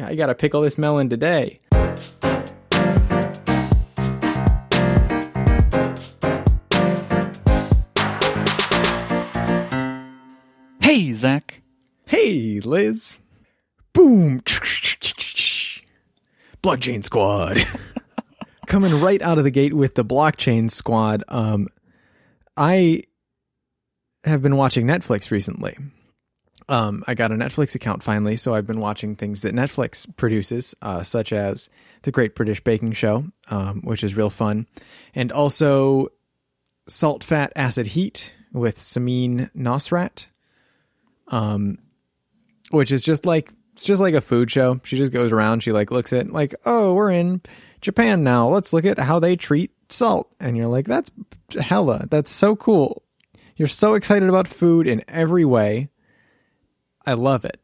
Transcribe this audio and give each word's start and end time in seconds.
I 0.00 0.14
gotta 0.14 0.34
pickle 0.34 0.62
this 0.62 0.78
melon 0.78 1.08
today. 1.08 1.60
Hey, 10.80 11.12
Zach. 11.12 11.62
Hey, 12.06 12.60
Liz. 12.60 13.20
Boom. 13.92 14.40
Blockchain 16.62 17.04
Squad. 17.04 17.58
Coming 18.66 19.00
right 19.00 19.22
out 19.22 19.38
of 19.38 19.44
the 19.44 19.50
gate 19.50 19.74
with 19.74 19.94
the 19.94 20.04
Blockchain 20.04 20.70
Squad. 20.70 21.24
Um, 21.28 21.68
I 22.56 23.02
have 24.24 24.42
been 24.42 24.56
watching 24.56 24.86
Netflix 24.86 25.30
recently. 25.30 25.76
Um, 26.68 27.02
I 27.06 27.14
got 27.14 27.32
a 27.32 27.34
Netflix 27.34 27.74
account 27.74 28.02
finally, 28.02 28.36
so 28.36 28.54
I've 28.54 28.66
been 28.66 28.80
watching 28.80 29.16
things 29.16 29.42
that 29.42 29.54
Netflix 29.54 30.06
produces, 30.16 30.74
uh, 30.82 31.02
such 31.02 31.32
as 31.32 31.70
The 32.02 32.10
Great 32.10 32.34
British 32.34 32.62
Baking 32.62 32.92
Show, 32.92 33.24
um, 33.50 33.80
which 33.82 34.04
is 34.04 34.14
real 34.14 34.30
fun, 34.30 34.66
and 35.14 35.32
also 35.32 36.08
Salt, 36.86 37.24
Fat, 37.24 37.52
Acid, 37.56 37.88
Heat 37.88 38.34
with 38.52 38.76
Samin 38.76 39.50
Nosrat 39.54 40.26
um, 41.30 41.78
which 42.70 42.92
is 42.92 43.02
just 43.02 43.26
like 43.26 43.52
it's 43.74 43.84
just 43.84 44.02
like 44.02 44.14
a 44.14 44.20
food 44.20 44.50
show. 44.50 44.80
She 44.84 44.96
just 44.96 45.12
goes 45.12 45.32
around, 45.32 45.62
she 45.62 45.72
like 45.72 45.90
looks 45.90 46.12
at 46.12 46.30
like, 46.30 46.54
oh, 46.66 46.94
we're 46.94 47.12
in 47.12 47.42
Japan 47.80 48.24
now. 48.24 48.48
Let's 48.48 48.72
look 48.72 48.84
at 48.84 48.98
how 48.98 49.18
they 49.20 49.36
treat 49.36 49.70
salt, 49.88 50.32
and 50.40 50.56
you're 50.56 50.66
like, 50.66 50.86
that's 50.86 51.10
hella, 51.60 52.06
that's 52.10 52.30
so 52.30 52.56
cool. 52.56 53.02
You're 53.56 53.68
so 53.68 53.94
excited 53.94 54.28
about 54.28 54.48
food 54.48 54.86
in 54.86 55.02
every 55.08 55.44
way. 55.44 55.88
I 57.08 57.14
love 57.14 57.46
it. 57.46 57.58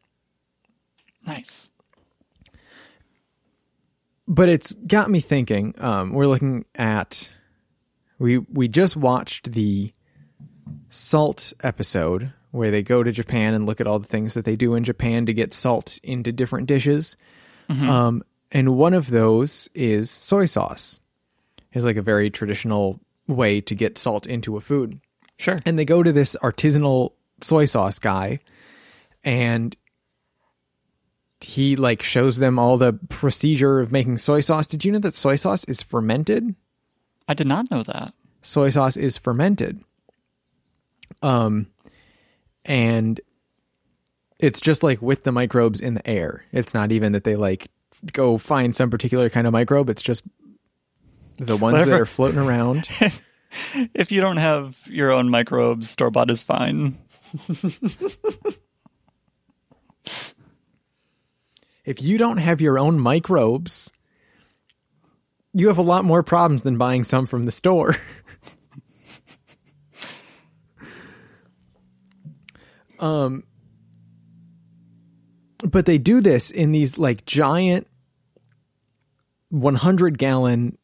Nice. 1.23 1.69
But 4.27 4.49
it's 4.49 4.73
got 4.73 5.11
me 5.11 5.19
thinking. 5.19 5.75
Um, 5.77 6.13
we're 6.13 6.25
looking 6.25 6.65
at 6.73 7.29
we 8.17 8.39
we 8.39 8.67
just 8.67 8.95
watched 8.95 9.51
the 9.51 9.93
salt 10.89 11.53
episode 11.61 12.33
where 12.49 12.71
they 12.71 12.81
go 12.81 13.03
to 13.03 13.11
Japan 13.11 13.53
and 13.53 13.67
look 13.67 13.79
at 13.79 13.85
all 13.85 13.99
the 13.99 14.07
things 14.07 14.33
that 14.33 14.45
they 14.45 14.55
do 14.55 14.73
in 14.73 14.83
Japan 14.83 15.27
to 15.27 15.33
get 15.33 15.53
salt 15.53 15.99
into 16.01 16.31
different 16.31 16.65
dishes. 16.65 17.15
Um, 17.69 18.23
and 18.51 18.75
one 18.75 18.95
of 18.95 19.11
those 19.11 19.69
is 19.75 20.09
soy 20.09 20.45
sauce. 20.45 21.01
Is 21.73 21.85
like 21.85 21.97
a 21.97 22.01
very 22.01 22.31
traditional 22.31 22.99
way 23.27 23.61
to 23.61 23.75
get 23.75 23.99
salt 23.99 24.25
into 24.25 24.57
a 24.57 24.61
food. 24.61 24.99
Sure. 25.37 25.57
And 25.67 25.77
they 25.77 25.85
go 25.85 26.01
to 26.01 26.11
this 26.11 26.35
artisanal 26.41 27.11
soy 27.41 27.65
sauce 27.65 27.99
guy 27.99 28.39
and 29.25 29.75
he 31.41 31.75
like 31.75 32.01
shows 32.01 32.37
them 32.37 32.57
all 32.57 32.77
the 32.77 32.93
procedure 33.09 33.79
of 33.79 33.91
making 33.91 34.19
soy 34.19 34.39
sauce. 34.39 34.67
Did 34.67 34.85
you 34.85 34.91
know 34.91 34.99
that 34.99 35.13
soy 35.13 35.35
sauce 35.35 35.65
is 35.65 35.81
fermented? 35.81 36.55
I 37.27 37.33
did 37.33 37.47
not 37.47 37.69
know 37.69 37.83
that. 37.83 38.13
soy 38.41 38.69
sauce 38.69 38.95
is 38.95 39.17
fermented. 39.17 39.83
Um, 41.21 41.67
and 42.63 43.19
it's 44.39 44.61
just 44.61 44.83
like 44.83 45.01
with 45.01 45.23
the 45.23 45.31
microbes 45.31 45.81
in 45.81 45.95
the 45.95 46.07
air. 46.07 46.45
It's 46.51 46.73
not 46.73 46.91
even 46.91 47.11
that 47.13 47.23
they 47.23 47.35
like 47.35 47.69
go 48.13 48.37
find 48.37 48.75
some 48.75 48.89
particular 48.89 49.29
kind 49.29 49.47
of 49.47 49.53
microbe. 49.53 49.89
It's 49.89 50.01
just 50.01 50.23
the 51.37 51.57
ones 51.57 51.83
that 51.85 51.99
are 51.99 52.05
floating 52.05 52.39
around. 52.39 52.87
If 53.93 54.11
you 54.11 54.19
don't 54.19 54.35
have 54.35 54.77
your 54.87 55.11
own 55.11 55.29
microbes, 55.29 55.89
store 55.89 56.11
bought 56.11 56.29
is 56.29 56.43
fine. 56.43 56.97
if 61.85 62.01
you 62.01 62.17
don't 62.17 62.37
have 62.37 62.59
your 62.61 62.79
own 62.79 62.99
microbes, 62.99 63.91
you 65.53 65.67
have 65.67 65.77
a 65.77 65.83
lot 65.83 66.03
more 66.03 66.23
problems 66.23 66.63
than 66.63 66.77
buying 66.77 67.03
some 67.03 67.25
from 67.25 67.45
the 67.45 67.51
store. 67.51 67.95
um 72.99 73.43
but 75.69 75.85
they 75.85 75.97
do 75.97 76.21
this 76.21 76.51
in 76.51 76.71
these 76.71 76.97
like 76.97 77.25
giant 77.25 77.87
100 79.49 80.17
gallon 80.17 80.77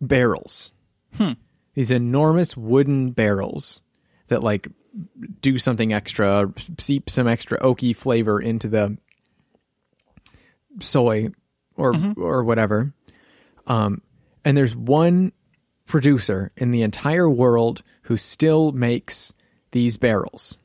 barrels. 0.00 0.72
These 1.74 1.90
enormous 1.90 2.56
wooden 2.56 3.10
barrels 3.10 3.82
that 4.28 4.42
like 4.42 4.68
do 5.40 5.58
something 5.58 5.92
extra, 5.92 6.52
seep 6.78 7.10
some 7.10 7.26
extra 7.26 7.58
oaky 7.60 7.94
flavor 7.94 8.40
into 8.40 8.68
the 8.68 8.96
soy 10.80 11.28
or 11.76 11.94
or 12.16 12.44
whatever. 12.44 12.92
Um, 13.66 14.02
and 14.44 14.56
there's 14.56 14.76
one 14.76 15.32
producer 15.86 16.52
in 16.56 16.70
the 16.70 16.82
entire 16.82 17.28
world 17.28 17.82
who 18.02 18.16
still 18.16 18.72
makes 18.72 19.32
these 19.72 19.96
barrels. 19.96 20.58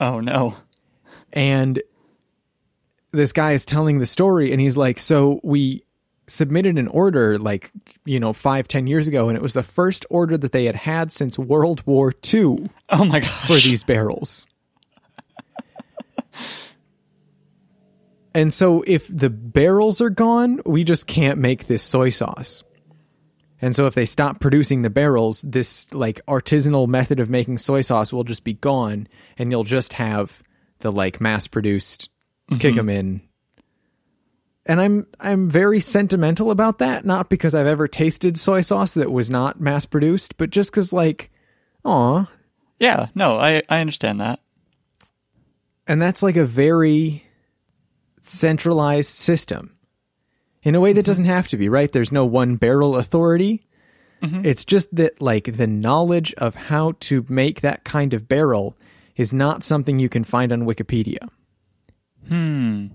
Oh 0.00 0.20
no. 0.20 0.56
And 1.32 1.82
this 3.12 3.32
guy 3.32 3.52
is 3.52 3.64
telling 3.64 3.98
the 3.98 4.06
story, 4.06 4.52
and 4.52 4.60
he's 4.60 4.76
like, 4.76 4.98
"So 4.98 5.40
we 5.42 5.84
submitted 6.26 6.78
an 6.78 6.88
order 6.88 7.38
like 7.38 7.70
you 8.04 8.18
know 8.18 8.32
five 8.32 8.68
ten 8.68 8.86
years 8.86 9.06
ago, 9.08 9.28
and 9.28 9.36
it 9.36 9.42
was 9.42 9.52
the 9.52 9.62
first 9.62 10.06
order 10.10 10.36
that 10.38 10.52
they 10.52 10.64
had 10.64 10.76
had 10.76 11.12
since 11.12 11.38
World 11.38 11.86
War 11.86 12.12
II 12.32 12.70
Oh 12.88 13.04
my 13.04 13.20
for 13.20 13.54
these 13.54 13.84
barrels." 13.84 14.46
And 18.34 18.52
so 18.52 18.82
if 18.86 19.06
the 19.08 19.30
barrels 19.30 20.00
are 20.00 20.10
gone, 20.10 20.60
we 20.64 20.84
just 20.84 21.06
can't 21.06 21.38
make 21.38 21.66
this 21.66 21.82
soy 21.82 22.10
sauce. 22.10 22.62
And 23.60 23.76
so 23.76 23.86
if 23.86 23.94
they 23.94 24.06
stop 24.06 24.40
producing 24.40 24.82
the 24.82 24.90
barrels, 24.90 25.42
this 25.42 25.92
like 25.94 26.24
artisanal 26.26 26.88
method 26.88 27.20
of 27.20 27.30
making 27.30 27.58
soy 27.58 27.82
sauce 27.82 28.12
will 28.12 28.24
just 28.24 28.42
be 28.42 28.54
gone 28.54 29.06
and 29.38 29.50
you'll 29.50 29.64
just 29.64 29.94
have 29.94 30.42
the 30.80 30.90
like 30.90 31.20
mass 31.20 31.46
produced 31.46 32.10
mm-hmm. 32.50 32.60
Kikkoman. 32.60 33.20
And 34.66 34.80
I'm 34.80 35.06
I'm 35.20 35.48
very 35.48 35.80
sentimental 35.80 36.50
about 36.50 36.78
that, 36.78 37.04
not 37.04 37.28
because 37.28 37.54
I've 37.54 37.66
ever 37.66 37.86
tasted 37.86 38.38
soy 38.38 38.62
sauce 38.62 38.94
that 38.94 39.12
was 39.12 39.30
not 39.30 39.60
mass 39.60 39.86
produced, 39.86 40.36
but 40.36 40.50
just 40.50 40.72
cuz 40.72 40.92
like 40.92 41.30
aw, 41.84 42.26
Yeah, 42.78 43.06
no, 43.14 43.38
I, 43.38 43.62
I 43.68 43.80
understand 43.80 44.20
that. 44.20 44.40
And 45.86 46.00
that's 46.00 46.22
like 46.22 46.36
a 46.36 46.44
very 46.44 47.24
centralized 48.22 49.10
system 49.10 49.76
in 50.62 50.74
a 50.74 50.80
way 50.80 50.92
that 50.92 51.04
doesn't 51.04 51.24
have 51.24 51.48
to 51.48 51.56
be, 51.56 51.68
right? 51.68 51.92
There's 51.92 52.12
no 52.12 52.24
one 52.24 52.56
barrel 52.56 52.96
authority. 52.96 53.66
It's 54.44 54.64
just 54.64 54.94
that, 54.94 55.20
like, 55.20 55.56
the 55.56 55.66
knowledge 55.66 56.32
of 56.34 56.54
how 56.54 56.92
to 57.00 57.26
make 57.28 57.60
that 57.60 57.82
kind 57.82 58.14
of 58.14 58.28
barrel 58.28 58.76
is 59.16 59.32
not 59.32 59.64
something 59.64 59.98
you 59.98 60.08
can 60.08 60.22
find 60.22 60.52
on 60.52 60.62
Wikipedia. 60.62 61.28
Hmm. 62.28 62.86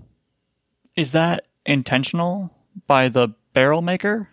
Is 0.96 1.12
that 1.12 1.46
intentional 1.66 2.50
by 2.86 3.10
the 3.10 3.28
barrel 3.52 3.82
maker? 3.82 4.30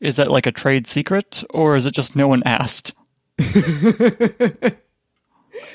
Is 0.00 0.16
that 0.16 0.30
like 0.30 0.46
a 0.46 0.52
trade 0.52 0.86
secret, 0.86 1.44
or 1.52 1.76
is 1.76 1.84
it 1.84 1.92
just 1.92 2.16
no 2.16 2.26
one 2.26 2.42
asked? 2.44 2.94
Do 3.36 3.50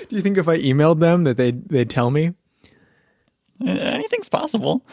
you 0.10 0.22
think 0.22 0.38
if 0.38 0.48
I 0.48 0.58
emailed 0.58 1.02
them 1.02 1.24
that 1.26 1.38
they'd, 1.38 1.70
they'd 1.70 1.90
tell 1.90 2.10
me? 2.10 2.34
Uh, 3.66 3.70
Anything's 3.72 4.30
possible. 4.30 4.86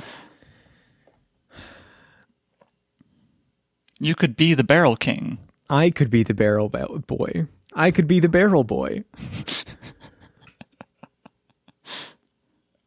You 3.98 4.14
could 4.14 4.36
be 4.36 4.54
the 4.54 4.64
barrel 4.64 4.96
king. 4.96 5.38
I 5.68 5.90
could 5.90 6.10
be 6.10 6.22
the 6.22 6.34
barrel 6.34 6.68
ba- 6.68 6.88
boy. 7.06 7.46
I 7.74 7.90
could 7.90 8.08
be 8.08 8.18
the 8.20 8.28
barrel 8.28 8.64
boy. 8.64 9.04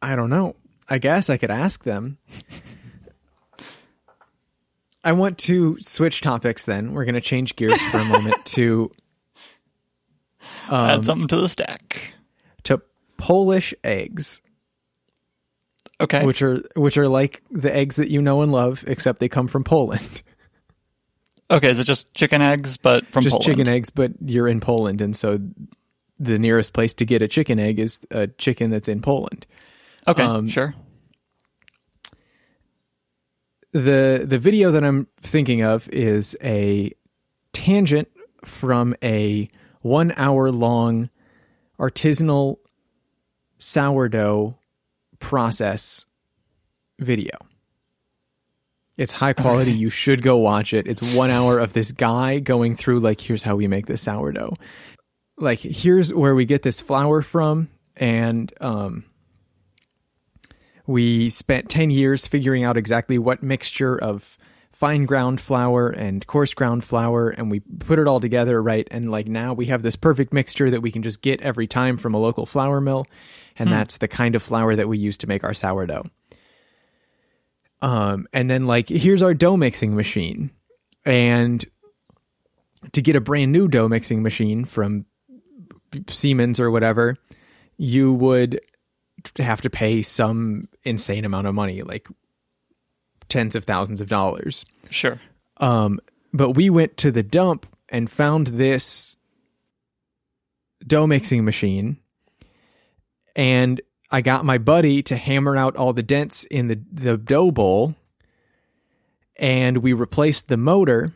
I 0.02 0.16
don't 0.16 0.30
know. 0.30 0.56
I 0.88 0.98
guess 0.98 1.30
I 1.30 1.36
could 1.38 1.50
ask 1.50 1.84
them. 1.84 2.18
I 5.02 5.12
want 5.12 5.38
to 5.38 5.78
switch 5.80 6.20
topics 6.20 6.64
then. 6.66 6.92
We're 6.92 7.04
going 7.04 7.14
to 7.14 7.20
change 7.20 7.56
gears 7.56 7.80
for 7.90 7.98
a 7.98 8.04
moment 8.04 8.44
to 8.46 8.90
Um, 10.68 10.90
Add 10.90 11.04
something 11.06 11.28
to 11.28 11.36
the 11.36 11.48
stack. 11.48 12.14
to 12.64 12.80
Polish 13.16 13.72
eggs, 13.84 14.40
Okay. 16.00 16.24
which 16.24 16.42
are 16.42 16.62
which 16.74 16.98
are 16.98 17.08
like 17.08 17.42
the 17.50 17.74
eggs 17.74 17.96
that 17.96 18.10
you 18.10 18.20
know 18.20 18.42
and 18.42 18.50
love 18.50 18.84
except 18.86 19.20
they 19.20 19.28
come 19.28 19.46
from 19.46 19.62
Poland. 19.64 20.22
okay, 21.50 21.70
is 21.70 21.78
it 21.78 21.84
just 21.84 22.12
chicken 22.14 22.42
eggs, 22.42 22.76
but 22.76 23.06
from 23.06 23.22
Just 23.22 23.34
Poland? 23.34 23.44
chicken 23.44 23.68
eggs, 23.68 23.90
but 23.90 24.12
you're 24.24 24.48
in 24.48 24.60
Poland 24.60 25.00
and 25.00 25.16
so 25.16 25.38
the 26.18 26.38
nearest 26.38 26.72
place 26.72 26.94
to 26.94 27.04
get 27.04 27.22
a 27.22 27.28
chicken 27.28 27.58
egg 27.58 27.78
is 27.78 28.04
a 28.10 28.26
chicken 28.26 28.70
that's 28.70 28.88
in 28.88 29.02
Poland. 29.02 29.46
Okay, 30.06 30.22
um, 30.22 30.48
sure. 30.48 30.74
the 33.74 34.24
the 34.24 34.38
video 34.38 34.70
that 34.70 34.84
I'm 34.84 35.08
thinking 35.20 35.62
of 35.62 35.88
is 35.90 36.36
a 36.42 36.92
tangent 37.52 38.08
from 38.44 38.94
a 39.02 39.48
one 39.80 40.12
hour 40.16 40.50
long 40.50 41.10
artisanal 41.78 42.58
sourdough 43.58 44.56
process 45.24 46.04
video. 47.00 47.32
It's 48.96 49.10
high 49.10 49.32
quality. 49.32 49.72
You 49.72 49.90
should 49.90 50.22
go 50.22 50.36
watch 50.36 50.74
it. 50.74 50.86
It's 50.86 51.16
one 51.16 51.30
hour 51.30 51.58
of 51.58 51.72
this 51.72 51.90
guy 51.90 52.38
going 52.38 52.76
through 52.76 53.00
like, 53.00 53.20
here's 53.20 53.42
how 53.42 53.56
we 53.56 53.66
make 53.66 53.86
this 53.86 54.02
sourdough. 54.02 54.54
Like, 55.38 55.58
here's 55.60 56.12
where 56.12 56.34
we 56.34 56.44
get 56.44 56.62
this 56.62 56.80
flour 56.80 57.22
from, 57.22 57.68
and 57.96 58.52
um, 58.60 59.04
we 60.86 61.28
spent 61.30 61.68
ten 61.68 61.90
years 61.90 62.28
figuring 62.28 62.62
out 62.62 62.76
exactly 62.76 63.18
what 63.18 63.42
mixture 63.42 63.96
of 63.96 64.38
fine 64.74 65.06
ground 65.06 65.40
flour 65.40 65.88
and 65.88 66.26
coarse 66.26 66.52
ground 66.52 66.84
flour, 66.84 67.30
and 67.30 67.50
we 67.50 67.60
put 67.60 67.98
it 67.98 68.08
all 68.08 68.20
together 68.20 68.60
right. 68.60 68.86
And 68.90 69.10
like 69.10 69.28
now 69.28 69.54
we 69.54 69.66
have 69.66 69.82
this 69.82 69.96
perfect 69.96 70.32
mixture 70.32 70.70
that 70.70 70.82
we 70.82 70.90
can 70.90 71.02
just 71.02 71.22
get 71.22 71.40
every 71.40 71.66
time 71.66 71.96
from 71.96 72.12
a 72.12 72.18
local 72.18 72.44
flour 72.44 72.80
mill, 72.80 73.06
and 73.56 73.70
that's 73.70 73.98
the 73.98 74.08
kind 74.08 74.34
of 74.34 74.42
flour 74.42 74.74
that 74.74 74.88
we 74.88 74.98
use 74.98 75.16
to 75.18 75.28
make 75.28 75.44
our 75.44 75.54
sourdough. 75.54 76.10
Um, 77.80 78.26
and 78.32 78.50
then 78.50 78.66
like 78.66 78.88
here's 78.88 79.22
our 79.22 79.34
dough 79.34 79.56
mixing 79.56 79.94
machine, 79.94 80.50
and 81.04 81.64
to 82.92 83.00
get 83.00 83.16
a 83.16 83.20
brand 83.20 83.52
new 83.52 83.68
dough 83.68 83.88
mixing 83.88 84.22
machine 84.22 84.64
from 84.64 85.06
Siemens 86.08 86.58
or 86.58 86.70
whatever, 86.70 87.16
you 87.76 88.12
would 88.12 88.60
have 89.38 89.62
to 89.62 89.70
pay 89.70 90.02
some 90.02 90.68
insane 90.82 91.24
amount 91.24 91.46
of 91.46 91.54
money, 91.54 91.82
like 91.82 92.08
tens 93.34 93.56
of 93.56 93.64
thousands 93.64 94.00
of 94.00 94.08
dollars. 94.08 94.64
Sure. 94.90 95.20
Um, 95.56 95.98
but 96.32 96.52
we 96.52 96.70
went 96.70 96.96
to 96.98 97.10
the 97.10 97.24
dump 97.24 97.66
and 97.88 98.08
found 98.08 98.46
this 98.46 99.16
dough 100.86 101.08
mixing 101.08 101.44
machine, 101.44 101.98
and 103.34 103.80
I 104.10 104.20
got 104.20 104.44
my 104.44 104.56
buddy 104.58 105.02
to 105.02 105.16
hammer 105.16 105.56
out 105.56 105.76
all 105.76 105.92
the 105.92 106.02
dents 106.02 106.44
in 106.44 106.68
the 106.68 106.80
the 106.92 107.16
dough 107.16 107.50
bowl, 107.50 107.96
and 109.36 109.78
we 109.78 109.92
replaced 109.92 110.46
the 110.46 110.56
motor 110.56 111.10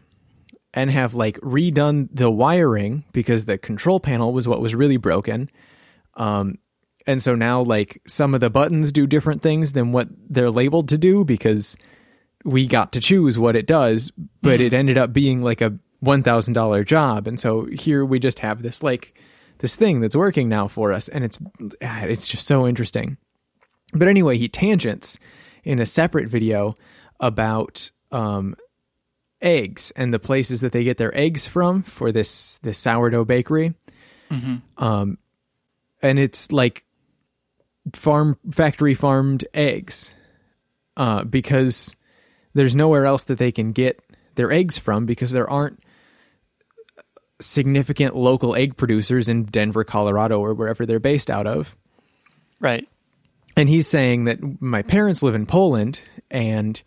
and 0.74 0.90
have 0.90 1.14
like 1.14 1.38
redone 1.38 2.08
the 2.12 2.32
wiring 2.32 3.04
because 3.12 3.44
the 3.44 3.58
control 3.58 4.00
panel 4.00 4.32
was 4.32 4.48
what 4.48 4.60
was 4.60 4.74
really 4.74 4.96
broken. 4.96 5.50
Um, 6.14 6.58
and 7.06 7.22
so 7.22 7.36
now 7.36 7.60
like 7.60 8.02
some 8.08 8.34
of 8.34 8.40
the 8.40 8.50
buttons 8.50 8.90
do 8.90 9.06
different 9.06 9.40
things 9.40 9.72
than 9.72 9.92
what 9.92 10.08
they're 10.28 10.50
labeled 10.50 10.88
to 10.88 10.98
do 10.98 11.24
because 11.24 11.76
we 12.48 12.66
got 12.66 12.92
to 12.92 13.00
choose 13.00 13.38
what 13.38 13.56
it 13.56 13.66
does, 13.66 14.10
but 14.40 14.60
it 14.60 14.72
ended 14.72 14.96
up 14.96 15.12
being 15.12 15.42
like 15.42 15.60
a 15.60 15.78
one 16.00 16.22
thousand 16.22 16.54
dollar 16.54 16.82
job, 16.82 17.28
and 17.28 17.38
so 17.38 17.66
here 17.66 18.04
we 18.04 18.18
just 18.18 18.38
have 18.38 18.62
this 18.62 18.82
like 18.82 19.14
this 19.58 19.76
thing 19.76 20.00
that's 20.00 20.16
working 20.16 20.48
now 20.48 20.66
for 20.66 20.92
us, 20.92 21.08
and 21.08 21.24
it's 21.24 21.38
ah, 21.82 22.04
it's 22.04 22.26
just 22.26 22.46
so 22.46 22.66
interesting. 22.66 23.18
But 23.92 24.08
anyway, 24.08 24.38
he 24.38 24.48
tangents 24.48 25.18
in 25.62 25.78
a 25.78 25.86
separate 25.86 26.28
video 26.28 26.74
about 27.20 27.90
um, 28.12 28.56
eggs 29.42 29.92
and 29.96 30.14
the 30.14 30.18
places 30.18 30.62
that 30.62 30.72
they 30.72 30.84
get 30.84 30.96
their 30.96 31.14
eggs 31.16 31.46
from 31.46 31.82
for 31.82 32.12
this 32.12 32.58
this 32.62 32.78
sourdough 32.78 33.26
bakery. 33.26 33.74
Um, 34.78 35.18
and 36.00 36.18
it's 36.18 36.50
like 36.50 36.84
farm 37.94 38.38
factory 38.50 38.94
farmed 38.94 39.44
eggs 39.52 40.12
uh, 40.96 41.24
because 41.24 41.96
there's 42.58 42.75
nowhere 42.75 43.06
else 43.06 43.22
that 43.25 43.38
they 43.38 43.52
can 43.52 43.70
get 43.70 44.02
their 44.34 44.50
eggs 44.50 44.78
from 44.78 45.06
because 45.06 45.31
there 45.31 45.49
aren't 45.49 45.81
significant 47.40 48.16
local 48.16 48.56
egg 48.56 48.76
producers 48.76 49.28
in 49.28 49.44
Denver, 49.44 49.84
Colorado, 49.84 50.40
or 50.40 50.55
wherever 50.55 50.84
they're 50.84 50.99
based 50.99 51.31
out 51.31 51.46
of. 51.46 51.76
Right. 52.58 52.88
And 53.56 53.69
he's 53.69 53.87
saying 53.87 54.25
that 54.25 54.60
my 54.60 54.82
parents 54.82 55.22
live 55.22 55.37
in 55.37 55.46
Poland 55.46 56.00
and 56.32 56.82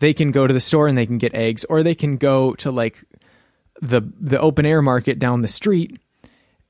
they 0.00 0.12
can 0.12 0.32
go 0.32 0.46
to 0.46 0.52
the 0.52 0.60
store 0.60 0.86
and 0.86 0.98
they 0.98 1.06
can 1.06 1.16
get 1.16 1.34
eggs, 1.34 1.64
or 1.64 1.82
they 1.82 1.94
can 1.94 2.18
go 2.18 2.52
to 2.56 2.70
like 2.70 3.02
the 3.80 4.02
the 4.20 4.38
open 4.38 4.66
air 4.66 4.82
market 4.82 5.18
down 5.18 5.40
the 5.40 5.48
street 5.48 5.98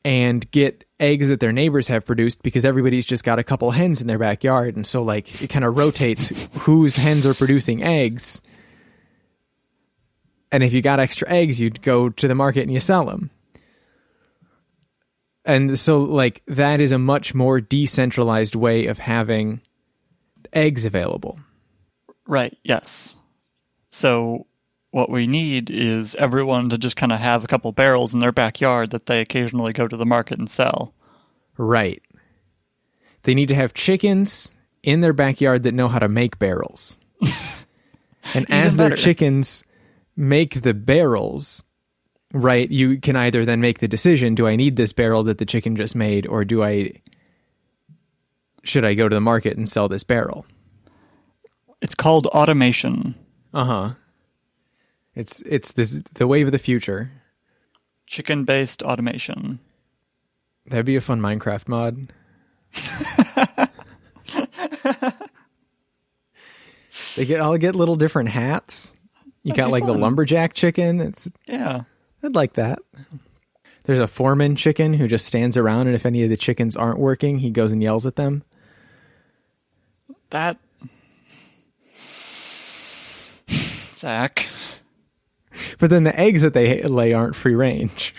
and 0.05 0.49
get 0.53 0.85
eggs 0.99 1.29
that 1.29 1.41
their 1.41 1.53
neighbors 1.53 1.89
have 1.89 2.07
produced 2.07 2.43
because 2.43 2.65
everybody's 2.65 3.05
just 3.05 3.25
got 3.25 3.39
a 3.39 3.45
couple 3.45 3.71
hens 3.71 4.01
in 4.01 4.07
their 4.07 4.19
backyard 4.19 4.77
and 4.77 4.87
so 4.87 5.03
like 5.03 5.43
it 5.43 5.49
kind 5.49 5.65
of 5.65 5.77
rotates 5.77 6.55
whose 6.63 6.97
hens 6.97 7.27
are 7.27 7.35
producing 7.35 7.83
eggs 7.83 8.41
and 10.51 10.63
if 10.63 10.73
you 10.73 10.81
got 10.81 10.99
extra 10.99 11.29
eggs 11.29 11.61
you'd 11.61 11.83
go 11.83 12.09
to 12.09 12.27
the 12.27 12.35
market 12.35 12.63
and 12.63 12.73
you 12.73 12.81
sell 12.81 13.05
them 13.05 13.31
and 15.45 15.79
so 15.79 16.01
like 16.03 16.43
that 16.47 16.81
is 16.81 16.93
a 16.93 16.99
much 16.99 17.35
more 17.35 17.61
decentralized 17.61 18.55
way 18.55 18.87
of 18.87 18.99
having 18.99 19.61
eggs 20.55 20.87
available 20.87 21.39
Right. 22.27 22.57
Yes. 22.65 23.17
So 23.91 24.47
what 24.97 25.11
we 25.11 25.27
need 25.27 25.69
is 25.69 26.15
everyone 26.15 26.71
to 26.71 26.79
just 26.79 26.97
kind 26.97 27.13
of 27.13 27.21
have 27.21 27.45
a 27.45 27.47
couple 27.47 27.71
barrels 27.71 28.15
in 28.15 28.21
their 28.21 28.33
backyard 28.33 28.93
that 28.93 29.05
they 29.05 29.21
occasionally 29.21 29.75
go 29.75 29.87
to 29.87 29.95
the 29.95 30.07
market 30.07 30.39
and 30.39 30.49
sell. 30.49 30.95
Right. 31.59 32.03
They 33.25 33.35
need 33.35 33.49
to 33.49 33.55
have 33.55 33.75
chickens 33.75 34.55
in 34.83 35.03
their 35.03 35.13
backyard 35.13 35.65
that 35.65 35.75
know 35.75 35.89
how 35.89 35.99
to 35.99 36.09
make 36.09 36.39
barrels. 36.39 36.99
and 38.35 38.51
as 38.51 38.77
their 38.77 38.97
chickens 38.97 39.65
make 40.17 40.63
the 40.63 40.73
barrels, 40.73 41.63
right, 42.33 42.71
you 42.71 42.99
can 42.99 43.17
either 43.17 43.45
then 43.45 43.61
make 43.61 43.81
the 43.81 43.89
decision 43.89 44.35
do 44.35 44.47
I 44.47 44.57
need 44.57 44.77
this 44.77 44.95
barrel 44.95 45.25
that 45.25 45.37
the 45.37 45.45
chicken 45.45 45.77
just 45.77 45.95
made, 45.95 46.27
or 46.27 46.43
do 46.47 46.65
I. 46.65 47.03
Should 48.63 48.87
I 48.87 48.95
go 48.95 49.11
to 49.11 49.15
the 49.15 49.21
market 49.21 49.59
and 49.59 49.69
sell 49.69 49.89
this 49.89 50.05
barrel? 50.05 50.47
It's 51.83 51.95
called 51.95 52.27
automation. 52.29 53.15
Uh 53.53 53.65
huh. 53.65 53.95
It's 55.17 55.41
it's 55.43 55.73
this 55.73 56.03
the 56.15 56.27
wave 56.27 56.47
of 56.47 56.53
the 56.53 56.59
future. 56.59 57.11
Chicken 58.07 58.45
based 58.45 58.83
automation. 58.83 59.59
That'd 60.67 60.87
be 60.87 60.97
a 60.97 61.01
fun 61.01 61.21
Minecraft 61.21 61.69
mod. 61.69 62.13
they 67.17 67.25
get 67.25 67.41
all 67.41 67.57
get 67.57 67.75
little 67.75 67.97
different 67.97 68.29
hats. 68.29 68.95
You 69.43 69.55
got 69.55 69.67
be 69.67 69.73
like 69.73 69.87
the 69.87 69.95
lumberjack 69.95 70.55
chicken. 70.55 71.01
It's 71.01 71.29
Yeah. 71.47 71.85
I'd 72.23 72.35
like 72.35 72.55
that. 72.55 72.81
There's 73.85 74.01
a 74.01 74.09
foreman 74.09 74.57
chicken 74.57 74.95
who 74.95 75.07
just 75.07 75.27
stands 75.27 75.57
around, 75.57 75.87
and 75.87 75.95
if 75.95 76.05
any 76.05 76.25
of 76.25 76.31
the 76.31 76.37
chickens 76.37 76.77
aren't 76.77 76.99
working, 76.99 77.39
he 77.39 77.51
goes 77.51 77.71
and 77.71 77.81
yells 77.81 78.05
at 78.05 78.17
them. 78.17 78.43
That. 80.31 80.59
Zach. 83.95 84.49
But 85.79 85.91
then 85.91 86.05
the 86.05 86.19
eggs 86.19 86.43
that 86.43 86.55
they 86.55 86.83
lay 86.83 87.13
aren't 87.13 87.37
free 87.37 87.55
range. 87.55 88.15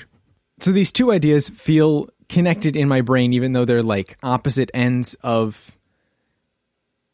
So 0.60 0.72
these 0.72 0.92
two 0.92 1.12
ideas 1.12 1.50
feel 1.50 2.10
connected 2.30 2.76
in 2.76 2.88
my 2.88 3.02
brain, 3.02 3.34
even 3.34 3.54
though 3.54 3.66
they're 3.66 3.84
like 3.84 4.18
opposite 4.24 4.72
ends 4.74 5.14
of 5.24 5.78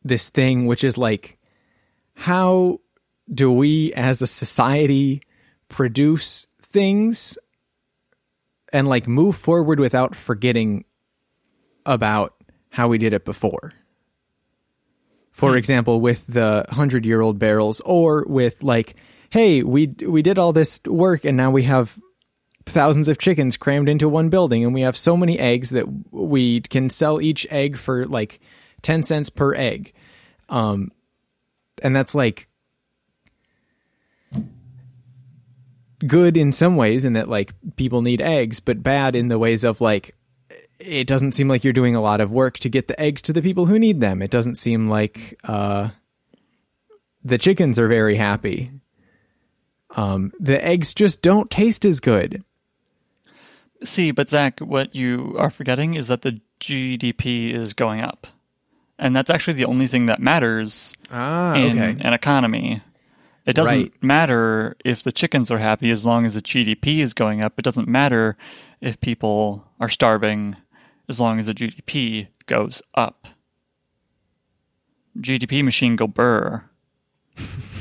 this 0.03 0.30
thing, 0.30 0.65
which 0.65 0.84
is 0.84 0.98
like, 0.98 1.38
how 2.15 2.80
do 3.32 3.51
we 3.51 3.94
as 3.94 4.22
a 4.22 4.27
society 4.27 5.22
produce 5.70 6.48
things 6.62 7.38
and 8.72 8.88
like 8.88 9.08
move 9.08 9.36
forward 9.36 9.80
without 9.80 10.15
forgetting 10.15 10.86
about 11.86 12.34
how 12.70 12.88
we 12.88 12.98
did 12.98 13.13
it 13.13 13.25
before? 13.25 13.74
For 15.32 15.51
hmm. 15.51 15.58
example, 15.58 16.00
with 16.00 16.25
the 16.27 16.65
hundred 16.70 17.06
year 17.06 17.22
old 17.22 17.39
barrels, 17.39 17.82
or 17.82 18.24
with 18.27 18.63
like, 18.63 18.96
hey, 19.34 19.63
we 19.63 19.88
we 20.06 20.22
did 20.22 20.38
all 20.38 20.54
this 20.54 20.80
work 20.86 21.25
and 21.25 21.36
now 21.36 21.50
we 21.50 21.63
have 21.63 21.98
thousands 22.68 23.10
of 23.10 23.18
chickens 23.18 23.58
crammed 23.58 23.90
into 23.90 24.08
one 24.08 24.30
building, 24.30 24.63
and 24.63 24.75
we 24.75 24.82
have 24.82 24.96
so 24.96 25.18
many 25.18 25.40
eggs 25.40 25.72
that 25.72 25.88
we 26.12 26.62
can 26.62 26.88
sell 26.88 27.20
each 27.20 27.48
egg 27.50 27.75
for 27.75 28.06
like 28.06 28.40
ten 28.84 29.02
cents 29.02 29.32
per 29.32 29.56
egg, 29.56 29.92
um, 30.50 30.92
and 31.82 31.96
that's 31.96 32.13
like 32.13 32.48
good 36.06 36.38
in 36.38 36.52
some 36.52 36.75
ways 36.75 37.04
in 37.04 37.13
that 37.13 37.28
like 37.28 37.56
people 37.75 38.04
need 38.04 38.22
eggs, 38.22 38.60
but 38.60 38.84
bad 38.84 39.16
in 39.16 39.30
the 39.30 39.40
ways 39.40 39.63
of 39.63 39.82
like 39.82 40.16
it 40.78 41.08
doesn't 41.08 41.32
seem 41.32 41.48
like 41.48 41.63
you're 41.63 41.74
doing 41.74 41.96
a 41.96 42.02
lot 42.02 42.22
of 42.22 42.32
work 42.32 42.60
to 42.60 42.70
get 42.70 42.88
the 42.88 43.02
eggs 43.02 43.24
to 43.24 43.34
the 43.34 43.42
people 43.42 43.66
who 43.66 43.80
need 43.80 44.00
them. 44.00 44.22
It 44.22 44.30
doesn't 44.30 44.60
seem 44.60 44.90
like 44.90 45.40
uh, 45.44 45.90
the 47.24 47.40
chickens 47.40 47.80
are 47.80 47.88
very 47.88 48.18
happy. 48.18 48.70
Um, 49.94 50.32
the 50.40 50.64
eggs 50.66 50.94
just 50.94 51.22
don't 51.22 51.50
taste 51.52 51.86
as 51.86 52.00
good. 52.00 52.44
See, 53.84 54.12
but 54.12 54.30
Zach, 54.30 54.60
what 54.60 54.96
you 54.96 55.36
are 55.38 55.50
forgetting 55.52 55.94
is 55.96 56.08
that 56.08 56.22
the 56.22 56.40
GDP 56.60 57.54
is 57.54 57.74
going 57.74 58.02
up. 58.02 58.28
And 58.98 59.16
that's 59.16 59.30
actually 59.30 59.56
the 59.56 59.66
only 59.66 59.88
thing 59.88 60.06
that 60.06 60.22
matters 60.22 60.94
Ah, 61.12 61.54
in 61.56 61.78
okay. 61.80 61.98
an 62.00 62.14
economy. 62.14 62.82
It 63.46 63.54
doesn't 63.54 63.78
Right. 63.78 64.04
matter 64.04 64.78
if 64.86 65.04
the 65.04 65.12
chickens 65.12 65.52
are 65.52 65.58
happy 65.58 65.92
as 65.92 66.06
long 66.06 66.26
as 66.26 66.34
the 66.36 66.42
GDP 66.42 67.02
is 67.02 67.14
going 67.14 67.44
up. 67.44 67.54
It 67.60 67.64
doesn't 67.66 67.88
matter 67.90 68.38
if 68.80 69.02
people 69.02 69.66
are 69.82 69.90
starving 69.90 70.56
as 71.10 71.20
long 71.20 71.40
as 71.40 71.48
the 71.48 71.54
GDP 71.54 72.28
goes 72.46 72.82
up. 72.96 73.28
GDP 75.20 75.62
machine 75.64 75.96
go 75.98 76.08
burr. 76.08 76.64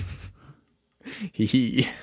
Hee 1.32 1.88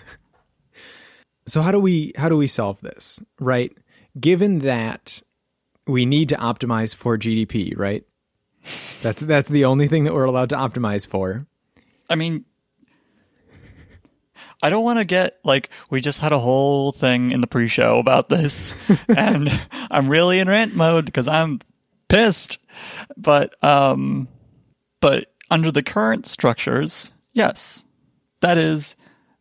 So 1.47 1.63
how 1.63 1.71
do 1.71 1.79
we 1.79 2.13
how 2.15 2.29
do 2.29 2.37
we 2.37 2.47
solve 2.47 2.79
this? 2.81 3.19
Right? 3.39 3.75
Given 4.19 4.59
that 4.59 5.21
we 5.87 6.05
need 6.05 6.29
to 6.29 6.35
optimize 6.35 6.95
for 6.95 7.17
GDP, 7.17 7.75
right? 7.75 8.03
That's 9.01 9.19
that's 9.21 9.49
the 9.49 9.65
only 9.65 9.87
thing 9.87 10.03
that 10.03 10.13
we're 10.13 10.25
allowed 10.25 10.49
to 10.49 10.55
optimize 10.55 11.07
for. 11.07 11.47
I 12.07 12.15
mean, 12.15 12.45
I 14.61 14.69
don't 14.69 14.83
want 14.83 14.99
to 14.99 15.05
get 15.05 15.39
like 15.43 15.69
we 15.89 16.01
just 16.01 16.19
had 16.19 16.33
a 16.33 16.39
whole 16.39 16.91
thing 16.91 17.31
in 17.31 17.41
the 17.41 17.47
pre-show 17.47 17.97
about 17.97 18.29
this, 18.29 18.75
and 19.17 19.49
I'm 19.89 20.09
really 20.09 20.39
in 20.39 20.47
rant 20.47 20.75
mode 20.75 21.05
because 21.05 21.27
I'm 21.27 21.61
pissed. 22.09 22.59
But 23.17 23.55
um, 23.63 24.27
but 25.01 25.33
under 25.49 25.71
the 25.71 25.83
current 25.83 26.27
structures, 26.27 27.11
yes, 27.33 27.85
that 28.41 28.57
is 28.57 28.95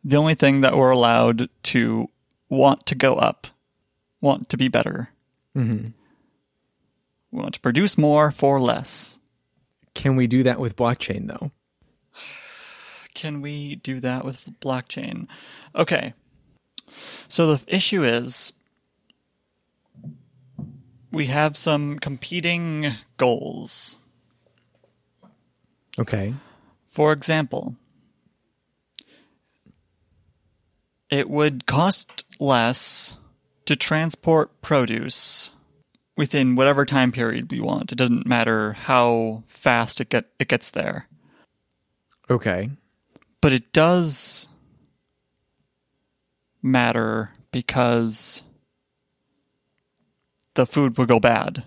the 0.05 0.17
only 0.17 0.35
thing 0.35 0.61
that 0.62 0.76
we're 0.76 0.90
allowed 0.90 1.49
to 1.64 2.09
want 2.49 2.87
to 2.87 2.95
go 2.95 3.17
up, 3.17 3.49
want 4.21 4.49
to 4.49 4.57
be 4.57 4.69
better. 4.69 5.11
Mm-hmm. 5.57 5.88
We 7.31 7.40
want 7.40 7.55
to 7.55 7.61
produce 7.61 7.99
more 7.99 8.31
for 8.31 8.61
less. 8.61 9.19
Can 9.95 10.17
we 10.17 10.26
do 10.26 10.43
that 10.45 10.61
with 10.61 10.76
blockchain 10.76 11.26
though? 11.26 11.50
Can 13.14 13.43
we 13.43 13.75
do 13.76 14.00
that 14.00 14.25
with 14.25 14.49
blockchain? 14.61 15.26
Okay. 15.75 16.14
So 17.28 17.55
the 17.55 17.75
issue 17.75 18.05
is 18.05 18.52
we 21.11 21.26
have 21.26 21.57
some 21.57 21.99
competing 21.99 22.93
goals. 23.17 23.97
Okay. 25.99 26.35
For 26.87 27.12
example, 27.12 27.76
it 31.11 31.29
would 31.29 31.67
cost 31.67 32.25
less 32.38 33.17
to 33.67 33.77
transport 33.77 34.61
produce 34.62 35.50
within 36.17 36.57
whatever 36.57 36.85
time 36.85 37.12
period 37.12 37.50
we 37.50 37.61
want. 37.61 37.93
It 37.93 37.99
doesn't 37.99 38.27
matter 38.27 38.73
how 38.73 39.45
fast 39.47 40.00
it 40.00 40.09
get 40.09 40.27
it 40.38 40.49
gets 40.49 40.71
there. 40.71 41.07
Okay. 42.31 42.71
But 43.41 43.53
it 43.53 43.73
does 43.73 44.49
matter 46.62 47.31
because 47.53 48.43
the 50.55 50.67
food 50.67 50.99
will 50.99 51.07
go 51.07 51.21
bad 51.21 51.65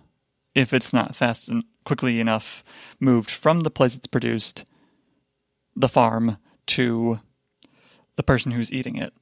if 0.54 0.74
it's 0.74 0.94
not 0.94 1.16
fast 1.16 1.48
and 1.48 1.64
quickly 1.86 2.20
enough 2.20 2.64
moved 3.00 3.32
from 3.32 3.62
the 3.62 3.72
place 3.72 3.96
it's 3.96 4.08
produced, 4.08 4.66
the 5.76 5.90
farm, 5.90 6.38
to 6.68 7.20
the 8.18 8.24
person 8.24 8.52
who's 8.52 8.72
eating 8.72 8.98
it. 8.98 9.14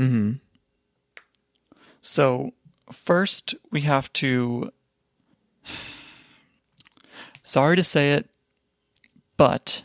Mm-hmm. 0.00 0.32
So, 2.00 2.52
first, 2.90 3.54
we 3.70 3.82
have 3.82 4.12
to. 4.14 4.72
Sorry 7.42 7.76
to 7.76 7.82
say 7.82 8.10
it, 8.10 8.30
but 9.36 9.82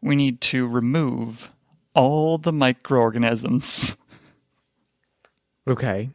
we 0.00 0.16
need 0.16 0.40
to 0.40 0.66
remove 0.66 1.50
all 1.94 2.38
the 2.38 2.52
microorganisms 2.52 3.94
Okay. 5.66 6.10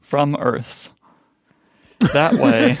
from 0.00 0.36
Earth. 0.36 0.90
That 2.12 2.34
way. 2.34 2.76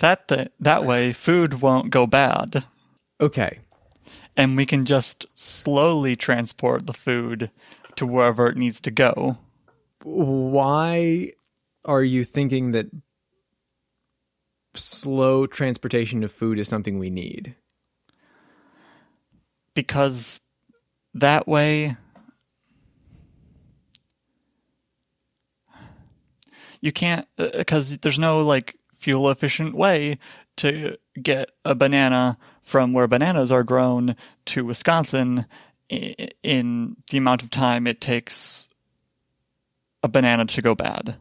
that 0.00 0.28
th- 0.28 0.52
that 0.60 0.84
way 0.84 1.12
food 1.12 1.60
won't 1.60 1.90
go 1.90 2.06
bad 2.06 2.64
Okay. 3.20 3.58
And 4.38 4.56
we 4.56 4.64
can 4.64 4.86
just 4.86 5.26
slowly 5.34 6.16
transport 6.16 6.86
the 6.86 6.94
food 6.94 7.50
to 7.96 8.06
wherever 8.06 8.46
it 8.46 8.56
needs 8.56 8.80
to 8.80 8.90
go. 8.90 9.36
Why 10.02 11.32
are 11.84 12.02
you 12.02 12.24
thinking 12.24 12.72
that 12.72 12.86
slow 14.74 15.46
transportation 15.46 16.24
of 16.24 16.32
food 16.32 16.58
is 16.58 16.68
something 16.68 16.98
we 16.98 17.10
need? 17.10 17.54
because 19.78 20.40
that 21.14 21.46
way 21.46 21.96
you 26.80 26.90
can't 26.90 27.28
uh, 27.38 27.50
because 27.56 27.96
there's 27.98 28.18
no 28.18 28.40
like 28.40 28.74
fuel 28.96 29.30
efficient 29.30 29.76
way 29.76 30.18
to 30.56 30.96
get 31.22 31.52
a 31.64 31.76
banana 31.76 32.36
from 32.68 32.92
where 32.92 33.06
bananas 33.06 33.50
are 33.50 33.62
grown 33.62 34.14
to 34.44 34.62
Wisconsin 34.64 35.46
in 35.88 36.96
the 37.10 37.16
amount 37.16 37.42
of 37.42 37.50
time 37.50 37.86
it 37.86 37.98
takes 37.98 38.68
a 40.02 40.08
banana 40.08 40.44
to 40.44 40.60
go 40.60 40.74
bad. 40.74 41.16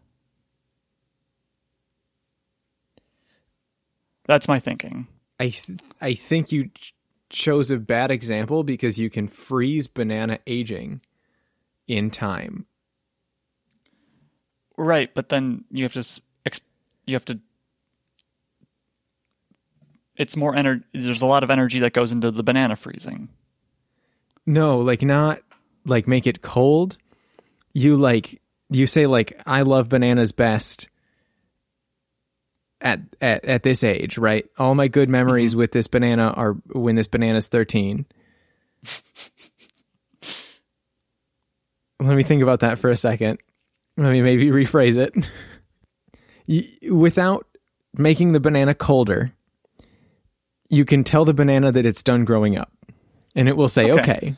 That's 4.28 4.50
my 4.50 4.60
thinking. 4.60 5.08
I 5.40 5.50
th- 5.50 5.80
I 6.02 6.14
think 6.16 6.52
you 6.52 6.68
ch- 6.76 6.94
chose 7.30 7.72
a 7.72 7.78
bad 7.78 8.12
example 8.12 8.66
because 8.66 9.00
you 9.00 9.10
can 9.10 9.30
freeze 9.30 9.88
banana 9.88 10.40
aging 10.46 11.00
in 11.88 12.10
time. 12.10 12.66
Right, 14.76 15.14
but 15.16 15.30
then 15.30 15.64
you 15.72 15.84
have 15.84 15.94
to 15.94 16.22
ex- 16.46 16.60
you 17.06 17.16
have 17.16 17.26
to 17.26 17.40
it's 20.18 20.36
more 20.36 20.56
energy 20.56 20.84
there's 20.94 21.22
a 21.22 21.28
lot 21.28 21.44
of 21.44 21.50
energy 21.50 21.80
that 21.80 21.94
goes 21.94 22.12
into 22.12 22.32
the 22.32 22.44
banana 22.44 22.76
freezing. 22.76 23.30
No, 24.46 24.80
like 24.80 25.02
not 25.02 25.42
like 25.86 26.08
make 26.08 26.28
it 26.28 26.42
cold. 26.42 26.98
You 27.74 27.96
like 27.98 28.42
you 28.70 28.88
say 28.88 29.08
like 29.08 29.42
I 29.46 29.62
love 29.62 29.90
bananas 29.90 30.32
best 30.32 30.90
at 32.82 33.02
at 33.22 33.46
at 33.46 33.64
this 33.64 33.84
age, 33.84 34.18
right? 34.18 34.46
All 34.58 34.76
my 34.76 34.88
good 34.88 35.10
memories 35.10 35.52
mm-hmm. 35.52 35.60
with 35.60 35.72
this 35.72 35.88
banana 35.88 36.34
are 36.36 36.54
when 36.72 36.96
this 36.96 37.08
banana's 37.08 37.48
13. 37.48 38.06
Let 42.00 42.16
me 42.16 42.24
think 42.24 42.44
about 42.44 42.60
that 42.60 42.78
for 42.78 42.90
a 42.90 42.98
second. 42.98 43.40
Let 43.98 44.12
me 44.12 44.22
maybe 44.22 44.50
rephrase 44.50 44.96
it. 44.98 45.32
Without 46.92 47.48
making 47.96 48.32
the 48.34 48.40
banana 48.40 48.76
colder, 48.76 49.34
you 50.70 50.86
can 50.86 51.04
tell 51.04 51.26
the 51.26 51.34
banana 51.34 51.72
that 51.72 51.86
it's 51.86 52.04
done 52.04 52.26
growing 52.26 52.58
up. 52.58 52.72
And 53.36 53.48
it 53.48 53.56
will 53.56 53.68
say, 53.68 53.92
Okay. 53.92 54.02
okay. 54.02 54.36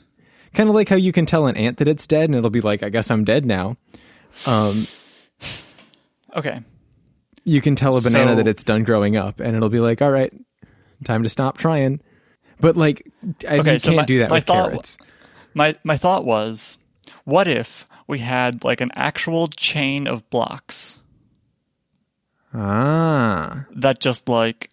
Kind 0.54 0.70
of 0.70 0.76
like 0.76 0.90
how 0.90 0.96
you 0.96 1.12
can 1.12 1.26
tell 1.26 1.48
an 1.48 1.56
ant 1.56 1.78
that 1.78 1.88
it's 1.88 2.06
dead 2.08 2.26
and 2.26 2.36
it'll 2.36 2.50
be 2.50 2.62
like, 2.62 2.84
I 2.84 2.90
guess 2.90 3.10
I'm 3.12 3.24
dead 3.24 3.46
now. 3.46 3.78
Um, 4.46 4.88
Okay. 6.36 6.62
you 7.46 7.62
can 7.62 7.76
tell 7.76 7.96
a 7.98 8.02
banana 8.02 8.32
So- 8.32 8.36
that 8.38 8.48
it's 8.48 8.64
done 8.64 8.84
growing 8.84 9.16
up 9.16 9.40
and 9.40 9.56
it'll 9.56 9.70
be 9.70 9.80
like, 9.80 10.02
all 10.02 10.12
right, 10.12 10.34
time 11.04 11.24
to 11.24 11.30
stop 11.30 11.58
trying. 11.58 12.02
But 12.60 12.76
like, 12.78 13.08
I, 13.48 13.60
Okay, 13.60 13.74
you 13.74 13.80
so 13.80 13.88
can't 13.90 13.98
my- 13.98 14.06
do 14.06 14.20
that 14.20 14.30
my 14.30 14.36
with 14.38 14.46
thought- 14.46 14.70
carrots. 14.70 14.98
My 15.54 15.76
my 15.84 15.98
thought 15.98 16.26
was 16.26 16.78
what 17.26 17.48
if 17.48 17.88
we 18.08 18.20
had 18.20 18.64
like 18.64 18.82
an 18.82 18.92
actual 18.96 19.48
chain 19.48 20.08
of 20.08 20.30
blocks 20.30 21.00
Ah, 22.54 23.66
that 23.76 24.00
just 24.00 24.28
like 24.30 24.70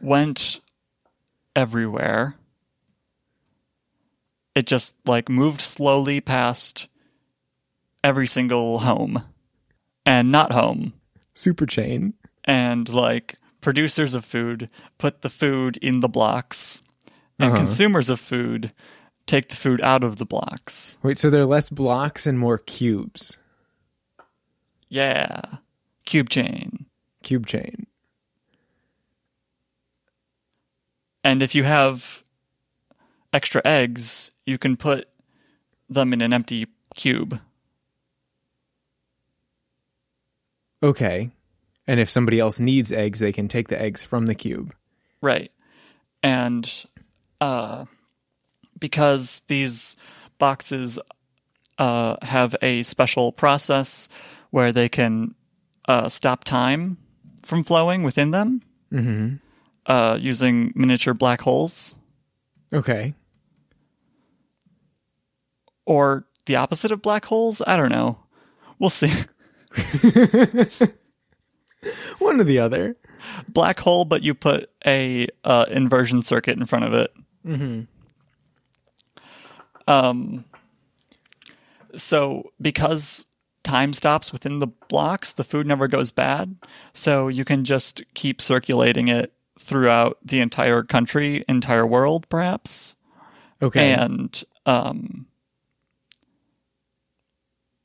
went 0.00 0.60
everywhere. 1.54 2.36
It 4.54 4.66
just 4.66 4.94
like 5.06 5.28
moved 5.28 5.60
slowly 5.60 6.20
past 6.20 6.88
every 8.02 8.26
single 8.26 8.80
home 8.80 9.22
and 10.04 10.32
not 10.32 10.52
home. 10.52 10.94
super 11.34 11.64
chain. 11.66 12.14
And 12.44 12.88
like 12.88 13.36
producers 13.60 14.14
of 14.14 14.24
food 14.24 14.68
put 14.98 15.22
the 15.22 15.30
food 15.30 15.76
in 15.78 16.00
the 16.00 16.08
blocks, 16.08 16.82
and 17.38 17.50
Uh-huh. 17.52 17.58
consumers 17.58 18.08
of 18.10 18.18
food 18.20 18.72
take 19.26 19.48
the 19.48 19.56
food 19.56 19.80
out 19.82 20.02
of 20.04 20.16
the 20.16 20.24
blocks. 20.26 20.98
Wait, 21.02 21.18
so 21.18 21.30
there 21.30 21.42
are 21.42 21.46
less 21.46 21.68
blocks 21.68 22.26
and 22.26 22.38
more 22.38 22.58
cubes. 22.58 23.38
Yeah. 24.88 25.40
Cube 26.04 26.28
chain. 26.28 26.86
Cube 27.22 27.46
chain. 27.46 27.86
And 31.22 31.42
if 31.42 31.54
you 31.54 31.64
have 31.64 32.22
extra 33.32 33.62
eggs, 33.64 34.30
you 34.46 34.58
can 34.58 34.76
put 34.76 35.08
them 35.88 36.12
in 36.12 36.20
an 36.22 36.32
empty 36.32 36.66
cube. 36.94 37.40
Okay. 40.82 41.30
And 41.86 42.00
if 42.00 42.10
somebody 42.10 42.40
else 42.40 42.58
needs 42.58 42.92
eggs, 42.92 43.18
they 43.18 43.32
can 43.32 43.48
take 43.48 43.68
the 43.68 43.80
eggs 43.80 44.02
from 44.02 44.26
the 44.26 44.34
cube. 44.34 44.74
Right. 45.20 45.52
And 46.22 46.84
uh, 47.40 47.84
because 48.78 49.42
these 49.48 49.96
boxes 50.38 50.98
uh, 51.78 52.16
have 52.22 52.56
a 52.62 52.82
special 52.84 53.32
process 53.32 54.08
where 54.50 54.72
they 54.72 54.88
can 54.88 55.34
uh, 55.86 56.08
stop 56.08 56.44
time 56.44 56.96
from 57.42 57.64
flowing 57.64 58.02
within 58.02 58.30
them 58.30 58.62
Mm-hmm. 58.92 59.36
Uh, 59.86 60.18
using 60.20 60.72
miniature 60.74 61.14
black 61.14 61.40
holes, 61.42 61.94
Okay. 62.72 63.14
or 65.86 66.26
the 66.46 66.56
opposite 66.56 66.92
of 66.92 67.02
black 67.02 67.24
holes. 67.26 67.60
I 67.66 67.76
don't 67.76 67.90
know. 67.92 68.18
We'll 68.78 68.90
see. 68.90 69.10
One 72.18 72.40
or 72.40 72.44
the 72.44 72.58
other. 72.58 72.96
black 73.48 73.80
hole, 73.80 74.04
but 74.04 74.22
you 74.22 74.34
put 74.34 74.70
a 74.86 75.28
uh, 75.44 75.66
inversion 75.70 76.22
circuit 76.22 76.56
in 76.58 76.66
front 76.66 76.84
of 76.84 76.94
it. 76.94 77.12
Mm-hmm. 77.46 77.80
Um, 79.90 80.44
so 81.96 82.50
because 82.60 83.26
time 83.64 83.92
stops 83.92 84.32
within 84.32 84.58
the 84.58 84.66
blocks, 84.66 85.32
the 85.32 85.44
food 85.44 85.66
never 85.66 85.88
goes 85.88 86.10
bad. 86.10 86.56
So 86.92 87.28
you 87.28 87.44
can 87.44 87.64
just 87.64 88.02
keep 88.14 88.40
circulating 88.40 89.08
it 89.08 89.32
throughout 89.60 90.18
the 90.24 90.40
entire 90.40 90.82
country, 90.82 91.42
entire 91.48 91.86
world, 91.86 92.28
perhaps. 92.28 92.96
Okay. 93.62 93.92
And 93.92 94.42
um, 94.66 95.26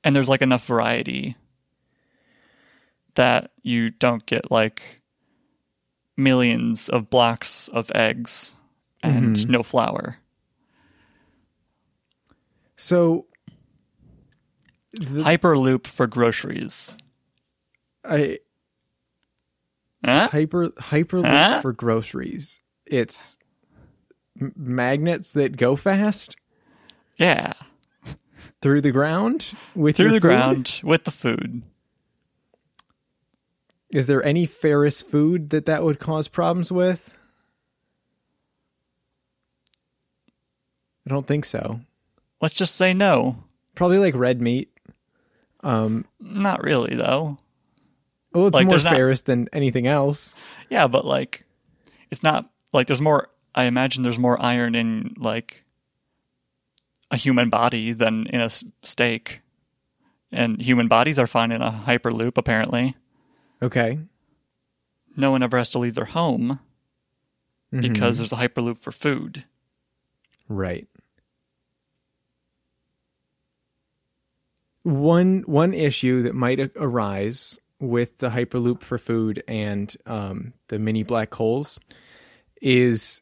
and 0.03 0.15
there's 0.15 0.29
like 0.29 0.41
enough 0.41 0.65
variety 0.65 1.35
that 3.15 3.51
you 3.61 3.89
don't 3.89 4.25
get 4.25 4.51
like 4.51 5.01
millions 6.17 6.89
of 6.89 7.09
blocks 7.09 7.67
of 7.67 7.91
eggs 7.93 8.55
and 9.03 9.35
Mhm. 9.35 9.49
no 9.49 9.63
flour. 9.63 10.17
so 12.77 13.25
the, 14.91 15.23
Hyperloop 15.23 15.87
for 15.87 16.07
groceries. 16.07 16.95
I 18.03 18.39
Huh? 20.05 20.27
hyper 20.31 20.69
hyperloop 20.69 21.25
Huh? 21.25 21.61
for 21.61 21.73
groceries. 21.73 22.59
It's 22.85 23.39
m- 24.39 24.53
magnets 24.55 25.31
that 25.31 25.57
go 25.57 25.75
fast 25.75 26.35
Yeah. 27.17 27.53
through 28.61 28.81
the 28.81 28.91
ground 28.91 29.53
with 29.75 29.97
Through 29.97 30.05
your 30.05 30.13
the 30.13 30.21
food? 30.21 30.27
ground 30.27 30.81
with 30.83 31.03
the 31.05 31.11
food. 31.11 31.63
Is 33.91 34.07
there 34.07 34.23
any 34.23 34.45
ferrous 34.45 35.01
food 35.01 35.49
that 35.51 35.65
that 35.65 35.83
would 35.83 35.99
cause 35.99 36.27
problems 36.27 36.71
with? 36.71 37.17
I 41.07 41.11
don't 41.11 41.27
think 41.27 41.45
so. 41.45 41.81
Let's 42.41 42.55
just 42.55 42.75
say 42.75 42.93
no. 42.93 43.43
Probably 43.75 43.97
like 43.99 44.15
red 44.15 44.41
meat. 44.41 44.71
Um, 45.61 46.05
Not 46.19 46.63
really 46.63 46.95
though. 46.95 47.37
Well, 48.35 48.47
it's 48.47 48.53
Like, 48.53 48.67
more 48.67 48.77
not- 48.77 48.93
ferrous 48.95 49.21
than 49.21 49.47
anything 49.53 49.87
else. 49.87 50.35
Yeah, 50.69 50.87
but 50.87 51.05
like 51.05 51.45
it's 52.11 52.21
not 52.21 52.51
like 52.73 52.87
there's 52.87 53.01
more 53.01 53.29
I 53.55 53.63
imagine 53.63 54.03
there's 54.03 54.19
more 54.19 54.39
iron 54.41 54.75
in 54.75 55.15
like 55.17 55.63
a 57.11 57.17
human 57.17 57.49
body 57.49 57.93
than 57.93 58.27
in 58.27 58.41
a 58.41 58.49
steak. 58.83 59.41
And 60.31 60.59
human 60.61 60.87
bodies 60.89 61.17
are 61.17 61.27
fine 61.27 61.51
in 61.51 61.61
a 61.61 61.83
hyperloop 61.87 62.37
apparently. 62.37 62.95
Okay. 63.61 63.99
No 65.15 65.31
one 65.31 65.41
ever 65.43 65.57
has 65.57 65.69
to 65.69 65.79
leave 65.79 65.95
their 65.95 66.05
home 66.05 66.59
Mhm. 67.71 67.81
because 67.81 68.17
there's 68.17 68.33
a 68.33 68.37
hyperloop 68.37 68.77
for 68.77 68.91
food. 68.91 69.45
Right. 70.49 70.87
One 74.83 75.43
one 75.47 75.73
issue 75.73 76.21
that 76.23 76.35
might 76.35 76.59
arise 76.75 77.59
with 77.85 78.17
the 78.19 78.29
hyperloop 78.29 78.81
for 78.81 78.97
food 78.97 79.43
and 79.47 79.95
um, 80.05 80.53
the 80.67 80.79
mini 80.79 81.03
black 81.03 81.33
holes 81.33 81.79
is 82.61 83.21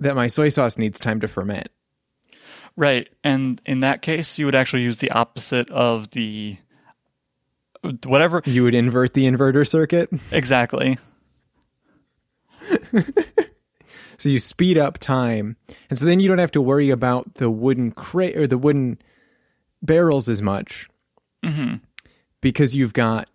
that 0.00 0.14
my 0.14 0.26
soy 0.26 0.48
sauce 0.48 0.78
needs 0.78 1.00
time 1.00 1.20
to 1.20 1.28
ferment. 1.28 1.68
Right. 2.76 3.08
And 3.24 3.60
in 3.66 3.80
that 3.80 4.02
case, 4.02 4.38
you 4.38 4.46
would 4.46 4.54
actually 4.54 4.82
use 4.82 4.98
the 4.98 5.10
opposite 5.10 5.68
of 5.70 6.10
the 6.12 6.58
whatever 8.04 8.42
You 8.44 8.64
would 8.64 8.74
invert 8.74 9.14
the 9.14 9.24
inverter 9.24 9.66
circuit, 9.66 10.10
exactly. 10.32 10.98
so 14.18 14.28
you 14.28 14.38
speed 14.38 14.76
up 14.78 14.98
time, 14.98 15.56
and 15.88 15.98
so 15.98 16.04
then 16.04 16.20
you 16.20 16.28
don't 16.28 16.38
have 16.38 16.50
to 16.52 16.60
worry 16.60 16.90
about 16.90 17.34
the 17.34 17.50
wooden 17.50 17.92
crate 17.92 18.36
or 18.36 18.46
the 18.46 18.58
wooden 18.58 18.98
barrels 19.82 20.28
as 20.28 20.42
much 20.42 20.88
hmm 21.44 21.74
because 22.40 22.74
you've 22.76 22.92
got 22.92 23.28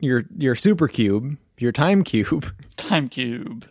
your 0.00 0.24
your 0.36 0.54
super 0.54 0.88
cube, 0.88 1.36
your 1.58 1.72
time 1.72 2.02
cube. 2.04 2.46
Time 2.76 3.08
cube. 3.08 3.66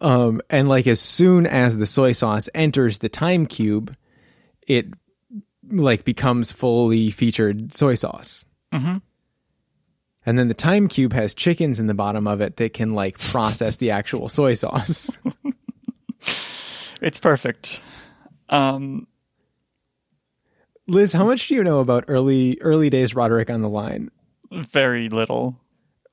Um, 0.00 0.40
and 0.50 0.68
like 0.68 0.86
as 0.86 1.00
soon 1.00 1.46
as 1.46 1.76
the 1.76 1.86
soy 1.86 2.12
sauce 2.12 2.48
enters 2.54 2.98
the 2.98 3.08
time 3.08 3.46
cube, 3.46 3.94
it 4.66 4.86
like 5.70 6.04
becomes 6.04 6.50
fully 6.50 7.10
featured 7.10 7.72
soy 7.74 7.94
sauce. 7.94 8.46
Mhm. 8.72 9.00
And 10.26 10.38
then 10.38 10.48
the 10.48 10.54
time 10.54 10.88
cube 10.88 11.12
has 11.12 11.34
chickens 11.34 11.78
in 11.78 11.86
the 11.86 11.94
bottom 11.94 12.26
of 12.26 12.40
it 12.40 12.56
that 12.56 12.72
can 12.72 12.94
like 12.94 13.18
process 13.18 13.76
the 13.76 13.90
actual 13.90 14.28
soy 14.28 14.54
sauce. 14.54 15.10
It's 17.02 17.20
perfect. 17.20 17.82
Um 18.48 19.06
Liz, 20.86 21.14
how 21.14 21.24
much 21.24 21.48
do 21.48 21.54
you 21.54 21.64
know 21.64 21.80
about 21.80 22.04
early 22.08 22.58
early 22.60 22.90
days 22.90 23.14
Roderick 23.14 23.50
on 23.50 23.62
the 23.62 23.68
line? 23.68 24.10
very 24.50 25.08
little. 25.08 25.60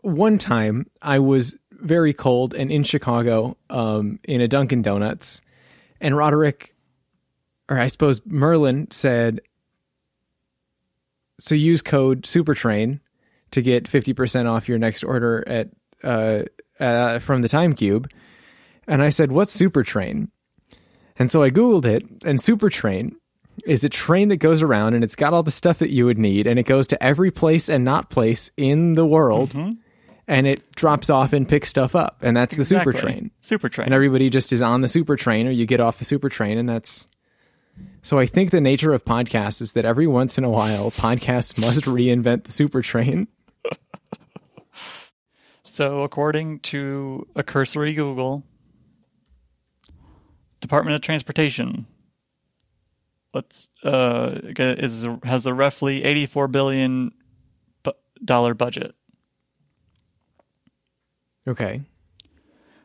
One 0.01 0.37
time 0.37 0.87
I 1.01 1.19
was 1.19 1.57
very 1.71 2.13
cold 2.13 2.53
and 2.53 2.71
in 2.71 2.83
Chicago, 2.83 3.57
um, 3.69 4.19
in 4.23 4.41
a 4.41 4.47
Dunkin' 4.47 4.81
Donuts, 4.81 5.41
and 5.99 6.15
Roderick, 6.15 6.75
or 7.69 7.79
I 7.79 7.87
suppose 7.87 8.21
Merlin 8.25 8.89
said, 8.91 9.41
"So 11.39 11.53
use 11.55 11.81
code 11.81 12.23
SuperTrain 12.23 12.99
to 13.51 13.61
get 13.61 13.87
fifty 13.87 14.13
percent 14.13 14.47
off 14.47 14.69
your 14.69 14.79
next 14.79 15.03
order 15.03 15.43
at 15.47 15.69
uh, 16.03 16.43
uh, 16.79 17.19
from 17.19 17.41
the 17.41 17.49
Time 17.49 17.73
Cube." 17.73 18.09
And 18.87 19.01
I 19.01 19.09
said, 19.09 19.31
"What's 19.31 19.55
SuperTrain?" 19.55 20.29
And 21.17 21.29
so 21.29 21.43
I 21.43 21.51
googled 21.51 21.85
it, 21.85 22.03
and 22.25 22.39
SuperTrain 22.39 23.13
is 23.65 23.83
a 23.83 23.89
train 23.89 24.29
that 24.29 24.37
goes 24.37 24.61
around 24.61 24.93
and 24.93 25.03
it's 25.03 25.15
got 25.15 25.33
all 25.33 25.43
the 25.43 25.51
stuff 25.51 25.79
that 25.79 25.89
you 25.89 26.05
would 26.05 26.17
need, 26.17 26.47
and 26.47 26.59
it 26.59 26.63
goes 26.63 26.87
to 26.87 27.03
every 27.03 27.31
place 27.31 27.69
and 27.69 27.83
not 27.83 28.09
place 28.09 28.51
in 28.57 28.95
the 28.95 29.05
world 29.05 29.49
mm-hmm. 29.49 29.73
and 30.27 30.47
it 30.47 30.69
drops 30.75 31.09
off 31.09 31.33
and 31.33 31.47
picks 31.47 31.69
stuff 31.69 31.95
up, 31.95 32.17
and 32.21 32.35
that's 32.35 32.55
the 32.55 32.65
super 32.65 32.91
Exactly. 32.91 33.13
train. 33.13 33.31
Super 33.41 33.69
train. 33.69 33.85
And 33.85 33.93
everybody 33.93 34.29
just 34.29 34.51
is 34.53 34.61
on 34.61 34.81
the 34.81 34.87
super 34.87 35.15
train, 35.15 35.47
or 35.47 35.51
you 35.51 35.65
get 35.65 35.79
off 35.79 35.99
the 35.99 36.05
super 36.05 36.29
train, 36.29 36.57
and 36.57 36.67
that's. 36.67 37.07
So 38.03 38.19
I 38.19 38.25
think 38.25 38.51
the 38.51 38.61
nature 38.61 38.93
of 38.93 39.05
podcasts 39.05 39.61
is 39.61 39.73
that 39.73 39.85
every 39.85 40.05
once 40.05 40.37
in 40.37 40.43
a 40.43 40.49
while, 40.49 40.91
podcasts 40.91 41.57
must 41.61 41.83
reinvent 41.83 42.43
the 42.43 42.51
super 42.51 42.81
train. 42.81 43.27
So, 45.71 46.01
according 46.03 46.59
to 46.59 47.25
a 47.33 47.43
cursory 47.43 47.93
Google, 47.93 48.43
Department 50.59 50.95
of 50.95 51.01
Transportation, 51.01 51.87
what's 53.31 53.67
uh 53.83 54.37
is 54.57 55.07
has 55.23 55.45
a 55.45 55.53
roughly 55.53 56.03
84 56.03 56.47
billion 56.47 57.11
dollar 58.23 58.53
budget. 58.53 58.95
Okay. 61.47 61.81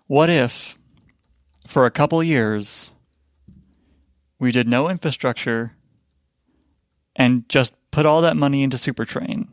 What 0.06 0.30
if, 0.30 0.78
for 1.66 1.86
a 1.86 1.90
couple 1.90 2.22
years, 2.22 2.92
we 4.38 4.52
did 4.52 4.68
no 4.68 4.88
infrastructure 4.88 5.72
and 7.14 7.48
just 7.48 7.74
put 7.90 8.06
all 8.06 8.22
that 8.22 8.36
money 8.36 8.62
into 8.62 8.76
Supertrain? 8.76 9.48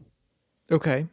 Okay. 0.71 1.07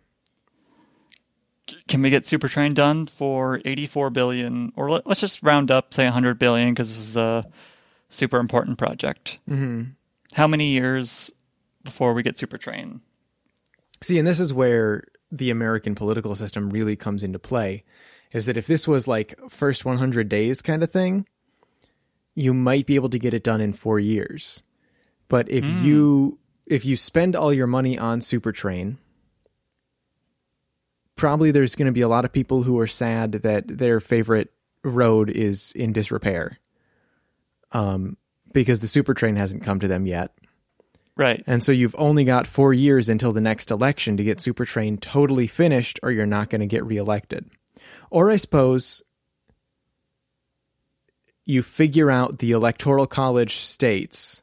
Can 1.88 2.02
we 2.02 2.10
get 2.10 2.24
Supertrain 2.24 2.74
done 2.74 3.06
for 3.06 3.60
84 3.64 4.10
billion, 4.10 4.72
or 4.76 4.90
let, 4.90 5.06
let's 5.06 5.20
just 5.20 5.42
round 5.42 5.70
up, 5.70 5.94
say 5.94 6.04
100 6.04 6.38
billion, 6.38 6.70
because 6.70 6.88
this 6.88 6.98
is 6.98 7.16
a 7.16 7.42
super 8.10 8.38
important 8.38 8.76
project? 8.76 9.38
hmm 9.48 9.84
How 10.34 10.46
many 10.46 10.72
years 10.72 11.30
before 11.82 12.12
we 12.12 12.22
get 12.22 12.36
Supertrain? 12.36 13.00
See, 14.02 14.18
and 14.18 14.28
this 14.28 14.40
is 14.40 14.52
where 14.52 15.04
the 15.32 15.50
American 15.50 15.94
political 15.94 16.34
system 16.34 16.70
really 16.70 16.96
comes 16.96 17.22
into 17.22 17.38
play. 17.38 17.84
Is 18.32 18.46
that 18.46 18.56
if 18.56 18.66
this 18.66 18.86
was 18.86 19.08
like 19.08 19.34
first 19.48 19.84
100 19.84 20.28
days 20.28 20.62
kind 20.62 20.82
of 20.82 20.90
thing, 20.90 21.26
you 22.34 22.54
might 22.54 22.86
be 22.86 22.94
able 22.94 23.08
to 23.10 23.18
get 23.18 23.34
it 23.34 23.42
done 23.42 23.60
in 23.60 23.72
four 23.72 23.98
years. 23.98 24.62
But 25.28 25.50
if 25.50 25.64
you 25.84 26.38
if 26.66 26.84
you 26.84 26.96
spend 26.96 27.34
all 27.34 27.52
your 27.52 27.66
money 27.66 27.98
on 27.98 28.20
Supertrain, 28.20 28.98
probably 31.16 31.50
there's 31.50 31.74
going 31.74 31.86
to 31.86 31.92
be 31.92 32.00
a 32.00 32.08
lot 32.08 32.24
of 32.24 32.32
people 32.32 32.62
who 32.62 32.78
are 32.78 32.86
sad 32.86 33.32
that 33.32 33.66
their 33.66 33.98
favorite 34.00 34.52
road 34.84 35.28
is 35.28 35.72
in 35.72 35.92
disrepair, 35.92 36.58
um, 37.72 38.16
because 38.52 38.80
the 38.80 38.86
Supertrain 38.86 39.36
hasn't 39.36 39.62
come 39.62 39.80
to 39.80 39.88
them 39.88 40.06
yet 40.06 40.32
Right. 41.20 41.44
And 41.46 41.62
so 41.62 41.70
you've 41.70 41.94
only 41.98 42.24
got 42.24 42.46
four 42.46 42.72
years 42.72 43.10
until 43.10 43.30
the 43.30 43.42
next 43.42 43.70
election 43.70 44.16
to 44.16 44.24
get 44.24 44.38
Supertrain 44.38 44.98
totally 44.98 45.46
finished, 45.46 46.00
or 46.02 46.10
you're 46.10 46.24
not 46.24 46.48
going 46.48 46.62
to 46.62 46.66
get 46.66 46.82
reelected. 46.82 47.50
Or 48.10 48.30
I 48.30 48.36
suppose 48.36 49.02
you 51.44 51.62
figure 51.62 52.10
out 52.10 52.38
the 52.38 52.52
electoral 52.52 53.06
college 53.06 53.58
states 53.58 54.40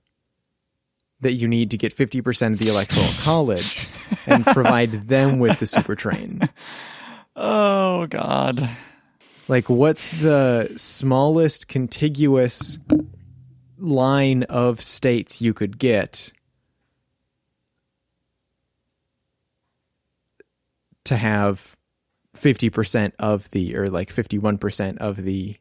that 1.21 1.33
you 1.33 1.47
need 1.47 1.71
to 1.71 1.77
get 1.77 1.97
50% 1.97 2.53
of 2.53 2.59
the 2.59 2.67
electoral 2.67 3.09
college 3.21 3.89
and 4.27 4.45
provide 4.45 5.07
them 5.07 5.39
with 5.39 5.59
the 5.59 5.65
Supertrain. 5.65 6.47
Oh 7.35 8.05
God. 8.05 8.69
Like, 9.47 9.67
what's 9.67 10.11
the 10.11 10.73
smallest 10.75 11.67
contiguous 11.67 12.77
line 13.77 14.43
of 14.43 14.81
states 14.81 15.41
you 15.41 15.53
could 15.53 15.77
get 15.77 16.31
to 21.03 21.15
have 21.15 21.77
50% 22.35 23.13
of 23.19 23.49
the, 23.51 23.75
or 23.75 23.87
like 23.87 24.13
51% 24.13 24.97
of 24.97 25.23
the 25.23 25.57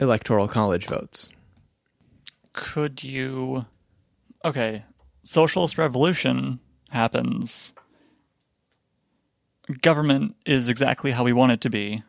electoral 0.00 0.48
college 0.48 0.86
votes? 0.86 1.30
Could 2.52 3.04
you? 3.04 3.66
Okay, 4.44 4.84
socialist 5.24 5.78
revolution 5.78 6.60
happens. 6.90 7.72
Government 9.82 10.36
is 10.46 10.68
exactly 10.68 11.10
how 11.10 11.24
we 11.24 11.32
want 11.32 11.52
it 11.52 11.60
to 11.62 11.70
be. 11.70 12.02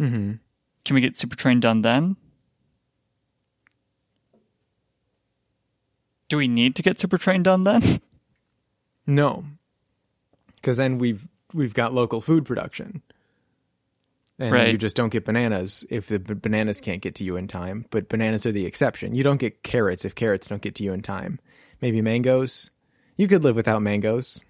Mm-hmm. 0.00 0.32
Can 0.84 0.94
we 0.94 1.00
get 1.00 1.14
Supertrain 1.14 1.60
done 1.60 1.82
then? 1.82 2.16
Do 6.30 6.38
we 6.38 6.48
need 6.48 6.74
to 6.76 6.82
get 6.82 6.96
Supertrain 6.96 7.42
done 7.42 7.64
then? 7.64 7.82
No, 9.06 9.44
because 10.56 10.76
then 10.76 10.98
we've 10.98 11.26
we've 11.52 11.74
got 11.74 11.92
local 11.92 12.20
food 12.20 12.44
production, 12.44 13.02
and 14.38 14.52
Right. 14.52 14.70
you 14.70 14.78
just 14.78 14.94
don't 14.94 15.08
get 15.08 15.24
bananas 15.24 15.84
if 15.90 16.06
the 16.06 16.20
b- 16.20 16.34
bananas 16.34 16.80
can't 16.80 17.02
get 17.02 17.16
to 17.16 17.24
you 17.24 17.34
in 17.36 17.48
time. 17.48 17.86
But 17.90 18.08
bananas 18.08 18.46
are 18.46 18.52
the 18.52 18.66
exception. 18.66 19.14
You 19.16 19.24
don't 19.24 19.40
get 19.40 19.64
carrots 19.64 20.04
if 20.04 20.14
carrots 20.14 20.46
don't 20.46 20.62
get 20.62 20.76
to 20.76 20.84
you 20.84 20.92
in 20.92 21.02
time. 21.02 21.40
Maybe 21.80 22.00
mangoes. 22.00 22.70
You 23.16 23.26
could 23.26 23.42
live 23.42 23.56
without 23.56 23.82
mangoes. 23.82 24.44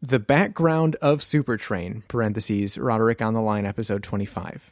The 0.00 0.20
background 0.20 0.94
of 1.02 1.20
Supertrain 1.20 2.06
(parentheses 2.06 2.78
Roderick 2.78 3.20
on 3.20 3.34
the 3.34 3.40
line 3.40 3.66
episode 3.66 4.04
twenty 4.04 4.26
five). 4.26 4.70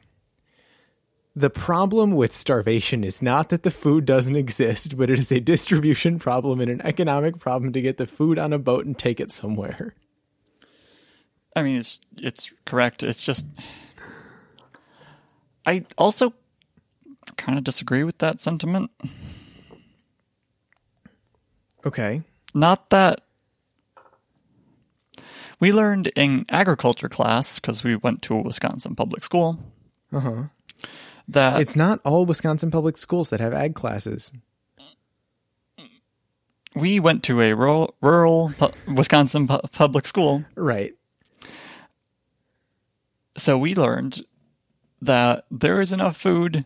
The 1.34 1.50
problem 1.50 2.12
with 2.12 2.34
starvation 2.34 3.04
is 3.04 3.22
not 3.22 3.48
that 3.48 3.62
the 3.62 3.70
food 3.70 4.04
doesn't 4.04 4.36
exist, 4.36 4.98
but 4.98 5.08
it 5.08 5.18
is 5.18 5.32
a 5.32 5.40
distribution 5.40 6.18
problem 6.18 6.60
and 6.60 6.70
an 6.70 6.82
economic 6.82 7.38
problem 7.38 7.72
to 7.72 7.80
get 7.80 7.96
the 7.96 8.06
food 8.06 8.38
on 8.38 8.52
a 8.52 8.58
boat 8.58 8.84
and 8.84 8.98
take 8.98 9.18
it 9.18 9.32
somewhere. 9.32 9.94
I 11.56 11.62
mean, 11.62 11.78
it's 11.78 12.00
it's 12.18 12.50
correct. 12.66 13.02
It's 13.02 13.24
just 13.24 13.46
I 15.64 15.84
also 15.96 16.34
kind 17.36 17.56
of 17.56 17.64
disagree 17.64 18.04
with 18.04 18.18
that 18.18 18.40
sentiment. 18.40 18.90
Okay. 21.84 22.22
Not 22.54 22.90
that 22.90 23.22
we 25.60 25.72
learned 25.72 26.08
in 26.08 26.44
agriculture 26.48 27.08
class 27.08 27.58
because 27.58 27.84
we 27.84 27.96
went 27.96 28.22
to 28.22 28.34
a 28.34 28.42
Wisconsin 28.42 28.94
public 28.94 29.24
school 29.24 29.58
Uh 30.12 30.20
huh. 30.20 30.42
That 31.28 31.60
It's 31.60 31.76
not 31.76 32.00
all 32.04 32.24
Wisconsin 32.26 32.70
public 32.70 32.96
schools 32.98 33.30
that 33.30 33.40
have 33.40 33.52
ag 33.54 33.74
classes. 33.74 34.32
we 36.74 36.98
went 37.00 37.22
to 37.24 37.40
a 37.42 37.52
rural, 37.54 37.94
rural 38.00 38.52
pu- 38.58 38.72
Wisconsin 38.94 39.46
pu- 39.46 39.60
public 39.72 40.06
school, 40.06 40.44
Right. 40.54 40.92
so 43.36 43.58
we 43.58 43.74
learned 43.74 44.24
that 45.02 45.44
there 45.50 45.80
is 45.82 45.92
enough 45.92 46.16
food 46.16 46.64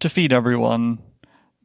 to 0.00 0.08
feed 0.10 0.32
everyone, 0.32 0.98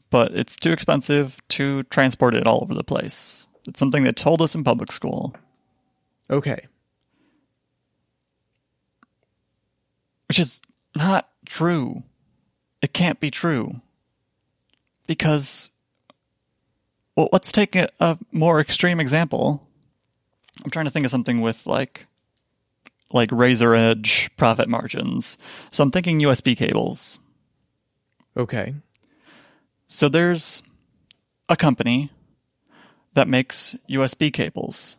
but 0.09 0.31
it's 0.33 0.55
too 0.55 0.71
expensive 0.71 1.39
to 1.49 1.83
transport 1.83 2.35
it 2.35 2.47
all 2.47 2.59
over 2.61 2.73
the 2.73 2.83
place. 2.83 3.47
It's 3.67 3.79
something 3.79 4.03
they 4.03 4.11
told 4.11 4.41
us 4.41 4.55
in 4.55 4.63
public 4.63 4.91
school, 4.91 5.35
Okay. 6.29 6.65
which 10.29 10.39
is 10.39 10.61
not 10.95 11.29
true. 11.45 12.03
It 12.81 12.93
can't 12.93 13.19
be 13.19 13.31
true. 13.31 13.81
Because, 15.07 15.71
well, 17.15 17.29
let's 17.31 17.51
take 17.51 17.75
a, 17.75 17.87
a 17.99 18.17
more 18.31 18.59
extreme 18.59 18.99
example. 18.99 19.67
I'm 20.63 20.71
trying 20.71 20.85
to 20.85 20.91
think 20.91 21.05
of 21.05 21.11
something 21.11 21.41
with 21.41 21.67
like, 21.67 22.05
like 23.11 23.29
razor 23.31 23.75
edge 23.75 24.29
profit 24.37 24.67
margins. 24.67 25.37
So 25.71 25.83
I'm 25.83 25.91
thinking 25.91 26.19
USB 26.19 26.57
cables. 26.57 27.19
Okay. 28.37 28.75
So 29.87 30.09
there's 30.09 30.63
a 31.47 31.55
company 31.55 32.11
that 33.13 33.27
makes 33.27 33.77
USB 33.89 34.31
cables. 34.31 34.97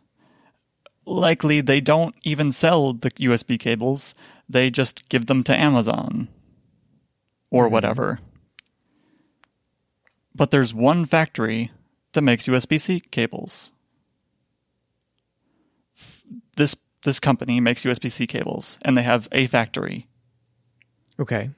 Likely 1.05 1.61
they 1.61 1.79
don't 1.79 2.15
even 2.23 2.51
sell 2.51 2.93
the 2.93 3.11
USB 3.11 3.59
cables, 3.59 4.15
they 4.49 4.69
just 4.69 5.07
give 5.09 5.25
them 5.25 5.43
to 5.43 5.57
Amazon 5.59 6.27
or 7.49 7.65
mm-hmm. 7.65 7.73
whatever. 7.73 8.19
But 10.35 10.51
there's 10.51 10.73
one 10.73 11.05
factory 11.05 11.71
that 12.13 12.21
makes 12.21 12.47
USB 12.47 12.79
C 12.79 12.99
cables. 12.99 13.71
This 16.55 16.75
this 17.03 17.19
company 17.19 17.59
makes 17.59 17.83
USB 17.83 18.11
C 18.11 18.27
cables 18.27 18.77
and 18.81 18.97
they 18.97 19.03
have 19.03 19.27
a 19.31 19.47
factory 19.47 20.07
Okay. 21.19 21.51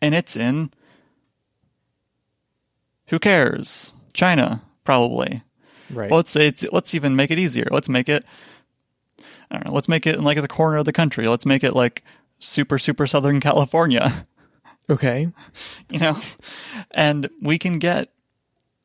and 0.00 0.14
it's 0.14 0.34
in 0.34 0.70
who 3.08 3.18
cares 3.18 3.92
china 4.14 4.62
probably 4.84 5.42
Right. 5.92 6.08
well, 6.10 6.18
let's 6.18 6.30
say 6.30 6.46
it's, 6.46 6.64
let's 6.72 6.94
even 6.94 7.16
make 7.16 7.30
it 7.30 7.38
easier 7.38 7.66
let's 7.70 7.88
make 7.88 8.08
it 8.08 8.24
i 9.50 9.54
don't 9.56 9.66
know 9.66 9.72
let's 9.72 9.88
make 9.88 10.06
it 10.06 10.16
in 10.16 10.24
like 10.24 10.40
the 10.40 10.48
corner 10.48 10.76
of 10.78 10.84
the 10.84 10.92
country. 10.92 11.26
Let's 11.26 11.46
make 11.46 11.64
it 11.64 11.74
like 11.74 12.02
super 12.38 12.78
super 12.78 13.06
southern 13.06 13.40
california. 13.48 14.26
Okay. 14.88 15.28
you 15.90 15.98
know? 15.98 16.18
And 16.92 17.28
we 17.42 17.58
can 17.58 17.78
get 17.78 18.12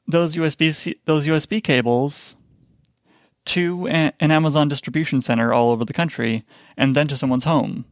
those 0.08 0.36
usb 0.36 0.96
those 1.06 1.28
usb 1.28 1.64
cables 1.64 2.36
to 3.46 3.88
a- 3.88 4.14
an 4.20 4.32
amazon 4.32 4.68
distribution 4.68 5.22
center 5.22 5.54
all 5.54 5.72
over 5.72 5.86
the 5.86 5.94
country 5.94 6.44
and 6.78 6.96
then 6.96 7.08
to 7.08 7.18
someone's 7.18 7.44
home. 7.46 7.86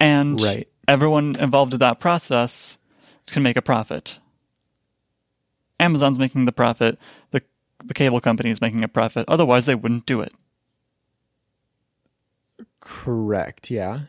And 0.00 0.40
Right. 0.40 0.68
everyone 0.86 1.34
involved 1.38 1.72
in 1.74 1.80
that 1.80 1.98
process 2.00 2.78
can 3.26 3.42
make 3.42 3.56
a 3.56 3.62
profit. 3.62 4.18
Amazon's 5.80 6.18
making 6.18 6.44
the 6.44 6.52
profit. 6.52 6.98
The 7.30 7.42
the 7.84 7.94
cable 7.94 8.20
company 8.20 8.50
is 8.50 8.60
making 8.60 8.82
a 8.82 8.88
profit. 8.88 9.24
Otherwise 9.28 9.66
they 9.66 9.74
wouldn't 9.74 10.04
do 10.06 10.20
it 10.20 10.32
Correct. 12.80 13.70
Yeah. 13.70 14.00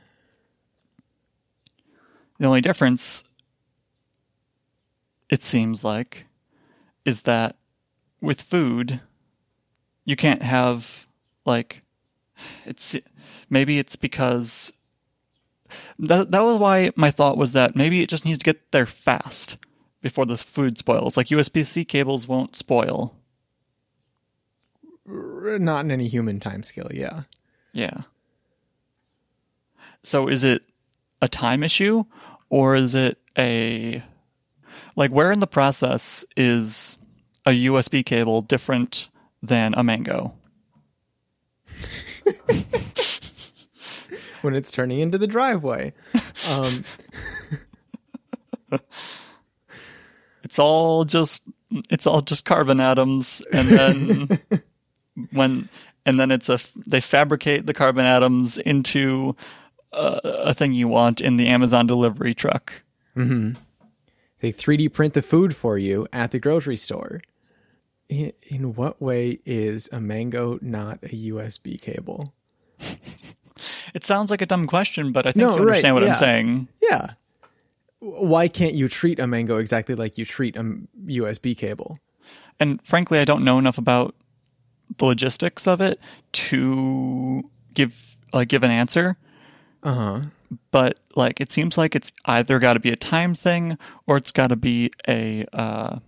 The 2.39 2.47
only 2.47 2.62
difference, 2.62 3.23
it 5.29 5.43
seems 5.43 5.84
like, 5.84 6.25
is 7.03 7.23
that 7.23 7.58
with 8.21 8.41
food, 8.41 9.01
you 10.05 10.15
can't 10.15 10.41
have, 10.41 11.05
like, 11.45 11.84
it's 12.65 12.95
maybe 13.49 13.79
it's 13.79 13.95
because 13.97 14.71
that, 15.97 16.32
that 16.32 16.41
was 16.41 16.58
why 16.60 16.91
my 16.95 17.12
thought 17.12 17.38
was 17.38 17.51
that 17.51 17.75
maybe 17.75 18.01
it 18.01 18.10
just 18.10 18.25
needs 18.25 18.39
to 18.39 18.45
get 18.45 18.71
there 18.71 18.86
fast 18.86 19.58
before 20.01 20.25
this 20.25 20.43
food 20.43 20.77
spoils. 20.77 21.17
Like 21.17 21.27
USB 21.27 21.65
C 21.65 21.84
cables 21.84 22.27
won't 22.27 22.55
spoil. 22.55 23.15
Not 25.05 25.86
in 25.86 25.91
any 25.91 26.08
human 26.08 26.39
time 26.39 26.63
scale. 26.63 26.89
Yeah. 26.93 27.23
Yeah. 27.73 28.03
So 30.03 30.27
is 30.27 30.43
it 30.43 30.63
a 31.21 31.27
time 31.27 31.63
issue 31.63 32.03
or 32.49 32.75
is 32.75 32.95
it 32.95 33.17
a 33.38 34.03
like 34.95 35.12
where 35.12 35.31
in 35.31 35.39
the 35.39 35.47
process 35.47 36.25
is 36.35 36.97
a 37.45 37.51
USB 37.51 38.05
cable 38.05 38.41
different 38.41 39.09
than 39.41 39.73
a 39.75 39.83
mango? 39.83 40.33
When 44.41 44.55
it's 44.55 44.71
turning 44.71 44.99
into 44.99 45.17
the 45.17 45.27
driveway. 45.27 45.91
Um, 46.49 46.85
It's 50.49 50.57
all 50.57 51.05
just 51.05 51.43
it's 51.91 52.07
all 52.07 52.21
just 52.21 52.43
carbon 52.43 52.79
atoms 52.79 53.43
and 53.53 53.67
then 53.67 54.39
when 55.31 55.69
and 56.07 56.19
then 56.19 56.31
it's 56.31 56.49
a 56.49 56.59
they 56.88 57.01
fabricate 57.01 57.67
the 57.67 57.73
carbon 57.75 58.07
atoms 58.07 58.57
into 58.57 59.35
a, 59.91 60.19
a 60.23 60.54
thing 60.54 60.73
you 60.73 60.88
want 60.88 61.21
in 61.21 61.38
the 61.38 61.47
Amazon 61.47 61.88
delivery 61.88 62.34
truck. 62.34 62.84
Mm-hmm. 63.15 63.60
They 64.41 64.54
3D 64.54 64.93
print 64.93 65.13
the 65.13 65.21
food 65.21 65.56
for 65.56 65.78
you 65.78 66.08
at 66.13 66.32
the 66.32 66.39
grocery 66.39 66.78
store. 66.78 67.21
In, 68.08 68.34
in 68.43 68.73
what 68.73 69.02
way 69.02 69.39
is 69.45 69.89
a 69.91 69.99
mango 69.99 70.58
not 70.62 70.99
a 71.04 71.10
USB 71.10 71.80
cable? 71.80 72.34
It 73.93 74.06
sounds 74.06 74.32
like 74.32 74.41
a 74.41 74.45
dumb 74.45 74.67
question, 74.67 75.12
but 75.12 75.25
I 75.25 75.32
think 75.32 75.41
No, 75.41 75.56
you 75.56 75.62
understand 75.62 75.95
right, 75.95 76.02
what 76.02 76.04
yeah. 76.04 76.10
I'm 76.10 76.15
saying. 76.15 76.67
Yeah. 76.82 77.12
Why 77.99 78.47
can't 78.47 78.73
you 78.73 78.88
treat 78.88 79.19
a 79.19 79.28
mango 79.28 79.58
exactly 79.58 79.95
like 79.95 80.17
you 80.17 80.25
treat 80.25 80.56
a 80.56 80.63
USB 81.06 81.58
cable? 81.58 81.99
And 82.60 82.82
frankly, 82.86 83.19
I 83.19 83.25
don't 83.25 83.43
know 83.43 83.58
enough 83.60 83.78
about 83.78 84.15
the 84.97 85.06
logistics 85.06 85.67
of 85.67 85.82
it 85.82 85.99
to 86.32 87.43
give 87.73 88.17
like 88.34 88.47
give 88.47 88.63
an 88.63 88.71
answer. 88.71 89.17
Uh 89.83 89.93
huh. 89.93 90.21
But 90.71 90.99
like, 91.15 91.39
it 91.39 91.51
seems 91.51 91.77
like 91.77 91.95
it's 91.95 92.11
either 92.25 92.59
got 92.59 92.73
to 92.73 92.79
be 92.79 92.91
a 92.91 92.95
time 92.95 93.35
thing 93.35 93.77
or 94.07 94.17
it's 94.17 94.31
got 94.31 94.47
to 94.47 94.55
be 94.55 94.91
a 95.07 95.45
uh, 95.53 95.99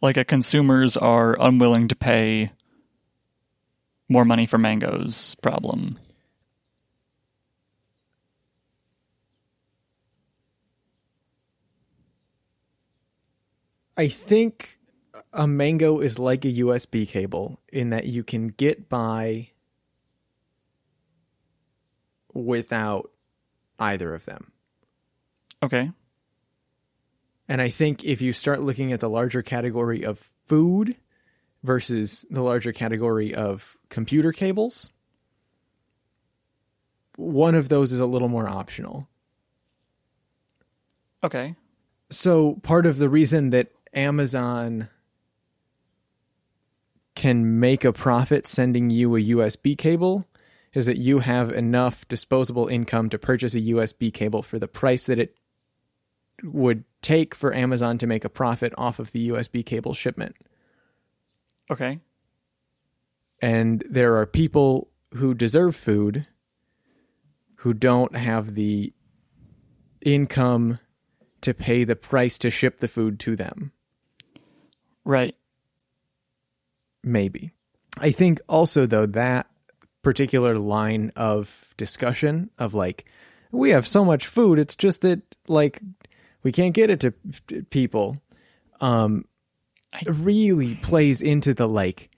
like 0.00 0.16
a 0.16 0.24
consumers 0.24 0.96
are 0.96 1.36
unwilling 1.40 1.88
to 1.88 1.96
pay 1.96 2.52
more 4.08 4.24
money 4.24 4.46
for 4.46 4.58
mangoes 4.58 5.34
problem. 5.36 5.98
I 13.96 14.08
think 14.08 14.78
a 15.32 15.46
mango 15.46 16.00
is 16.00 16.18
like 16.18 16.44
a 16.44 16.48
USB 16.48 17.08
cable 17.08 17.60
in 17.72 17.90
that 17.90 18.06
you 18.06 18.24
can 18.24 18.48
get 18.48 18.88
by 18.88 19.51
without 22.34 23.10
either 23.78 24.14
of 24.14 24.24
them. 24.24 24.52
Okay. 25.62 25.90
And 27.48 27.60
I 27.60 27.68
think 27.68 28.04
if 28.04 28.22
you 28.22 28.32
start 28.32 28.62
looking 28.62 28.92
at 28.92 29.00
the 29.00 29.10
larger 29.10 29.42
category 29.42 30.04
of 30.04 30.30
food 30.46 30.96
versus 31.62 32.24
the 32.30 32.42
larger 32.42 32.72
category 32.72 33.34
of 33.34 33.76
computer 33.88 34.32
cables, 34.32 34.92
one 37.16 37.54
of 37.54 37.68
those 37.68 37.92
is 37.92 37.98
a 37.98 38.06
little 38.06 38.28
more 38.28 38.48
optional. 38.48 39.08
Okay. 41.24 41.54
So 42.10 42.54
part 42.62 42.86
of 42.86 42.98
the 42.98 43.08
reason 43.08 43.50
that 43.50 43.68
Amazon 43.94 44.88
can 47.14 47.60
make 47.60 47.84
a 47.84 47.92
profit 47.92 48.46
sending 48.46 48.90
you 48.90 49.14
a 49.16 49.20
USB 49.20 49.76
cable 49.76 50.26
is 50.74 50.86
that 50.86 50.98
you 50.98 51.18
have 51.20 51.50
enough 51.50 52.06
disposable 52.08 52.66
income 52.68 53.10
to 53.10 53.18
purchase 53.18 53.54
a 53.54 53.60
USB 53.60 54.12
cable 54.12 54.42
for 54.42 54.58
the 54.58 54.68
price 54.68 55.04
that 55.04 55.18
it 55.18 55.36
would 56.42 56.84
take 57.02 57.34
for 57.34 57.54
Amazon 57.54 57.98
to 57.98 58.06
make 58.06 58.24
a 58.24 58.30
profit 58.30 58.72
off 58.78 58.98
of 58.98 59.12
the 59.12 59.28
USB 59.28 59.64
cable 59.64 59.94
shipment. 59.94 60.34
Okay. 61.70 62.00
And 63.40 63.84
there 63.88 64.16
are 64.16 64.26
people 64.26 64.88
who 65.14 65.34
deserve 65.34 65.76
food 65.76 66.26
who 67.56 67.74
don't 67.74 68.16
have 68.16 68.54
the 68.54 68.92
income 70.00 70.78
to 71.42 71.52
pay 71.54 71.84
the 71.84 71.96
price 71.96 72.38
to 72.38 72.50
ship 72.50 72.78
the 72.78 72.88
food 72.88 73.18
to 73.20 73.36
them. 73.36 73.72
Right. 75.04 75.36
Maybe. 77.02 77.52
I 77.98 78.10
think 78.10 78.40
also 78.48 78.86
though 78.86 79.06
that 79.06 79.48
particular 80.02 80.58
line 80.58 81.12
of 81.16 81.74
discussion 81.76 82.50
of 82.58 82.74
like 82.74 83.04
we 83.50 83.70
have 83.70 83.86
so 83.86 84.04
much 84.04 84.26
food 84.26 84.58
it's 84.58 84.76
just 84.76 85.00
that 85.02 85.20
like 85.48 85.80
we 86.42 86.50
can't 86.52 86.74
get 86.74 86.90
it 86.90 87.00
to 87.00 87.12
p- 87.46 87.62
people 87.62 88.16
um 88.80 89.24
really 90.06 90.74
plays 90.76 91.20
into 91.22 91.54
the 91.54 91.68
like 91.68 92.10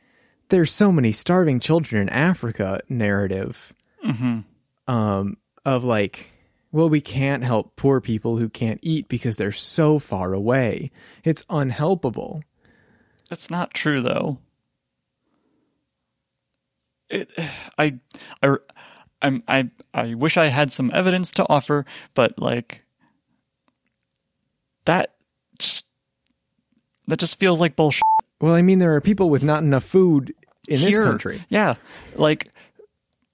there's 0.48 0.70
so 0.72 0.92
many 0.92 1.10
starving 1.12 1.58
children 1.60 2.02
in 2.02 2.08
Africa 2.08 2.80
narrative 2.88 3.72
um 4.88 5.36
of 5.64 5.82
like 5.84 6.30
well 6.72 6.88
we 6.88 7.00
can't 7.00 7.42
help 7.44 7.74
poor 7.76 8.00
people 8.00 8.36
who 8.36 8.48
can't 8.48 8.80
eat 8.82 9.08
because 9.08 9.36
they're 9.36 9.52
so 9.52 9.98
far 9.98 10.32
away. 10.32 10.90
It's 11.24 11.42
unhelpable. 11.44 12.42
That's 13.30 13.48
not 13.50 13.72
true, 13.72 14.02
though. 14.02 14.38
It, 17.10 17.30
I, 17.78 17.98
I, 18.42 18.56
I'm, 19.22 19.42
I, 19.46 19.70
I 19.92 20.14
wish 20.14 20.36
I 20.36 20.48
had 20.48 20.72
some 20.72 20.90
evidence 20.94 21.30
to 21.32 21.46
offer, 21.48 21.84
but 22.14 22.38
like 22.38 22.84
that, 24.84 25.14
just 25.58 25.86
that 27.06 27.18
just 27.18 27.38
feels 27.38 27.60
like 27.60 27.76
bullshit. 27.76 28.02
well 28.40 28.54
i 28.54 28.62
mean 28.62 28.78
there 28.78 28.94
are 28.94 29.00
people 29.00 29.28
with 29.28 29.42
not 29.42 29.62
enough 29.62 29.84
food 29.84 30.34
in 30.68 30.80
this 30.80 30.96
country. 30.96 31.44
Yeah, 31.48 31.74
like 32.16 32.50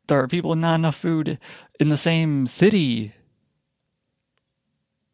there 0.09 0.21
are 0.21 0.29
people 0.29 0.51
with 0.51 0.59
not 0.59 0.75
enough 0.75 0.97
food 0.97 1.39
in 1.79 1.89
the 1.89 1.97
same 1.97 2.47
city 2.47 3.15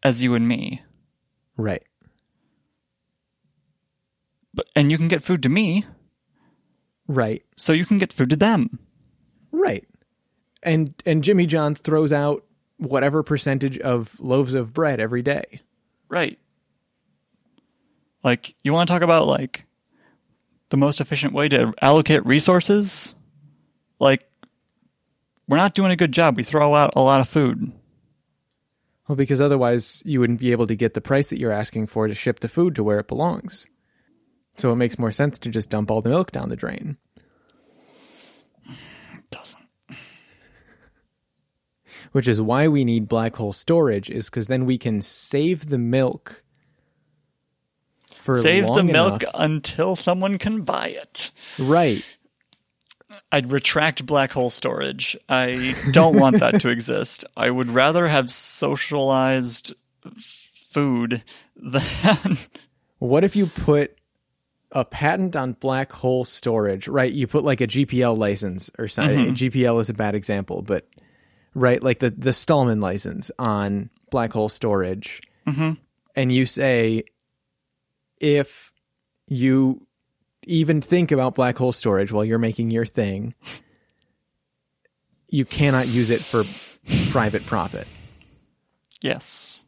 as 0.03 0.23
you 0.23 0.35
and 0.35 0.49
me, 0.49 0.83
right. 1.57 1.83
But 4.55 4.69
and 4.75 4.91
you 4.91 4.97
can 4.97 5.09
get 5.09 5.23
food 5.23 5.43
to 5.43 5.49
me, 5.49 5.85
right 7.09 7.45
so 7.57 7.73
you 7.73 7.85
can 7.85 7.99
get 7.99 8.13
food 8.13 8.31
to 8.31 8.37
them. 8.37 8.79
Right. 9.53 9.87
And 10.63 10.95
and 11.07 11.23
Jimmy 11.23 11.47
John's 11.47 11.81
throws 11.81 12.13
out 12.13 12.45
whatever 12.79 13.23
percentage 13.23 13.79
of 13.79 14.19
loaves 14.21 14.55
of 14.55 14.73
bread 14.73 15.01
every 15.01 15.23
day. 15.23 15.61
Right. 16.09 16.39
Like, 18.23 18.55
you 18.65 18.73
want 18.73 18.89
to 18.89 18.93
talk 18.93 19.03
about, 19.03 19.29
like, 19.29 19.65
the 20.71 20.77
most 20.77 21.01
efficient 21.01 21.33
way 21.33 21.49
to 21.49 21.73
allocate 21.81 22.27
resources? 22.27 23.15
Like, 24.01 24.29
we're 25.47 25.59
not 25.59 25.75
doing 25.75 25.93
a 25.93 25.97
good 25.97 26.11
job. 26.11 26.37
We 26.37 26.43
throw 26.43 26.75
out 26.75 26.95
a 26.97 27.01
lot 27.01 27.21
of 27.21 27.29
food. 27.29 27.73
Well, 29.07 29.15
because 29.15 29.41
otherwise 29.41 30.03
you 30.05 30.19
wouldn't 30.19 30.41
be 30.41 30.51
able 30.51 30.67
to 30.67 30.75
get 30.75 30.95
the 30.95 31.01
price 31.01 31.29
that 31.29 31.39
you're 31.39 31.53
asking 31.53 31.87
for 31.87 32.09
to 32.09 32.15
ship 32.15 32.41
the 32.41 32.49
food 32.49 32.75
to 32.75 32.83
where 32.83 32.99
it 32.99 33.07
belongs. 33.07 33.69
So 34.57 34.73
it 34.73 34.77
makes 34.77 34.99
more 34.99 35.13
sense 35.13 35.39
to 35.41 35.51
just 35.51 35.71
dump 35.71 35.91
all 35.91 36.01
the 36.01 36.09
milk 36.09 36.33
down 36.33 36.49
the 36.49 36.57
drain. 36.57 36.97
Doesn't. 39.31 39.63
Which 42.13 42.27
is 42.29 42.41
why 42.41 42.69
we 42.69 42.85
need 42.85 43.09
black 43.09 43.37
hole 43.37 43.53
storage, 43.53 44.09
is 44.11 44.31
because 44.31 44.47
then 44.47 44.65
we 44.65 44.79
can 44.79 45.01
save 45.03 45.69
the 45.69 45.79
milk 45.79 46.43
for 48.15 48.41
Save 48.41 48.67
the 48.67 48.83
milk 48.83 49.23
enough- 49.23 49.33
until 49.35 49.95
someone 49.97 50.39
can 50.39 50.63
buy 50.63 50.89
it. 50.89 51.31
Right. 51.59 52.05
I'd 53.31 53.51
retract 53.51 54.07
black 54.07 54.33
hole 54.33 54.51
storage. 54.51 55.17
I 55.29 55.75
don't 55.93 56.19
want 56.19 56.41
that 56.41 56.61
to 56.63 56.69
exist. 56.71 57.25
I 57.37 57.51
would 57.51 57.69
rather 57.69 58.09
have 58.09 58.31
socialized 58.31 59.75
food 60.71 61.23
than. 61.57 62.39
What 62.99 63.25
if 63.25 63.37
you 63.37 63.47
put 63.47 63.96
a 64.77 64.85
patent 64.85 65.35
on 65.35 65.55
black 65.55 65.91
hole 65.91 66.27
storage, 66.27 66.87
right? 66.87 67.11
You 67.11 67.27
put 67.27 67.45
like 67.45 67.63
a 67.63 67.67
GPL 67.67 68.17
license 68.19 68.71
or 68.79 68.89
something. 68.89 69.19
Mm-hmm. 69.19 69.33
GPL 69.33 69.81
is 69.81 69.89
a 69.89 69.95
bad 69.95 70.15
example, 70.15 70.61
but 70.61 70.87
right, 71.55 71.83
like 71.83 71.99
the 72.01 72.11
the 72.11 72.35
Stallman 72.35 72.79
license 72.81 73.31
on 73.39 73.89
black 74.11 74.35
hole 74.35 74.51
storage, 74.51 75.23
mm-hmm. 75.47 75.73
and 76.15 76.31
you 76.31 76.45
say 76.45 77.05
if 78.21 78.71
you 79.27 79.87
even 80.43 80.83
think 80.83 81.11
about 81.11 81.35
black 81.35 81.57
hole 81.57 81.73
storage 81.73 82.13
while 82.13 82.25
you're 82.25 82.39
making 82.39 82.71
your 82.71 82.85
thing, 82.85 83.35
you 85.31 85.47
cannot 85.47 85.89
use 85.89 86.11
it 86.11 86.21
for 86.21 86.45
private 87.13 87.47
profit. 87.47 87.89
Yes. 89.01 89.65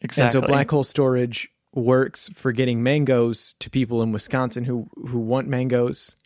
And 0.00 0.10
Exactly. 0.10 0.40
so 0.40 0.46
black 0.46 0.70
hole 0.70 0.84
storage 0.84 1.50
works 1.74 2.28
for 2.34 2.52
getting 2.52 2.82
mangoes 2.82 3.54
to 3.58 3.68
people 3.68 4.02
in 4.02 4.12
Wisconsin 4.12 4.64
who 4.64 4.88
who 5.08 5.18
want 5.18 5.48
mangoes, 5.48 6.16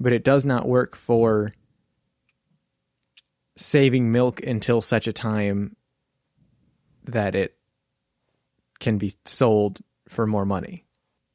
but 0.00 0.12
it 0.12 0.24
does 0.24 0.44
not 0.44 0.68
work 0.68 0.96
for 0.96 1.52
saving 3.56 4.10
milk 4.12 4.42
until 4.42 4.82
such 4.82 5.06
a 5.08 5.12
time 5.12 5.76
that 7.04 7.34
it 7.34 7.56
can 8.80 8.98
be 8.98 9.14
sold 9.24 9.80
for 10.08 10.26
more 10.26 10.44
money. 10.46 10.84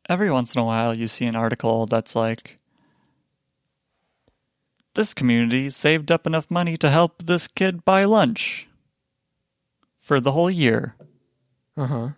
every 0.10 0.30
once 0.32 0.54
in 0.56 0.62
a 0.62 0.66
while 0.66 0.94
you 0.94 1.08
see 1.08 1.26
an 1.26 1.36
article 1.36 1.86
that's 1.86 2.16
like 2.16 2.58
this 4.96 5.14
community 5.14 5.70
saved 5.70 6.12
up 6.12 6.28
enough 6.28 6.50
money 6.52 6.78
to 6.78 6.90
help 6.90 7.24
this 7.24 7.48
kid 7.48 7.84
buy 7.86 8.04
lunch 8.04 8.68
for 9.98 10.20
the 10.20 10.32
whole 10.32 10.50
year 10.52 10.96
Uh-huh. 11.78 12.10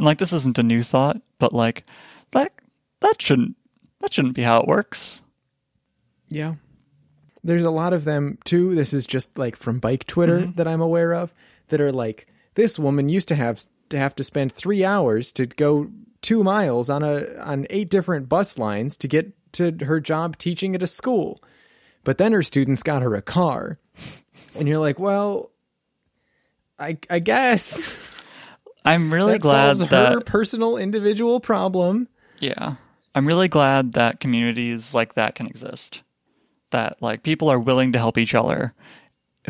And 0.00 0.06
like 0.06 0.18
this 0.18 0.32
isn't 0.32 0.58
a 0.58 0.62
new 0.62 0.82
thought 0.82 1.20
but 1.38 1.52
like 1.52 1.84
that 2.32 2.52
that 3.00 3.20
shouldn't 3.20 3.56
that 4.00 4.12
shouldn't 4.12 4.34
be 4.34 4.42
how 4.42 4.58
it 4.60 4.66
works 4.66 5.22
Yeah. 6.30 6.54
There's 7.42 7.64
a 7.64 7.70
lot 7.70 7.92
of 7.92 8.04
them 8.04 8.38
too. 8.44 8.74
This 8.74 8.92
is 8.92 9.06
just 9.06 9.36
like 9.36 9.56
from 9.56 9.78
bike 9.78 10.06
Twitter 10.06 10.40
mm-hmm. 10.40 10.52
that 10.52 10.68
I'm 10.68 10.80
aware 10.80 11.12
of. 11.12 11.34
that 11.68 11.80
are 11.80 11.92
like 11.92 12.26
this 12.54 12.78
woman 12.78 13.08
used 13.08 13.28
to 13.28 13.34
have 13.34 13.64
to 13.90 13.98
have 13.98 14.14
to 14.16 14.24
spend 14.24 14.52
3 14.52 14.84
hours 14.84 15.32
to 15.32 15.46
go 15.46 15.90
2 16.22 16.44
miles 16.44 16.88
on 16.88 17.02
a 17.02 17.36
on 17.38 17.66
eight 17.70 17.90
different 17.90 18.28
bus 18.28 18.58
lines 18.58 18.96
to 18.98 19.08
get 19.08 19.32
to 19.52 19.76
her 19.84 20.00
job 20.00 20.36
teaching 20.38 20.74
at 20.74 20.82
a 20.82 20.86
school. 20.86 21.42
But 22.04 22.18
then 22.18 22.32
her 22.32 22.42
students 22.42 22.82
got 22.82 23.02
her 23.02 23.14
a 23.14 23.22
car. 23.22 23.78
And 24.58 24.66
you're 24.66 24.78
like, 24.78 24.98
"Well, 24.98 25.50
I 26.78 26.98
I 27.08 27.18
guess 27.18 27.96
I'm 28.84 29.12
really 29.12 29.32
that 29.32 29.40
glad 29.40 29.78
solves 29.78 29.90
that 29.90 30.12
her 30.12 30.20
personal 30.20 30.76
individual 30.76 31.40
problem." 31.40 32.08
Yeah. 32.38 32.76
I'm 33.14 33.26
really 33.26 33.48
glad 33.48 33.92
that 33.94 34.20
communities 34.20 34.94
like 34.94 35.14
that 35.14 35.34
can 35.34 35.46
exist. 35.46 36.02
That 36.70 36.96
like 37.02 37.22
people 37.22 37.48
are 37.48 37.58
willing 37.58 37.92
to 37.92 37.98
help 37.98 38.16
each 38.16 38.34
other 38.34 38.72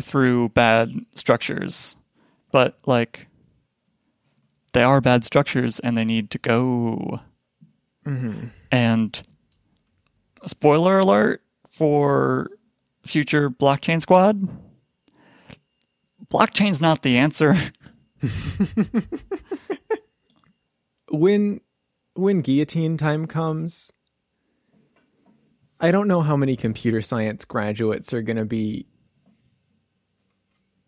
through 0.01 0.49
bad 0.49 0.91
structures. 1.15 1.95
But 2.51 2.75
like 2.85 3.27
they 4.73 4.83
are 4.83 5.01
bad 5.01 5.23
structures 5.23 5.79
and 5.79 5.97
they 5.97 6.05
need 6.05 6.31
to 6.31 6.37
go. 6.37 7.19
Mm-hmm. 8.05 8.47
And 8.71 9.21
spoiler 10.45 10.99
alert 10.99 11.43
for 11.69 12.49
future 13.05 13.49
blockchain 13.49 14.01
squad. 14.01 14.47
Blockchain's 16.31 16.81
not 16.81 17.01
the 17.01 17.17
answer. 17.17 17.55
when 21.09 21.61
when 22.13 22.41
guillotine 22.41 22.97
time 22.97 23.25
comes 23.27 23.91
i 25.79 25.91
don't 25.91 26.07
know 26.07 26.21
how 26.21 26.35
many 26.37 26.55
computer 26.55 27.01
science 27.01 27.45
graduates 27.45 28.13
are 28.13 28.21
going 28.21 28.37
to 28.37 28.45
be 28.45 28.85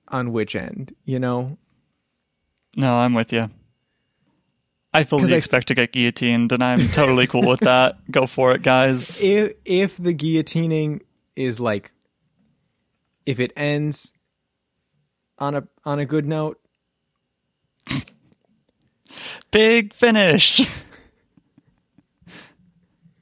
on 0.09 0.31
which 0.31 0.55
end 0.55 0.93
you 1.05 1.19
know 1.19 1.57
No, 2.75 2.95
I'm 2.97 3.13
with 3.13 3.31
you. 3.33 3.49
I 4.95 5.03
fully 5.03 5.31
I- 5.33 5.37
expect 5.37 5.67
to 5.67 5.75
get 5.75 5.91
guillotined, 5.91 6.51
and 6.51 6.63
I'm 6.63 6.87
totally 6.89 7.27
cool 7.27 7.47
with 7.47 7.59
that. 7.61 7.95
Go 8.11 8.25
for 8.27 8.53
it, 8.55 8.61
guys. 8.63 9.21
if 9.23 9.53
if 9.65 9.97
the 9.97 10.13
guillotining 10.13 11.01
is 11.35 11.59
like 11.59 11.91
if 13.25 13.39
it 13.39 13.51
ends 13.55 14.13
on 15.39 15.55
a 15.55 15.67
on 15.85 15.99
a 15.99 16.05
good 16.05 16.25
note 16.25 16.59
Big 19.51 19.93
finish. 19.93 20.59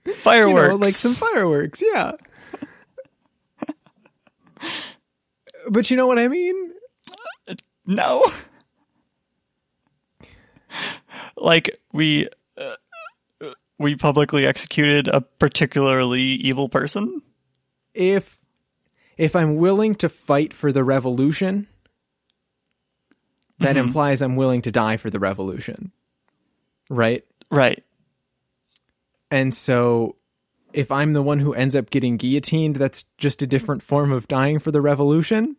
you 0.06 0.13
Fireworks. 0.15 0.69
know 0.69 0.75
like 0.75 0.93
some 0.93 1.13
fireworks 1.13 1.84
yeah 1.93 2.13
but 5.69 5.91
you 5.91 5.97
know 5.97 6.08
what 6.08 6.17
i 6.17 6.27
mean 6.27 6.71
no. 7.86 8.25
like 11.36 11.69
we 11.91 12.27
uh, 12.58 12.75
we 13.77 13.95
publicly 13.95 14.45
executed 14.45 15.08
a 15.08 15.21
particularly 15.21 16.21
evil 16.21 16.69
person. 16.69 17.21
if 17.93 18.39
if 19.17 19.36
I'm 19.36 19.58
willing 19.58 19.95
to 19.95 20.10
fight 20.10 20.54
for 20.54 20.71
the 20.71 20.84
revolution, 20.84 21.67
that 23.62 23.78
implies 23.78 24.21
I'm 24.21 24.36
willing 24.36 24.62
to 24.63 24.71
die 24.71 24.97
for 24.97 25.10
the 25.10 25.19
revolution. 25.19 25.91
Right? 26.89 27.24
Right. 27.50 27.84
And 29.30 29.54
so 29.54 30.17
if 30.74 30.91
I'm 30.91 31.13
the 31.13 31.21
one 31.21 31.39
who 31.39 31.54
ends 31.54 31.76
up 31.76 31.89
getting 31.89 32.17
guillotined, 32.17 32.76
that's 32.76 33.06
just 33.17 33.41
a 33.41 33.47
different 33.47 33.84
form 33.84 34.12
of 34.12 34.28
dying 34.28 34.60
for 34.60 34.71
the 34.71 34.82
revolution. 34.82 35.56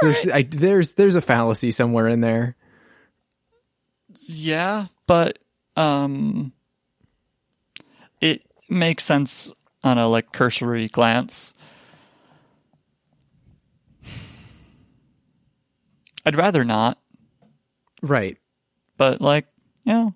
There's 0.00 0.26
I, 0.28 0.42
there's 0.42 0.92
there's 0.92 1.14
a 1.14 1.20
fallacy 1.20 1.70
somewhere 1.70 2.08
in 2.08 2.20
there. 2.20 2.56
Yeah, 4.26 4.86
but 5.06 5.38
um 5.76 6.52
it 8.20 8.42
makes 8.68 9.04
sense 9.04 9.52
on 9.82 9.98
a 9.98 10.06
like 10.06 10.32
cursory 10.32 10.88
glance. 10.88 11.52
I'd 16.24 16.36
rather 16.36 16.64
not, 16.64 16.98
Right. 18.02 18.38
but 18.96 19.20
like, 19.20 19.46
you 19.84 19.92
know, 19.92 20.14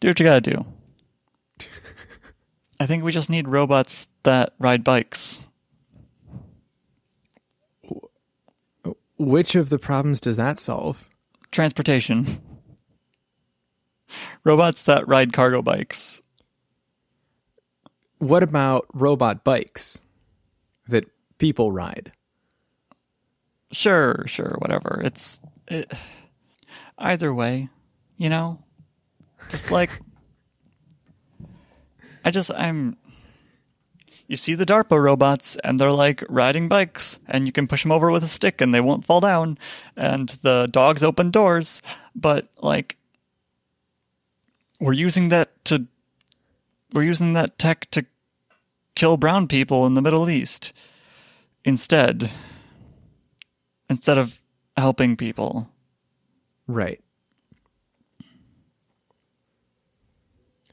do 0.00 0.08
what 0.08 0.20
you 0.20 0.26
gotta 0.26 0.40
do. 0.40 0.64
I 2.80 2.86
think 2.86 3.04
we 3.04 3.12
just 3.12 3.30
need 3.30 3.48
robots 3.48 4.08
that 4.24 4.54
ride 4.58 4.82
bikes. 4.84 5.40
Which 9.18 9.54
of 9.54 9.68
the 9.70 9.78
problems 9.78 10.20
does 10.20 10.36
that 10.36 10.58
solve? 10.58 11.08
Transportation. 11.52 12.26
robots 14.44 14.82
that 14.82 15.06
ride 15.06 15.32
cargo 15.32 15.62
bikes. 15.62 16.20
What 18.18 18.42
about 18.42 18.86
robot 18.92 19.44
bikes 19.44 20.00
that 20.88 21.04
people 21.38 21.70
ride? 21.72 22.12
Sure, 23.72 24.24
sure, 24.26 24.54
whatever. 24.58 25.00
It's 25.02 25.40
it, 25.68 25.90
either 26.98 27.32
way, 27.32 27.70
you 28.16 28.28
know. 28.28 28.62
Just 29.50 29.70
like 29.70 29.90
I 32.24 32.30
just 32.30 32.50
I'm 32.54 32.96
you 34.28 34.36
see 34.36 34.54
the 34.54 34.64
DARPA 34.64 35.02
robots 35.02 35.56
and 35.64 35.78
they're 35.78 35.92
like 35.92 36.24
riding 36.28 36.68
bikes 36.68 37.18
and 37.26 37.44
you 37.44 37.52
can 37.52 37.66
push 37.66 37.82
them 37.82 37.92
over 37.92 38.10
with 38.10 38.24
a 38.24 38.28
stick 38.28 38.60
and 38.60 38.72
they 38.72 38.80
won't 38.80 39.04
fall 39.04 39.20
down 39.20 39.58
and 39.96 40.30
the 40.42 40.68
dogs 40.70 41.02
open 41.02 41.30
doors, 41.30 41.82
but 42.14 42.48
like 42.58 42.96
we're 44.80 44.92
using 44.92 45.28
that 45.28 45.64
to 45.66 45.86
we're 46.92 47.02
using 47.02 47.32
that 47.32 47.58
tech 47.58 47.90
to 47.90 48.04
kill 48.94 49.16
brown 49.16 49.48
people 49.48 49.86
in 49.86 49.94
the 49.94 50.02
Middle 50.02 50.28
East 50.28 50.72
instead 51.64 52.30
instead 53.92 54.18
of 54.18 54.40
helping 54.76 55.16
people. 55.16 55.70
Right. 56.66 57.00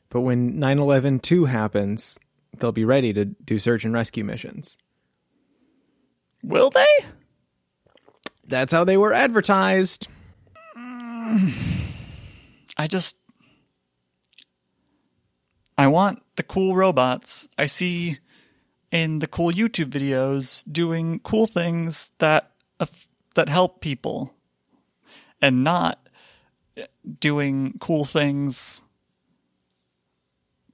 But 0.10 0.22
when 0.22 0.58
9 0.58 0.80
11 0.80 1.20
2 1.20 1.46
happens, 1.46 2.18
they'll 2.58 2.72
be 2.72 2.86
ready 2.86 3.14
to 3.14 3.26
do 3.26 3.60
search 3.60 3.84
and 3.84 3.94
rescue 3.94 4.24
missions. 4.24 4.78
Will 6.42 6.70
they? 6.70 6.88
That's 8.48 8.74
how 8.74 8.86
they 8.86 8.98
were 8.98 9.14
advertised. 9.14 10.08
I 10.76 11.54
just 12.88 13.18
I 15.78 15.88
want 15.88 16.24
the 16.38 16.44
cool 16.44 16.76
robots 16.76 17.48
I 17.58 17.66
see 17.66 18.20
in 18.92 19.20
the 19.20 19.28
cool 19.28 19.52
YouTube 19.52 19.92
videos 19.92 20.64
doing 20.72 21.20
cool 21.20 21.46
things 21.46 22.14
that 22.20 22.52
that 23.36 23.50
help 23.50 23.82
people 23.82 24.34
and 25.42 25.64
not 25.64 26.00
doing 27.20 27.76
cool 27.80 28.06
things 28.06 28.82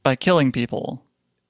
by 0.03 0.15
killing 0.15 0.51
people. 0.51 1.03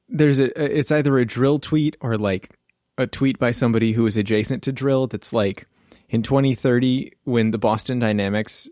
There's 0.08 0.40
a 0.40 0.76
it's 0.80 0.92
either 0.92 1.18
a 1.20 1.26
dril 1.26 1.62
tweet 1.62 1.98
or 2.00 2.16
like 2.16 2.58
a 2.98 3.08
tweet 3.08 3.40
by 3.40 3.52
somebody 3.52 3.94
who 3.94 4.06
is 4.06 4.16
adjacent 4.18 4.64
to 4.64 4.74
dril 4.74 5.10
that's 5.10 5.34
like 5.34 5.68
in 6.10 6.22
2030 6.22 7.12
when 7.24 7.52
the 7.52 7.58
Boston 7.58 8.00
Dynamics 8.00 8.70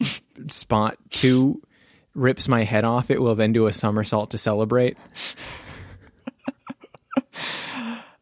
spot 0.48 0.98
2 1.10 1.62
rips 2.14 2.48
my 2.48 2.64
head 2.64 2.84
off, 2.84 3.10
it 3.10 3.20
will 3.20 3.34
then 3.34 3.52
do 3.52 3.66
a 3.66 3.72
somersault 3.72 4.30
to 4.30 4.38
celebrate. 4.38 4.96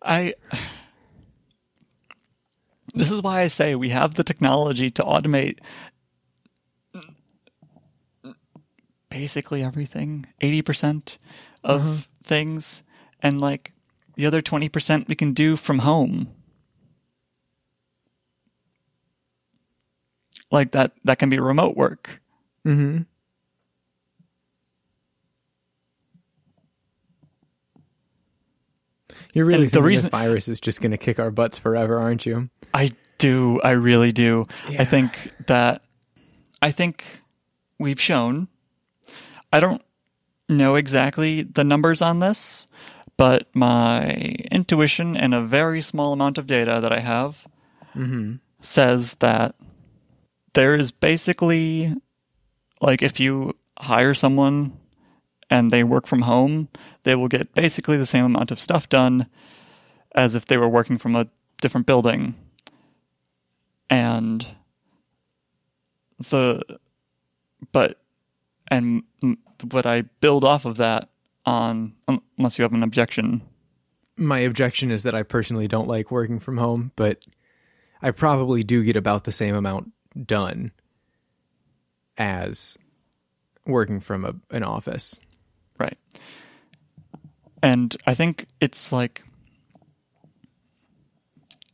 I 0.03 0.35
This 2.95 3.11
is 3.11 3.23
why 3.23 3.41
I 3.41 3.49
say 3.49 3.75
we 3.75 3.89
have 3.91 4.15
the 4.15 4.25
technology 4.25 4.91
to 4.91 5.03
automate 5.03 5.59
basically 9.09 9.63
everything, 9.63 10.27
80% 10.43 11.19
of 11.65 12.09
things 12.23 12.83
and 13.21 13.41
like 13.41 13.73
the 14.17 14.27
other 14.27 14.43
20% 14.43 15.09
we 15.09 15.15
can 15.15 15.33
do 15.33 15.57
from 15.57 15.81
home. 15.81 16.29
Like 20.51 20.73
that 20.73 20.93
that 21.05 21.19
can 21.19 21.31
be 21.31 21.39
remote 21.39 21.77
work. 21.77 22.21
Mhm. 22.67 23.07
You're 29.33 29.45
really 29.45 29.65
the 29.65 29.71
thinking 29.71 29.87
reason- 29.87 30.11
this 30.11 30.11
virus 30.11 30.49
is 30.49 30.61
just 30.61 30.81
going 30.81 30.93
to 30.93 30.99
kick 30.99 31.19
our 31.19 31.31
butts 31.31 31.59
forever, 31.59 31.99
aren't 31.99 32.27
you? 32.27 32.51
I 32.75 32.93
do. 33.19 33.61
I 33.63 33.71
really 33.71 34.13
do. 34.13 34.47
Yeah. 34.69 34.83
I 34.83 34.85
think 34.85 35.33
that 35.47 35.83
I 36.61 36.71
think 36.71 37.05
we've 37.79 38.01
shown. 38.01 38.49
I 39.53 39.61
don't 39.61 39.83
know 40.49 40.77
exactly 40.77 41.43
the 41.43 41.65
numbers 41.65 42.03
on 42.03 42.19
this, 42.19 42.67
but 43.17 43.47
my 43.55 44.11
intuition 44.51 45.17
and 45.17 45.35
a 45.35 45.43
very 45.43 45.83
small 45.83 46.13
amount 46.13 46.39
of 46.39 46.47
data 46.47 46.81
that 46.81 46.93
I 46.93 47.01
have 47.01 47.47
mm-hmm. 47.95 48.37
says 48.61 49.15
that 49.17 49.57
there 50.55 50.75
is 50.75 50.91
basically 50.91 51.95
like 52.81 53.03
if 53.03 53.21
you 53.21 53.57
hire 53.79 54.15
someone 54.15 54.79
and 55.53 55.71
they 55.71 55.85
work 55.85 56.07
from 56.07 56.23
home, 56.23 56.67
they 57.03 57.15
will 57.15 57.29
get 57.29 57.53
basically 57.53 57.99
the 57.99 58.07
same 58.07 58.25
amount 58.25 58.51
of 58.51 58.59
stuff 58.59 58.89
done 58.89 59.27
as 60.15 60.35
if 60.35 60.47
they 60.47 60.57
were 60.57 60.69
working 60.69 60.97
from 60.97 61.15
a 61.15 61.29
different 61.61 61.87
building. 61.87 62.35
And 63.91 64.47
the 66.31 66.63
but 67.71 67.99
and 68.69 69.03
what 69.71 69.85
I 69.85 70.03
build 70.23 70.43
off 70.43 70.65
of 70.65 70.79
that 70.79 71.11
on 71.45 71.93
unless 72.39 72.59
you 72.59 72.63
have 72.63 72.73
an 72.73 72.83
objection. 72.83 73.43
My 74.17 74.39
objection 74.39 74.91
is 74.91 75.03
that 75.03 75.15
I 75.15 75.23
personally 75.23 75.69
don't 75.69 75.87
like 75.87 76.11
working 76.11 76.39
from 76.39 76.57
home, 76.57 76.93
but 76.97 77.23
I 78.01 78.11
probably 78.11 78.63
do 78.65 78.83
get 78.83 78.97
about 78.97 79.25
the 79.25 79.33
same 79.33 79.55
amount 79.55 79.93
done 80.25 80.73
as 82.17 82.79
working 83.67 84.01
from 84.01 84.25
a, 84.25 84.35
an 84.51 84.63
office. 84.63 85.21
Right. 85.83 85.99
And 87.61 87.97
I 88.07 88.15
think 88.15 88.47
it's 88.61 88.93
like 88.93 89.25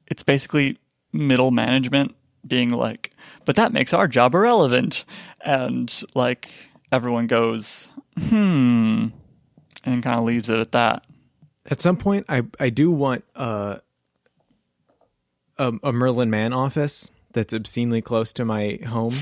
it's 0.07 0.23
basically 0.23 0.79
middle 1.13 1.51
management 1.51 2.15
being 2.47 2.71
like, 2.71 3.11
but 3.45 3.57
that 3.57 3.73
makes 3.73 3.93
our 3.93 4.09
job 4.09 4.35
irrelevant. 4.35 5.05
And 5.45 5.93
like 6.15 6.49
everyone 6.91 7.27
goes, 7.27 7.89
hmm, 8.19 9.09
and 9.85 10.03
kind 10.03 10.19
of 10.19 10.25
leaves 10.25 10.49
it 10.49 10.59
at 10.59 10.73
that. 10.73 11.05
At 11.67 11.83
some 11.83 11.99
point, 11.99 12.25
I, 12.31 12.45
I 12.59 12.71
do 12.71 12.91
want 12.91 13.25
uh, 13.37 13.79
a, 15.59 15.73
a 15.83 15.93
Merlin 15.93 16.31
Mann 16.31 16.55
office 16.55 17.11
that's 17.33 17.53
obscenely 17.53 18.01
close 18.01 18.33
to 18.35 18.45
my 18.47 18.79
home, 18.87 19.13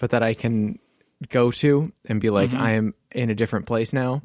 but 0.00 0.10
that 0.10 0.24
I 0.24 0.34
can 0.34 0.80
go 1.28 1.50
to 1.50 1.92
and 2.06 2.20
be 2.20 2.30
like, 2.30 2.52
I 2.52 2.72
am 2.72 2.94
in 3.12 3.30
a 3.30 3.34
different 3.34 3.66
place 3.66 3.92
now. 3.92 4.22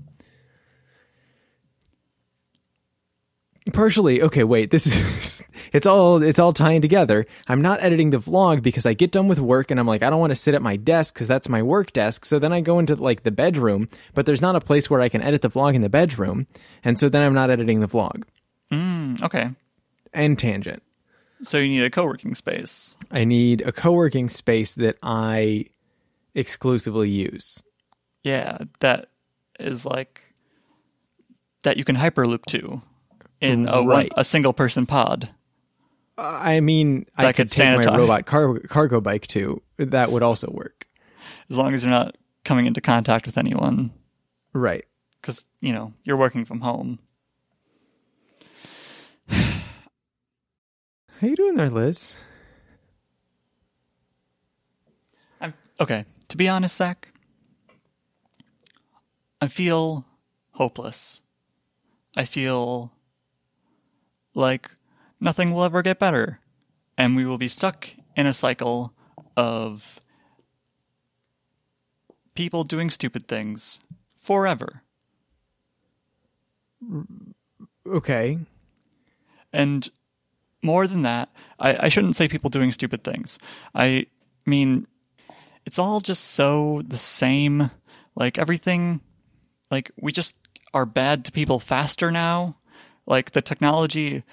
Partially, 3.74 4.22
okay, 4.22 4.44
wait, 4.44 4.72
this 4.72 4.88
is 4.88 5.44
it's 5.74 5.86
all 5.86 6.24
it's 6.24 6.40
all 6.40 6.54
tying 6.54 6.82
together. 6.82 7.26
I'm 7.48 7.62
not 7.62 7.84
editing 7.84 8.10
the 8.10 8.20
vlog 8.20 8.64
because 8.64 8.86
I 8.86 8.94
get 8.94 9.12
done 9.12 9.28
with 9.28 9.40
work 9.40 9.70
and 9.70 9.80
I'm 9.80 9.86
like, 9.86 10.02
I 10.02 10.10
don't 10.10 10.20
want 10.20 10.32
to 10.32 10.36
sit 10.36 10.56
at 10.56 10.62
my 10.62 10.76
desk 10.76 11.14
because 11.14 11.28
that's 11.28 11.50
my 11.50 11.62
work 11.62 11.94
desk. 11.94 12.26
So 12.26 12.40
then 12.40 12.52
I 12.54 12.62
go 12.62 12.80
into 12.80 12.96
like 12.96 13.24
the 13.24 13.32
bedroom, 13.32 13.90
but 14.14 14.26
there's 14.26 14.42
not 14.42 14.56
a 14.56 14.62
place 14.62 14.90
where 14.90 15.02
I 15.02 15.10
can 15.10 15.22
edit 15.22 15.42
the 15.42 15.50
vlog 15.50 15.76
in 15.76 15.82
the 15.82 15.90
bedroom, 15.90 16.48
and 16.84 16.98
so 16.98 17.10
then 17.10 17.22
I'm 17.22 17.34
not 17.34 17.52
editing 17.52 17.80
the 17.80 17.88
vlog. 17.88 18.24
Mm, 18.72 19.22
okay. 19.22 19.50
And 20.14 20.40
tangent. 20.40 20.82
So 21.44 21.58
you 21.58 21.70
need 21.70 21.84
a 21.84 21.90
co-working 21.90 22.36
space. 22.36 22.98
I 23.12 23.24
need 23.24 23.62
a 23.62 23.72
co-working 23.72 24.30
space 24.30 24.74
that 24.74 24.98
I 25.02 25.66
exclusively 26.40 27.10
use. 27.10 27.62
Yeah, 28.24 28.58
that 28.80 29.10
is 29.60 29.86
like 29.86 30.22
that 31.64 31.78
you 31.78 31.84
can 31.84 31.96
hyperloop 31.96 32.46
to 32.48 32.82
in 33.42 33.68
a 33.68 33.78
one, 33.78 33.88
Right. 33.88 34.12
a 34.16 34.24
single 34.24 34.54
person 34.54 34.86
pod. 34.86 35.30
I 36.18 36.60
mean, 36.60 37.06
I 37.18 37.32
could 37.32 37.36
could 37.50 37.52
take 37.52 37.86
my 37.86 37.98
robot 37.98 38.26
car- 38.26 38.60
cargo 38.60 39.00
bike 39.02 39.28
too. 39.28 39.62
That 39.78 40.12
would 40.12 40.24
also 40.24 40.50
work. 40.52 40.88
As 41.50 41.56
long 41.58 41.74
as 41.74 41.82
you're 41.84 41.90
not 41.92 42.18
coming 42.44 42.66
into 42.66 42.82
contact 42.82 43.26
with 43.26 43.38
anyone 43.38 43.92
Right. 44.54 44.86
cuz 45.22 45.46
you 45.62 45.72
know, 45.74 45.94
you're 46.04 46.18
working 46.18 46.46
from 46.46 46.62
home. 46.62 47.00
How 49.30 51.28
you 51.28 51.36
doing 51.36 51.56
there, 51.56 51.70
Liz? 51.70 52.16
I'm 55.42 55.54
okay. 55.80 56.06
To 56.30 56.38
be 56.38 56.48
honest, 56.48 56.78
Zach, 56.78 57.10
I 59.42 59.48
feel 59.48 60.06
hopeless. 60.52 61.22
I 62.16 62.26
feel 62.26 62.92
like 64.34 64.72
nothing 65.20 65.52
will 65.52 65.64
ever 65.64 65.82
get 65.82 66.00
better, 66.00 66.40
and 66.98 67.16
we 67.16 67.26
will 67.26 67.38
be 67.38 67.48
stuck 67.48 67.90
in 68.16 68.28
a 68.28 68.34
cycle 68.34 68.94
of 69.36 70.00
people 72.36 72.64
doing 72.64 72.90
stupid 72.90 73.28
things 73.28 73.80
forever. 74.18 74.84
Okay. 77.88 78.40
And 79.52 79.90
more 80.62 80.88
than 80.88 81.02
that, 81.02 81.30
I, 81.60 81.86
I 81.86 81.88
shouldn't 81.90 82.16
say 82.16 82.28
people 82.28 82.50
doing 82.50 82.72
stupid 82.72 83.04
things. 83.04 83.40
I 83.74 84.06
mean, 84.46 84.88
it's 85.70 85.78
all 85.78 86.02
just 86.02 86.32
so 86.32 86.82
the 86.88 86.98
same. 86.98 87.70
Like 88.16 88.40
everything, 88.40 89.02
like 89.70 89.92
we 90.02 90.12
just 90.12 90.36
are 90.74 90.88
bad 90.88 91.24
to 91.26 91.32
people 91.32 91.60
faster 91.60 92.10
now. 92.10 92.58
Like 93.06 93.32
the 93.32 93.44
technology 93.44 94.24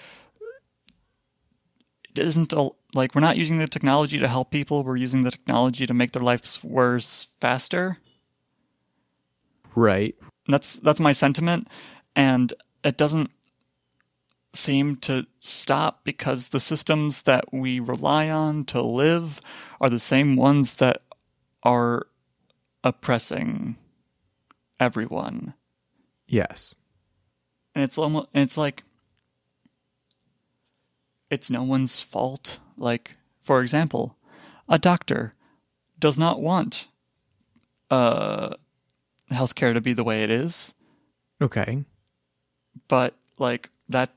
isn't 2.16 2.55
a, 2.55 2.70
like 2.95 3.14
we're 3.14 3.20
not 3.20 3.37
using 3.37 3.59
the 3.59 3.68
technology 3.68 4.18
to 4.18 4.28
help 4.28 4.51
people. 4.51 4.82
We're 4.82 4.97
using 4.97 5.24
the 5.24 5.30
technology 5.30 5.87
to 5.87 5.93
make 5.93 6.12
their 6.12 6.22
lives 6.22 6.64
worse 6.64 7.28
faster. 7.39 7.99
Right. 9.74 10.14
And 10.47 10.55
that's 10.55 10.78
that's 10.78 11.01
my 11.01 11.12
sentiment, 11.12 11.68
and 12.16 12.55
it 12.82 12.97
doesn't 12.97 13.30
seem 14.55 14.97
to 14.97 15.26
stop 15.41 16.03
because 16.03 16.49
the 16.49 16.61
systems 16.61 17.22
that 17.22 17.53
we 17.53 17.78
rely 17.78 18.30
on 18.30 18.64
to 18.64 18.80
live 18.80 19.39
are 19.82 19.91
the 19.91 19.99
same 19.99 20.34
ones 20.34 20.76
that 20.76 21.03
are 21.66 22.06
oppressing 22.84 23.74
everyone. 24.78 25.52
Yes. 26.28 26.76
And 27.74 27.82
it's 27.82 27.98
almost 27.98 28.28
it's 28.32 28.56
like 28.56 28.84
it's 31.28 31.50
no 31.50 31.64
one's 31.64 32.00
fault. 32.00 32.60
Like, 32.78 33.16
for 33.42 33.62
example, 33.62 34.16
a 34.68 34.78
doctor 34.78 35.32
does 35.98 36.16
not 36.16 36.40
want 36.40 36.86
uh 37.90 38.54
healthcare 39.32 39.74
to 39.74 39.80
be 39.80 39.92
the 39.92 40.04
way 40.04 40.22
it 40.22 40.30
is. 40.30 40.72
Okay. 41.42 41.84
but 42.88 43.14
like 43.38 43.70
that 43.88 44.10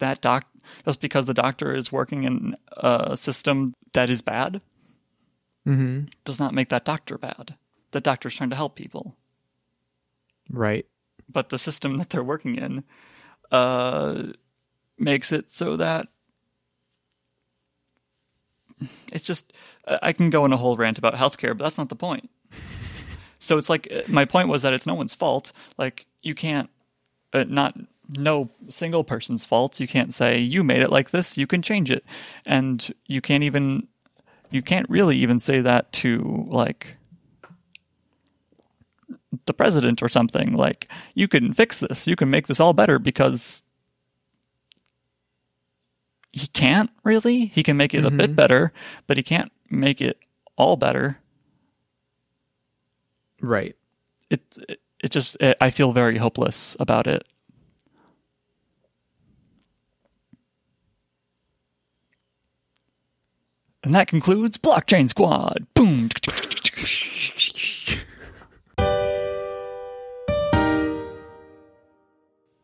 that 0.00 0.20
doc 0.20 0.44
just 0.84 1.00
because 1.00 1.24
the 1.24 1.34
doctor 1.34 1.74
is 1.74 1.90
working 1.90 2.24
in 2.24 2.56
a 2.76 3.16
system 3.16 3.72
that 3.94 4.10
is 4.10 4.20
bad 4.20 4.60
Mm-hmm. 5.68 6.06
does 6.24 6.40
not 6.40 6.54
make 6.54 6.70
that 6.70 6.84
doctor 6.84 7.18
bad 7.18 7.54
the 7.90 8.00
doctor's 8.00 8.34
trying 8.34 8.50
to 8.50 8.56
help 8.56 8.74
people 8.74 9.16
Right. 10.50 10.86
but 11.28 11.50
the 11.50 11.58
system 11.58 11.98
that 11.98 12.08
they're 12.10 12.24
working 12.24 12.56
in 12.56 12.84
uh 13.50 14.32
makes 14.98 15.30
it 15.32 15.50
so 15.50 15.76
that 15.76 16.08
it's 19.12 19.24
just 19.24 19.52
I 20.02 20.12
can 20.12 20.30
go 20.30 20.44
in 20.44 20.52
a 20.52 20.56
whole 20.56 20.76
rant 20.76 20.98
about 20.98 21.14
healthcare, 21.14 21.56
but 21.56 21.64
that's 21.64 21.78
not 21.78 21.88
the 21.88 21.96
point. 21.96 22.30
so 23.40 23.58
it's 23.58 23.68
like 23.68 23.88
uh, 23.92 24.02
my 24.08 24.24
point 24.24 24.48
was 24.48 24.62
that 24.62 24.72
it's 24.72 24.86
no 24.86 24.94
one's 24.94 25.14
fault. 25.14 25.50
Like 25.76 26.06
you 26.22 26.34
can't 26.34 26.70
uh, 27.32 27.44
not 27.48 27.76
no 28.16 28.50
single 28.68 29.02
person's 29.04 29.44
fault. 29.44 29.80
You 29.80 29.88
can't 29.88 30.14
say 30.14 30.38
you 30.38 30.62
made 30.62 30.80
it 30.82 30.90
like 30.90 31.10
this. 31.10 31.36
You 31.36 31.46
can 31.46 31.60
change 31.62 31.90
it, 31.90 32.04
and 32.46 32.92
you 33.06 33.20
can't 33.20 33.42
even 33.42 33.88
you 34.50 34.62
can't 34.62 34.88
really 34.88 35.16
even 35.18 35.40
say 35.40 35.60
that 35.60 35.92
to 35.92 36.46
like 36.48 36.96
the 39.46 39.54
president 39.54 40.02
or 40.02 40.08
something. 40.08 40.52
Like 40.52 40.90
you 41.14 41.28
can 41.28 41.52
fix 41.52 41.80
this. 41.80 42.06
You 42.06 42.16
can 42.16 42.30
make 42.30 42.46
this 42.46 42.60
all 42.60 42.72
better 42.72 42.98
because 42.98 43.62
he 46.32 46.46
can't 46.48 46.90
really. 47.04 47.46
He 47.46 47.62
can 47.62 47.76
make 47.76 47.94
it 47.94 48.04
a 48.04 48.10
bit 48.10 48.30
mm-hmm. 48.30 48.34
better, 48.34 48.72
but 49.06 49.16
he 49.16 49.22
can't 49.22 49.52
make 49.70 50.00
it 50.00 50.18
all 50.56 50.76
better. 50.76 51.18
Right. 53.40 53.76
It 54.30 54.42
it, 54.68 54.80
it 55.02 55.10
just 55.10 55.36
it, 55.40 55.56
I 55.60 55.70
feel 55.70 55.92
very 55.92 56.18
hopeless 56.18 56.76
about 56.80 57.06
it. 57.06 57.26
And 63.88 63.94
that 63.94 64.08
concludes 64.08 64.58
Blockchain 64.58 65.08
Squad. 65.08 65.66
Boom. 65.72 66.10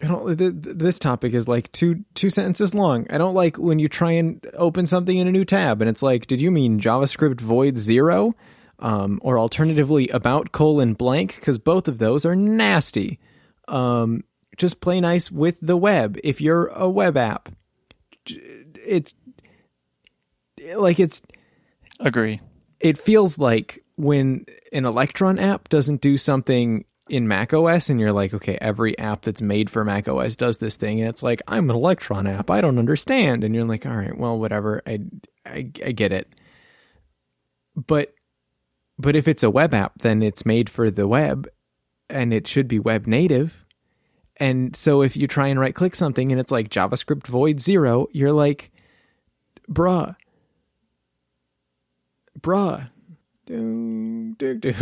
I 0.03 0.07
don't. 0.07 0.37
Th- 0.37 0.63
th- 0.63 0.77
this 0.77 0.99
topic 0.99 1.33
is 1.33 1.49
like 1.49 1.73
two 1.73 2.05
two 2.13 2.29
sentences 2.29 2.75
long. 2.75 3.07
I 3.09 3.17
don't 3.17 3.33
like 3.33 3.57
when 3.57 3.79
you 3.79 3.89
try 3.89 4.11
and 4.11 4.47
open 4.53 4.87
something 4.87 5.17
in 5.17 5.27
a 5.27 5.33
new 5.33 5.47
tab 5.47 5.81
and 5.81 5.89
it's 5.89 6.03
like, 6.03 6.27
did 6.27 6.43
you 6.43 6.51
mean 6.51 6.79
JavaScript 6.79 7.41
void 7.41 7.79
zero, 7.79 8.35
um, 8.79 9.19
or 9.23 9.39
alternatively 9.39 10.09
about 10.11 10.53
colon 10.53 10.93
blank? 10.93 11.37
Because 11.37 11.57
both 11.57 11.89
of 11.89 11.97
those 11.97 12.27
are 12.27 12.37
nasty. 12.37 13.19
Um, 13.67 14.25
just 14.59 14.83
play 14.83 15.01
nice 15.01 15.31
with 15.31 15.57
the 15.63 15.79
web. 15.79 16.19
If 16.23 16.43
you're 16.43 16.67
a 16.67 16.91
web 16.91 17.17
app, 17.17 17.49
it's 18.27 19.15
like 20.77 21.01
it's 21.01 21.23
Agree. 22.01 22.41
it 22.81 22.99
feels 22.99 23.39
like 23.39 23.85
when 23.97 24.47
an 24.73 24.85
Electron 24.85 25.39
app 25.39 25.69
doesn't 25.69 26.01
do 26.01 26.17
something 26.17 26.85
in 27.09 27.29
Mac 27.29 27.53
OS 27.53 27.91
and 27.91 28.01
you're 28.01 28.13
like, 28.13 28.33
okay, 28.33 28.57
every 28.61 28.99
app 28.99 29.23
that's 29.23 29.43
made 29.43 29.69
for 29.69 29.85
Mac 29.85 30.09
OS 30.09 30.37
does 30.37 30.59
this 30.59 30.75
thing 30.77 31.01
and 31.01 31.09
it's 31.09 31.23
like, 31.23 31.43
I'm 31.47 31.69
an 31.71 31.77
Electron 31.77 32.27
app. 32.27 32.51
I 32.51 32.61
don't 32.61 32.79
understand. 32.79 33.45
And 33.45 33.55
you're 33.55 33.67
like, 33.67 33.85
all 33.87 33.95
right, 33.97 34.17
well, 34.17 34.39
whatever. 34.39 34.83
I 34.87 35.01
I, 35.47 35.71
I 35.85 35.93
get 35.93 36.13
it. 36.13 36.33
But 37.77 38.15
but 38.99 39.17
if 39.17 39.29
it's 39.29 39.43
a 39.43 39.51
web 39.51 39.75
app, 39.75 39.99
then 39.99 40.23
it's 40.23 40.47
made 40.47 40.71
for 40.71 40.91
the 40.91 41.07
web 41.07 41.49
and 42.09 42.33
it 42.33 42.47
should 42.47 42.69
be 42.69 42.79
web 42.79 43.07
native. 43.07 43.65
And 44.39 44.75
so 44.75 45.03
if 45.03 45.17
you 45.17 45.29
try 45.29 45.49
and 45.49 45.61
right 45.61 45.75
click 45.75 45.95
something 45.95 46.33
and 46.33 46.41
it's 46.41 46.53
like 46.53 46.69
JavaScript 46.69 47.27
void 47.27 47.61
zero, 47.61 48.09
you're 48.13 48.33
like, 48.33 48.73
bruh, 49.71 50.17
bruh, 52.41 52.89
do, 53.47 54.35
do, 54.39 54.55
do. 54.55 54.75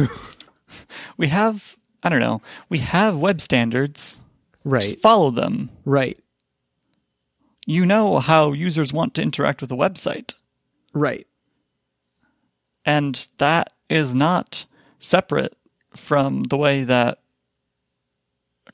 We 1.16 1.28
have, 1.28 1.76
I 2.02 2.08
don't 2.08 2.20
know, 2.20 2.40
we 2.68 2.78
have 2.78 3.18
web 3.18 3.40
standards. 3.40 4.14
Just 4.14 4.22
Right, 4.64 5.00
follow 5.00 5.30
them. 5.32 5.70
right, 5.84 6.18
You 7.66 7.84
know 7.84 8.18
how 8.20 8.52
users 8.52 8.92
want 8.92 9.14
to 9.14 9.22
interact 9.22 9.60
with 9.60 9.72
a 9.72 9.76
website. 9.76 10.34
right. 10.94 11.26
And 12.84 13.28
that 13.38 13.72
is 13.90 14.14
not 14.14 14.66
separate 14.98 15.56
from 15.94 16.44
the 16.44 16.56
way 16.56 16.82
that 16.84 17.18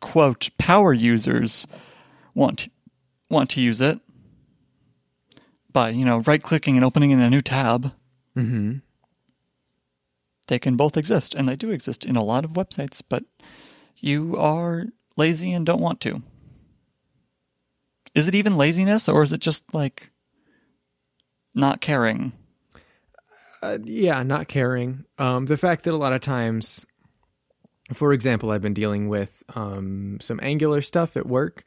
quote 0.01 0.49
power 0.59 0.93
users 0.93 1.67
want 2.35 2.69
want 3.29 3.51
to 3.51 3.61
use 3.61 3.81
it 3.81 3.99
by 5.73 5.91
you 5.91 6.05
know 6.05 6.21
right 6.21 6.43
clicking 6.43 6.77
and 6.77 6.85
opening 6.85 7.11
in 7.11 7.21
a 7.21 7.29
new 7.31 7.43
tab. 7.43 7.93
Mm-hmm. 8.39 8.77
They 10.47 10.59
can 10.59 10.77
both 10.77 10.97
exist, 10.97 11.35
and 11.35 11.49
they 11.49 11.57
do 11.57 11.71
exist 11.71 12.05
in 12.05 12.17
a 12.17 12.25
lot 12.25 12.45
of 12.45 12.53
websites, 12.53 13.03
but 13.07 13.25
you 13.97 14.37
are 14.37 14.87
lazy 15.17 15.53
and 15.53 15.67
don't 15.67 15.81
want 15.81 16.01
to. 16.03 16.23
Is 18.15 18.29
it 18.29 18.35
even 18.35 18.57
laziness, 18.57 19.09
or 19.09 19.23
is 19.23 19.33
it 19.33 19.41
just 19.41 19.75
like 19.75 20.11
not 21.55 21.81
caring? 21.81 22.33
uh, 23.63 23.79
yeah, 23.85 24.23
not 24.23 24.49
caring. 24.49 25.05
Um, 25.19 25.47
the 25.47 25.57
fact 25.57 25.85
that 25.85 25.95
a 25.95 25.97
lot 25.97 26.13
of 26.13 26.21
times, 26.21 26.87
for 27.93 28.13
example, 28.13 28.51
I've 28.51 28.63
been 28.63 28.75
dealing 28.75 29.09
with 29.09 29.43
um, 29.55 30.19
some 30.21 30.39
Angular 30.43 30.83
stuff 30.83 31.17
at 31.17 31.27
work, 31.27 31.65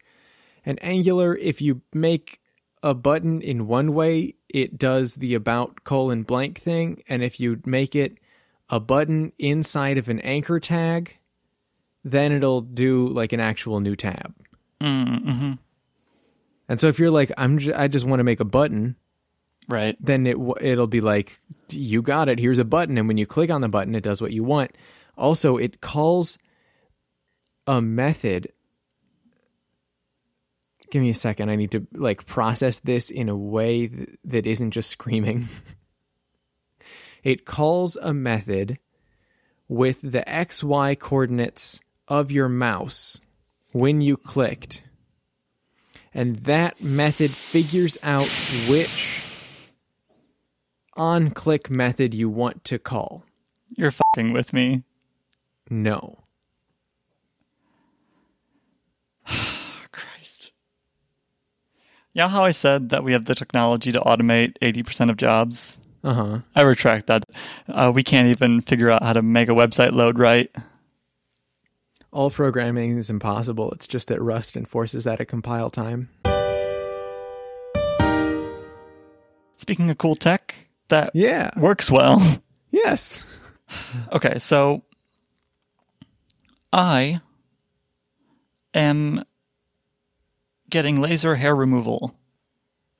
and 0.65 0.79
Angular, 0.83 1.35
if 1.35 1.61
you 1.61 1.81
make 1.93 2.40
a 2.83 2.93
button 2.93 3.41
in 3.41 3.67
one 3.67 3.93
way, 3.93 4.35
it 4.49 4.77
does 4.77 5.15
the 5.15 5.33
about 5.35 5.83
colon 5.83 6.23
blank 6.23 6.59
thing, 6.59 7.01
and 7.07 7.23
if 7.23 7.39
you 7.39 7.61
make 7.65 7.95
it 7.95 8.17
a 8.69 8.79
button 8.79 9.33
inside 9.37 9.97
of 9.97 10.09
an 10.09 10.19
anchor 10.21 10.59
tag, 10.59 11.17
then 12.03 12.31
it'll 12.31 12.61
do 12.61 13.07
like 13.07 13.33
an 13.33 13.39
actual 13.39 13.79
new 13.79 13.95
tab. 13.95 14.33
Mm-hmm. 14.81 15.53
And 16.69 16.79
so 16.79 16.87
if 16.87 16.97
you're 16.97 17.11
like, 17.11 17.31
I'm, 17.37 17.57
j- 17.59 17.73
I 17.73 17.87
just 17.87 18.05
want 18.05 18.19
to 18.21 18.23
make 18.23 18.39
a 18.39 18.45
button, 18.45 18.95
Right. 19.67 19.95
then 19.99 20.25
it 20.25 20.33
w- 20.33 20.55
it'll 20.59 20.87
be 20.87 21.01
like 21.01 21.39
you 21.69 22.01
got 22.01 22.27
it 22.27 22.39
here's 22.39 22.59
a 22.59 22.65
button 22.65 22.97
and 22.97 23.07
when 23.07 23.17
you 23.17 23.25
click 23.27 23.49
on 23.51 23.61
the 23.61 23.69
button 23.69 23.93
it 23.95 24.03
does 24.03 24.21
what 24.21 24.33
you 24.33 24.43
want 24.43 24.71
also 25.17 25.55
it 25.55 25.79
calls 25.81 26.37
a 27.67 27.79
method 27.81 28.51
give 30.91 31.01
me 31.01 31.09
a 31.09 31.15
second 31.15 31.49
i 31.49 31.55
need 31.55 31.71
to 31.71 31.87
like 31.93 32.25
process 32.25 32.79
this 32.79 33.09
in 33.09 33.29
a 33.29 33.35
way 33.35 33.87
th- 33.87 34.09
that 34.23 34.45
isn't 34.45 34.71
just 34.71 34.89
screaming 34.89 35.47
it 37.23 37.45
calls 37.45 37.95
a 37.97 38.13
method 38.13 38.77
with 39.67 39.99
the 40.01 40.23
xy 40.27 40.97
coordinates 40.99 41.81
of 42.07 42.31
your 42.31 42.49
mouse 42.49 43.21
when 43.71 44.01
you 44.01 44.15
clicked 44.15 44.83
and 46.13 46.35
that 46.37 46.81
method 46.81 47.31
figures 47.31 47.97
out 48.03 48.27
which 48.69 49.21
on 50.95 51.31
click 51.31 51.69
method 51.69 52.13
you 52.13 52.29
want 52.29 52.63
to 52.65 52.77
call. 52.77 53.23
You're 53.69 53.91
fucking 53.91 54.33
with 54.33 54.53
me. 54.53 54.83
No. 55.69 56.20
You 62.13 62.23
know 62.23 62.27
how 62.27 62.43
I 62.43 62.51
said 62.51 62.89
that 62.89 63.03
we 63.03 63.13
have 63.13 63.25
the 63.25 63.35
technology 63.35 63.91
to 63.93 63.99
automate 64.01 64.57
80% 64.61 65.09
of 65.09 65.17
jobs? 65.17 65.79
Uh 66.03 66.13
huh. 66.13 66.39
I 66.55 66.61
retract 66.63 67.07
that. 67.07 67.23
Uh, 67.69 67.91
we 67.93 68.03
can't 68.03 68.27
even 68.27 68.61
figure 68.61 68.89
out 68.89 69.03
how 69.03 69.13
to 69.13 69.21
make 69.21 69.47
a 69.47 69.53
website 69.53 69.93
load 69.93 70.19
right. 70.19 70.49
All 72.11 72.29
programming 72.29 72.97
is 72.97 73.09
impossible. 73.09 73.71
It's 73.71 73.87
just 73.87 74.09
that 74.09 74.21
Rust 74.21 74.57
enforces 74.57 75.05
that 75.05 75.21
at 75.21 75.29
compile 75.29 75.69
time. 75.69 76.09
Speaking 79.57 79.89
of 79.89 79.97
cool 79.97 80.15
tech, 80.15 80.55
that 80.89 81.11
Yeah. 81.13 81.51
works 81.57 81.89
well. 81.91 82.21
Yes. 82.73 83.25
Okay, 84.13 84.39
so 84.39 84.81
I 86.71 87.19
am 88.73 89.25
getting 90.71 90.99
laser 90.99 91.35
hair 91.35 91.55
removal. 91.55 92.15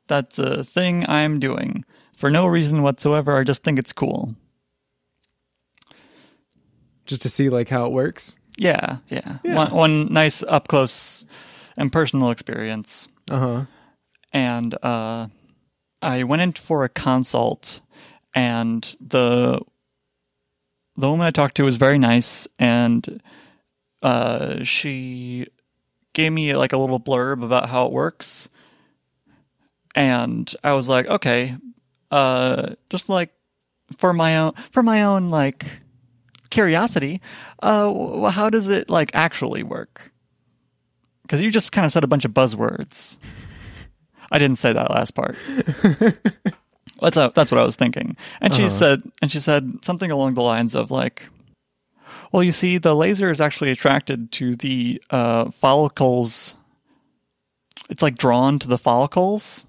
That's 0.07 0.37
a 0.37 0.63
thing 0.63 1.07
I'm 1.09 1.39
doing 1.39 1.83
for 2.15 2.29
no 2.29 2.45
reason 2.45 2.83
whatsoever. 2.83 3.37
I 3.37 3.43
just 3.43 3.63
think 3.63 3.79
it's 3.79 3.93
cool. 3.93 4.35
Just 7.05 7.21
to 7.23 7.29
see 7.29 7.49
like 7.49 7.69
how 7.69 7.85
it 7.85 7.91
works. 7.91 8.37
Yeah, 8.57 8.97
yeah. 9.09 9.37
Yeah. 9.43 9.55
One, 9.55 9.71
one 9.71 10.13
nice 10.13 10.43
up 10.43 10.67
close 10.67 11.25
and 11.77 11.91
personal 11.91 12.29
experience. 12.29 13.07
Uh 13.29 13.39
huh. 13.39 13.65
and 14.33 14.75
uh, 14.83 15.27
I 16.01 16.23
went 16.23 16.41
in 16.41 16.53
for 16.53 16.83
a 16.83 16.89
consult, 16.89 17.81
and 18.35 18.83
the 18.99 19.61
the 20.97 21.09
woman 21.09 21.25
I 21.25 21.29
talked 21.31 21.55
to 21.55 21.63
was 21.63 21.77
very 21.77 21.97
nice, 21.97 22.47
and 22.59 23.21
uh, 24.01 24.63
she 24.63 25.47
gave 26.13 26.31
me 26.31 26.55
like 26.55 26.73
a 26.73 26.77
little 26.77 26.99
blurb 26.99 27.43
about 27.43 27.69
how 27.69 27.85
it 27.85 27.91
works, 27.91 28.49
and 29.95 30.53
I 30.63 30.73
was 30.73 30.87
like, 30.89 31.07
okay, 31.07 31.55
uh, 32.11 32.75
just 32.89 33.09
like 33.09 33.31
for 33.97 34.13
my 34.13 34.37
own 34.37 34.53
for 34.71 34.83
my 34.83 35.03
own 35.03 35.29
like 35.29 35.65
curiosity, 36.49 37.21
uh, 37.61 38.29
how 38.29 38.49
does 38.49 38.69
it 38.69 38.89
like 38.89 39.11
actually 39.13 39.63
work? 39.63 40.11
Because 41.23 41.41
you 41.41 41.51
just 41.51 41.71
kind 41.71 41.85
of 41.85 41.91
said 41.91 42.03
a 42.03 42.07
bunch 42.07 42.25
of 42.25 42.31
buzzwords. 42.31 43.17
I 44.31 44.37
didn't 44.37 44.57
say 44.57 44.71
that 44.73 44.89
last 44.91 45.11
part. 45.11 45.35
that's 47.01 47.17
a, 47.17 47.31
that's 47.33 47.51
what 47.51 47.59
I 47.59 47.63
was 47.63 47.75
thinking. 47.75 48.15
And 48.41 48.53
she 48.53 48.63
Uh-huh. 48.63 48.69
said, 48.69 49.01
and 49.21 49.31
she 49.31 49.39
said 49.39 49.79
something 49.83 50.11
along 50.11 50.33
the 50.35 50.41
lines 50.41 50.75
of 50.75 50.91
like, 50.91 51.27
"Well, 52.31 52.43
you 52.43 52.51
see, 52.51 52.77
the 52.77 52.95
laser 52.95 53.31
is 53.31 53.41
actually 53.41 53.71
attracted 53.71 54.31
to 54.33 54.55
the 54.55 55.01
uh, 55.09 55.51
follicles. 55.51 56.55
It's 57.89 58.01
like 58.01 58.17
drawn 58.17 58.59
to 58.59 58.67
the 58.67 58.77
follicles, 58.77 59.65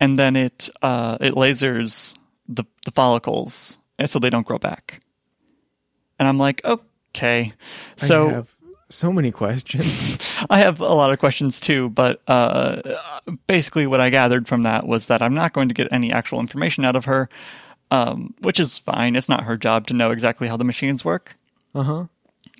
and 0.00 0.18
then 0.18 0.36
it 0.36 0.68
uh, 0.82 1.18
it 1.20 1.34
lasers 1.34 2.16
the 2.48 2.64
the 2.84 2.90
follicles, 2.90 3.78
and 3.98 4.08
so 4.08 4.18
they 4.18 4.30
don't 4.30 4.46
grow 4.46 4.58
back." 4.58 5.00
And 6.18 6.26
I'm 6.26 6.38
like, 6.38 6.64
okay, 6.64 7.52
so 7.96 8.28
I 8.28 8.32
have 8.32 8.56
so 8.88 9.12
many 9.12 9.30
questions. 9.30 10.18
I 10.50 10.58
have 10.58 10.80
a 10.80 10.94
lot 10.94 11.12
of 11.12 11.18
questions 11.18 11.60
too, 11.60 11.90
but 11.90 12.22
uh, 12.26 12.82
basically, 13.46 13.86
what 13.86 14.00
I 14.00 14.10
gathered 14.10 14.48
from 14.48 14.64
that 14.64 14.86
was 14.86 15.06
that 15.06 15.22
I'm 15.22 15.34
not 15.34 15.52
going 15.52 15.68
to 15.68 15.74
get 15.74 15.92
any 15.92 16.12
actual 16.12 16.40
information 16.40 16.84
out 16.84 16.96
of 16.96 17.04
her, 17.04 17.28
um, 17.90 18.34
which 18.40 18.58
is 18.58 18.78
fine. 18.78 19.16
It's 19.16 19.28
not 19.28 19.44
her 19.44 19.56
job 19.56 19.86
to 19.88 19.94
know 19.94 20.10
exactly 20.10 20.48
how 20.48 20.56
the 20.56 20.64
machines 20.64 21.04
work. 21.04 21.36
Uh 21.74 21.82
huh. 21.82 22.04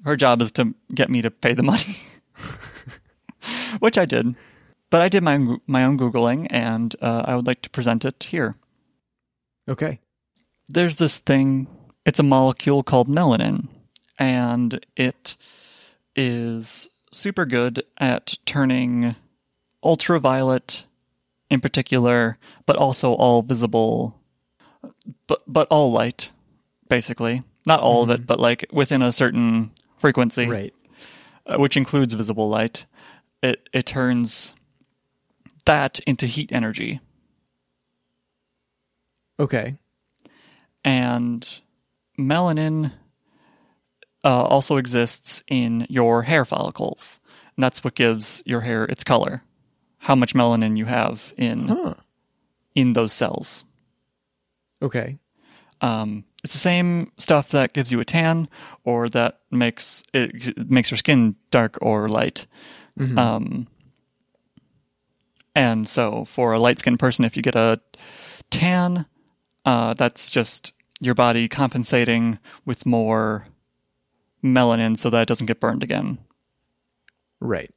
Her 0.05 0.17
job 0.17 0.43
is 0.43 0.53
to 0.53 0.75
get 0.95 1.11
me 1.11 1.23
to 1.23 1.31
pay 1.31 1.55
the 1.55 1.63
money, 1.63 1.97
which 3.81 3.99
I 3.99 4.05
did. 4.05 4.35
But 4.91 5.03
I 5.03 5.09
did 5.09 5.23
my 5.23 5.35
own, 5.35 5.61
my 5.67 5.85
own 5.85 5.99
googling, 5.99 6.47
and 6.51 6.95
uh, 7.03 7.23
I 7.27 7.37
would 7.37 7.47
like 7.47 7.63
to 7.63 7.71
present 7.71 8.05
it 8.05 8.23
here. 8.23 8.55
Okay. 9.69 10.01
there's 10.67 10.97
this 10.97 11.19
thing 11.19 11.67
it's 12.07 12.19
a 12.19 12.23
molecule 12.23 12.83
called 12.83 13.07
melanin 13.09 13.69
and 14.19 14.85
it 14.97 15.37
is 16.17 16.89
super 17.13 17.45
good 17.45 17.85
at 17.99 18.35
turning 18.47 19.15
ultraviolet 19.85 20.87
in 21.51 21.61
particular 21.61 22.39
but 22.65 22.77
also 22.77 23.13
all 23.13 23.43
visible 23.43 24.19
but 25.27 25.43
but 25.47 25.69
all 25.71 25.93
light 25.93 26.33
basically 26.89 27.43
not 27.69 27.81
all 27.81 28.03
of 28.03 28.11
it 28.11 28.27
but 28.27 28.41
like 28.41 28.67
within 28.73 29.03
a 29.03 29.13
certain 29.13 29.71
frequency 29.97 30.47
Right. 30.47 30.75
uh, 31.47 31.57
which 31.59 31.77
includes 31.77 32.15
visible 32.15 32.49
light 32.49 32.87
it 33.43 33.69
it 33.73 33.87
turns 33.87 34.55
that 35.67 36.01
into 36.01 36.27
heat 36.27 36.51
energy 36.53 37.01
Okay. 39.41 39.77
and 40.85 41.61
melanin 42.19 42.93
uh, 44.25 44.43
also 44.43 44.77
exists 44.79 45.45
in 45.49 45.87
your 45.89 46.23
hair 46.25 46.45
follicles. 46.45 47.21
And 47.57 47.63
that's 47.63 47.85
what 47.85 47.95
gives 47.95 48.43
your 48.45 48.63
hair 48.63 48.85
its 48.85 49.05
color. 49.05 49.43
How 49.99 50.17
much 50.17 50.35
melanin 50.35 50.77
you 50.77 50.87
have 50.87 51.33
in 51.39 51.69
Huh. 51.69 51.95
in 52.75 52.93
those 52.95 53.13
cells. 53.13 53.65
Okay. 54.83 55.19
Um, 55.81 56.25
it's 56.45 56.53
the 56.53 56.59
same 56.59 57.11
stuff 57.19 57.51
that 57.51 57.73
gives 57.73 57.91
you 57.91 58.01
a 58.01 58.05
tan 58.05 58.49
or 58.85 59.09
that 59.09 59.41
makes 59.51 60.03
it, 60.15 60.71
makes 60.71 60.91
your 60.91 60.99
skin 60.99 61.37
dark 61.51 61.79
or 61.83 62.09
light. 62.09 62.47
Um, 63.19 63.67
and 65.55 65.89
so 65.89 66.25
for 66.25 66.53
a 66.53 66.59
light 66.59 66.79
skinned 66.79 67.01
person, 67.01 67.25
if 67.25 67.37
you 67.37 67.43
get 67.43 67.57
a 67.57 67.81
tan, 68.51 69.07
uh, 69.65 69.95
that's 69.95 70.31
just 70.31 70.73
your 71.01 71.15
body 71.15 71.49
compensating 71.49 72.39
with 72.65 72.87
more 72.87 73.47
melanin 74.43 74.97
so 74.97 75.11
that 75.11 75.23
it 75.23 75.29
doesn't 75.29 75.47
get 75.47 75.61
burned 75.61 75.83
again. 75.83 76.19
Right. 77.41 77.75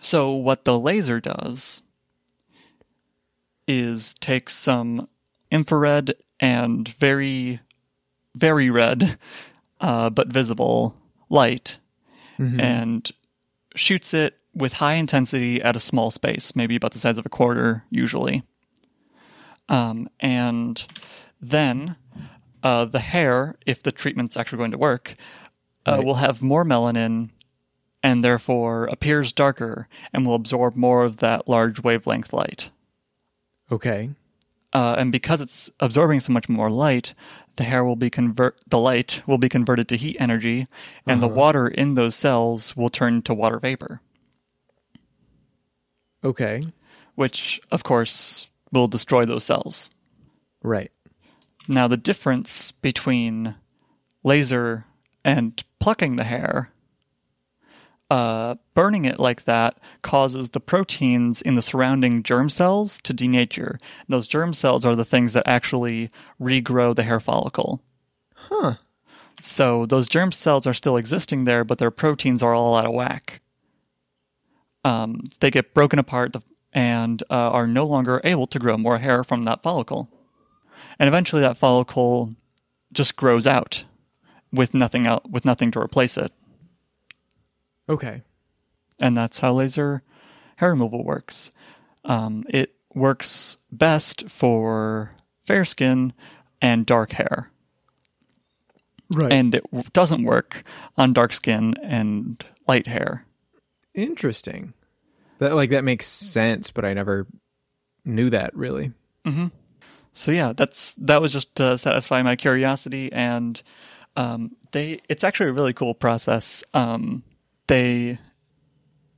So 0.00 0.32
what 0.32 0.64
the 0.64 0.78
laser 0.78 1.20
does 1.20 1.82
is 3.68 4.14
take 4.14 4.50
some 4.50 5.08
infrared 5.50 6.14
and 6.42 6.86
very, 6.88 7.60
very 8.34 8.68
red, 8.68 9.16
uh, 9.80 10.10
but 10.10 10.28
visible 10.28 10.94
light 11.30 11.78
and 12.60 13.10
shoots 13.76 14.12
it 14.12 14.36
with 14.54 14.72
high 14.74 14.94
intensity 14.94 15.62
at 15.62 15.76
a 15.76 15.80
small 15.80 16.10
space, 16.10 16.56
maybe 16.56 16.74
about 16.76 16.90
the 16.92 16.98
size 16.98 17.16
of 17.16 17.24
a 17.24 17.28
quarter, 17.28 17.84
usually. 17.88 18.42
Um, 19.68 20.08
and 20.20 20.84
then 21.40 21.96
uh, 22.62 22.84
the 22.86 22.98
hair, 22.98 23.54
if 23.64 23.82
the 23.82 23.92
treatment's 23.92 24.36
actually 24.36 24.58
going 24.58 24.72
to 24.72 24.78
work, 24.78 25.14
uh, 25.86 25.92
Right. 25.96 26.04
will 26.04 26.16
have 26.16 26.42
more 26.42 26.64
melanin 26.64 27.30
and 28.02 28.24
therefore 28.24 28.86
appears 28.86 29.32
darker 29.32 29.88
and 30.12 30.26
will 30.26 30.34
absorb 30.34 30.74
more 30.74 31.04
of 31.04 31.18
that 31.18 31.48
large 31.48 31.80
wavelength 31.82 32.32
light. 32.32 32.70
Okay. 33.70 34.10
Uh, 34.72 34.94
and 34.96 35.12
because 35.12 35.40
it's 35.40 35.70
absorbing 35.80 36.20
so 36.20 36.32
much 36.32 36.48
more 36.48 36.70
light, 36.70 37.14
the 37.56 37.64
hair 37.64 37.84
will 37.84 37.96
be 37.96 38.08
convert 38.08 38.56
the 38.66 38.78
light 38.78 39.22
will 39.26 39.36
be 39.38 39.48
converted 39.48 39.86
to 39.88 39.96
heat 39.96 40.16
energy, 40.18 40.66
and 41.06 41.22
the 41.22 41.28
water 41.28 41.68
in 41.68 41.94
those 41.94 42.16
cells 42.16 42.74
will 42.76 42.88
turn 42.88 43.20
to 43.22 43.34
water 43.34 43.58
vapor, 43.58 44.00
Okay. 46.24 46.64
which 47.14 47.60
of 47.70 47.82
course 47.84 48.48
will 48.70 48.88
destroy 48.88 49.24
those 49.24 49.44
cells. 49.44 49.90
Right. 50.62 50.90
Now, 51.68 51.88
the 51.88 51.96
difference 51.96 52.72
between 52.72 53.54
laser 54.24 54.86
and 55.24 55.62
plucking 55.78 56.16
the 56.16 56.24
hair, 56.24 56.70
uh, 58.12 58.56
burning 58.74 59.06
it 59.06 59.18
like 59.18 59.44
that 59.44 59.78
causes 60.02 60.50
the 60.50 60.60
proteins 60.60 61.40
in 61.40 61.54
the 61.54 61.62
surrounding 61.62 62.22
germ 62.22 62.50
cells 62.50 63.00
to 63.00 63.14
denature. 63.14 63.80
Those 64.06 64.28
germ 64.28 64.52
cells 64.52 64.84
are 64.84 64.94
the 64.94 65.02
things 65.02 65.32
that 65.32 65.48
actually 65.48 66.10
regrow 66.38 66.94
the 66.94 67.04
hair 67.04 67.20
follicle. 67.20 67.80
Huh. 68.34 68.74
So 69.40 69.86
those 69.86 70.10
germ 70.10 70.30
cells 70.30 70.66
are 70.66 70.74
still 70.74 70.98
existing 70.98 71.44
there, 71.44 71.64
but 71.64 71.78
their 71.78 71.90
proteins 71.90 72.42
are 72.42 72.52
all 72.52 72.76
out 72.76 72.84
of 72.84 72.92
whack. 72.92 73.40
Um, 74.84 75.22
they 75.40 75.50
get 75.50 75.72
broken 75.72 75.98
apart 75.98 76.36
and 76.70 77.22
uh, 77.30 77.50
are 77.50 77.66
no 77.66 77.86
longer 77.86 78.20
able 78.24 78.46
to 78.48 78.58
grow 78.58 78.76
more 78.76 78.98
hair 78.98 79.24
from 79.24 79.46
that 79.46 79.62
follicle. 79.62 80.10
And 80.98 81.08
eventually, 81.08 81.40
that 81.40 81.56
follicle 81.56 82.34
just 82.92 83.16
grows 83.16 83.46
out 83.46 83.84
with 84.52 84.74
nothing 84.74 85.06
out, 85.06 85.30
with 85.30 85.46
nothing 85.46 85.70
to 85.70 85.80
replace 85.80 86.18
it. 86.18 86.30
Okay. 87.92 88.22
And 89.00 89.16
that's 89.16 89.40
how 89.40 89.52
laser 89.52 90.02
hair 90.56 90.70
removal 90.70 91.04
works. 91.04 91.50
Um, 92.04 92.44
it 92.48 92.74
works 92.94 93.56
best 93.70 94.30
for 94.30 95.14
fair 95.44 95.64
skin 95.64 96.12
and 96.60 96.86
dark 96.86 97.12
hair. 97.12 97.50
Right. 99.14 99.30
and 99.30 99.54
it 99.54 99.92
doesn't 99.92 100.22
work 100.24 100.64
on 100.96 101.12
dark 101.12 101.34
skin 101.34 101.74
and 101.82 102.42
light 102.66 102.86
hair. 102.86 103.26
Interesting. 103.94 104.72
That 105.38 105.54
like 105.54 105.68
that 105.68 105.84
makes 105.84 106.06
sense, 106.06 106.70
but 106.70 106.86
I 106.86 106.94
never 106.94 107.26
knew 108.06 108.30
that 108.30 108.56
really. 108.56 108.92
So 110.14 110.30
yeah, 110.32 110.54
that's 110.56 110.92
that 110.92 111.20
was 111.20 111.32
just 111.32 111.54
to 111.56 111.76
satisfy 111.76 112.22
my 112.22 112.36
curiosity, 112.36 113.12
and 113.12 113.60
um, 114.16 114.56
they 114.72 115.00
it's 115.10 115.24
actually 115.24 115.50
a 115.50 115.54
really 115.54 115.74
cool 115.74 115.94
process. 115.94 116.64
Um, 116.72 117.22
they 117.66 118.18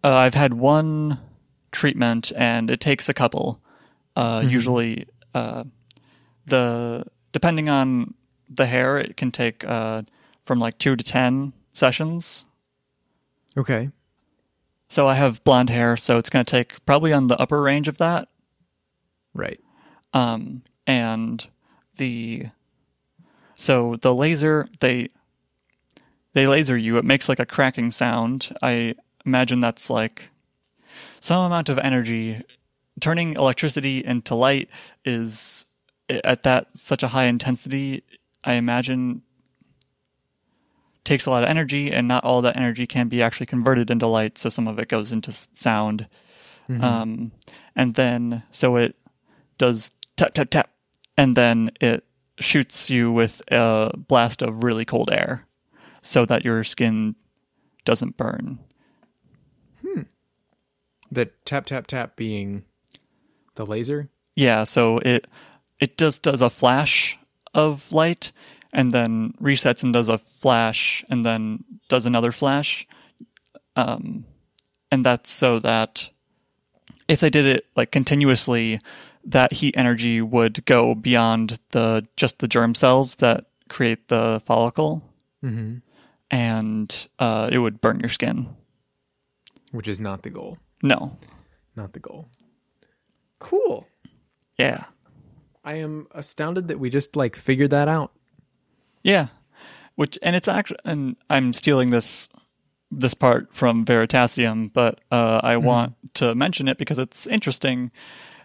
uh, 0.02 0.12
I've 0.14 0.34
had 0.34 0.54
one 0.54 1.18
treatment, 1.72 2.32
and 2.36 2.70
it 2.70 2.80
takes 2.80 3.08
a 3.08 3.14
couple. 3.14 3.60
Uh, 4.14 4.44
Usually, 4.46 5.06
uh, 5.34 5.64
the 6.46 7.04
depending 7.32 7.68
on 7.68 8.14
the 8.48 8.66
hair, 8.66 8.98
it 8.98 9.16
can 9.16 9.32
take 9.32 9.64
uh, 9.64 10.02
from 10.44 10.60
like 10.60 10.78
two 10.78 10.94
to 10.96 11.04
ten 11.04 11.52
sessions. 11.72 12.44
Okay. 13.56 13.90
So 14.88 15.08
I 15.08 15.14
have 15.14 15.42
blonde 15.44 15.70
hair, 15.70 15.96
so 15.96 16.18
it's 16.18 16.30
going 16.30 16.44
to 16.44 16.50
take 16.50 16.84
probably 16.86 17.12
on 17.12 17.26
the 17.28 17.38
upper 17.38 17.60
range 17.62 17.88
of 17.88 17.98
that. 17.98 18.28
Right. 19.32 19.58
um, 20.12 20.62
and 20.86 21.46
the 21.96 22.46
so 23.56 23.96
the 24.00 24.14
laser 24.14 24.68
they 24.80 25.08
they 26.34 26.46
laser 26.46 26.76
you 26.76 26.96
it 26.98 27.04
makes 27.04 27.28
like 27.28 27.40
a 27.40 27.46
cracking 27.46 27.90
sound. 27.90 28.54
I 28.62 28.94
imagine 29.24 29.60
that's 29.60 29.88
like 29.88 30.28
some 31.20 31.44
amount 31.44 31.68
of 31.68 31.78
energy. 31.78 32.42
Turning 33.00 33.34
electricity 33.34 34.04
into 34.04 34.34
light 34.34 34.68
is 35.04 35.66
at 36.08 36.42
that 36.42 36.76
such 36.76 37.02
a 37.02 37.08
high 37.08 37.24
intensity 37.24 38.02
i 38.44 38.54
imagine 38.54 39.22
takes 41.04 41.26
a 41.26 41.30
lot 41.30 41.42
of 41.42 41.48
energy 41.48 41.92
and 41.92 42.08
not 42.08 42.24
all 42.24 42.40
that 42.42 42.56
energy 42.56 42.86
can 42.86 43.08
be 43.08 43.22
actually 43.22 43.46
converted 43.46 43.90
into 43.90 44.06
light 44.06 44.38
so 44.38 44.48
some 44.48 44.66
of 44.66 44.78
it 44.78 44.88
goes 44.88 45.12
into 45.12 45.32
sound. 45.52 46.08
Um, 46.82 47.32
and 47.76 47.94
then 47.94 48.42
so 48.50 48.76
it 48.76 48.96
does 49.58 49.92
tap 50.16 50.32
tap 50.32 50.48
tap 50.48 50.70
and 51.16 51.36
then 51.36 51.70
it 51.78 52.04
shoots 52.40 52.88
you 52.88 53.12
with 53.12 53.42
a 53.48 53.92
blast 53.96 54.40
of 54.40 54.64
really 54.64 54.86
cold 54.86 55.10
air 55.12 55.46
so 56.04 56.24
that 56.26 56.44
your 56.44 56.62
skin 56.64 57.14
doesn't 57.84 58.16
burn 58.16 58.58
The 61.12 61.26
tap 61.44 61.66
tap 61.66 61.86
tap 61.86 62.16
being 62.16 62.64
the 63.54 63.64
laser. 63.64 64.08
yeah 64.34 64.64
so 64.64 64.98
it 64.98 65.24
it 65.80 65.96
just 65.98 66.22
does 66.22 66.42
a 66.42 66.50
flash 66.50 67.18
of 67.52 67.92
light 67.92 68.32
and 68.72 68.90
then 68.90 69.32
resets 69.40 69.84
and 69.84 69.92
does 69.92 70.08
a 70.08 70.18
flash 70.18 71.04
and 71.08 71.24
then 71.24 71.62
does 71.88 72.04
another 72.06 72.32
flash 72.32 72.86
um 73.76 74.24
and 74.90 75.04
that's 75.06 75.30
so 75.30 75.60
that 75.60 76.10
if 77.06 77.20
they 77.20 77.30
did 77.30 77.46
it 77.46 77.66
like 77.76 77.92
continuously 77.92 78.80
that 79.24 79.52
heat 79.52 79.76
energy 79.76 80.20
would 80.20 80.64
go 80.64 80.94
beyond 80.96 81.60
the 81.70 82.04
just 82.16 82.40
the 82.40 82.48
germ 82.48 82.74
cells 82.74 83.16
that 83.16 83.44
create 83.68 84.08
the 84.08 84.40
follicle 84.46 85.02
Mm-hmm. 85.44 85.76
And 86.34 87.08
uh, 87.18 87.48
it 87.52 87.58
would 87.58 87.80
burn 87.80 88.00
your 88.00 88.08
skin 88.08 88.48
Which 89.70 89.88
is 89.88 90.00
not 90.00 90.22
the 90.22 90.30
goal. 90.30 90.58
no 90.82 91.16
Not 91.76 91.92
the 91.92 92.00
goal. 92.00 92.28
Cool. 93.38 93.86
yeah 94.58 94.84
I 95.64 95.74
am 95.74 96.06
astounded 96.10 96.68
that 96.68 96.78
we 96.78 96.90
just 96.90 97.16
like 97.16 97.36
figured 97.36 97.70
that 97.70 97.88
out. 97.88 98.12
Yeah, 99.02 99.28
which 99.94 100.18
and 100.22 100.36
it's 100.36 100.46
actually 100.48 100.78
and 100.84 101.16
I'm 101.30 101.52
stealing 101.54 101.90
this 101.90 102.28
this 102.90 103.14
part 103.14 103.52
from 103.54 103.84
Veritasium, 103.86 104.70
but 104.72 105.00
uh, 105.10 105.40
I 105.42 105.56
want 105.56 105.94
to 106.14 106.34
mention 106.34 106.68
it 106.68 106.76
because 106.78 106.98
it's 106.98 107.26
interesting. 107.26 107.90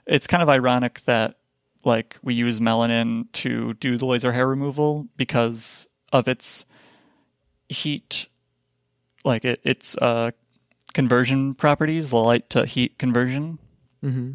It's 0.07 0.27
kind 0.27 0.41
of 0.41 0.47
ironic 0.49 1.01
that 1.01 1.35
like 1.83 2.15
we 2.23 2.33
use 2.35 2.59
melanin 2.61 3.29
to 3.33 3.73
do 3.75 3.97
the 3.97 4.05
laser 4.05 4.31
hair 4.31 4.47
removal 4.47 5.07
because 5.17 5.89
of 6.13 6.27
its 6.29 6.65
heat, 7.69 8.27
like 9.23 9.45
it, 9.45 9.59
its 9.63 9.97
uh, 9.97 10.31
conversion 10.93 11.53
properties, 11.53 12.09
the 12.09 12.17
light 12.17 12.49
to 12.49 12.65
heat 12.65 12.97
conversion. 12.97 13.59
Mm-hmm. 14.03 14.33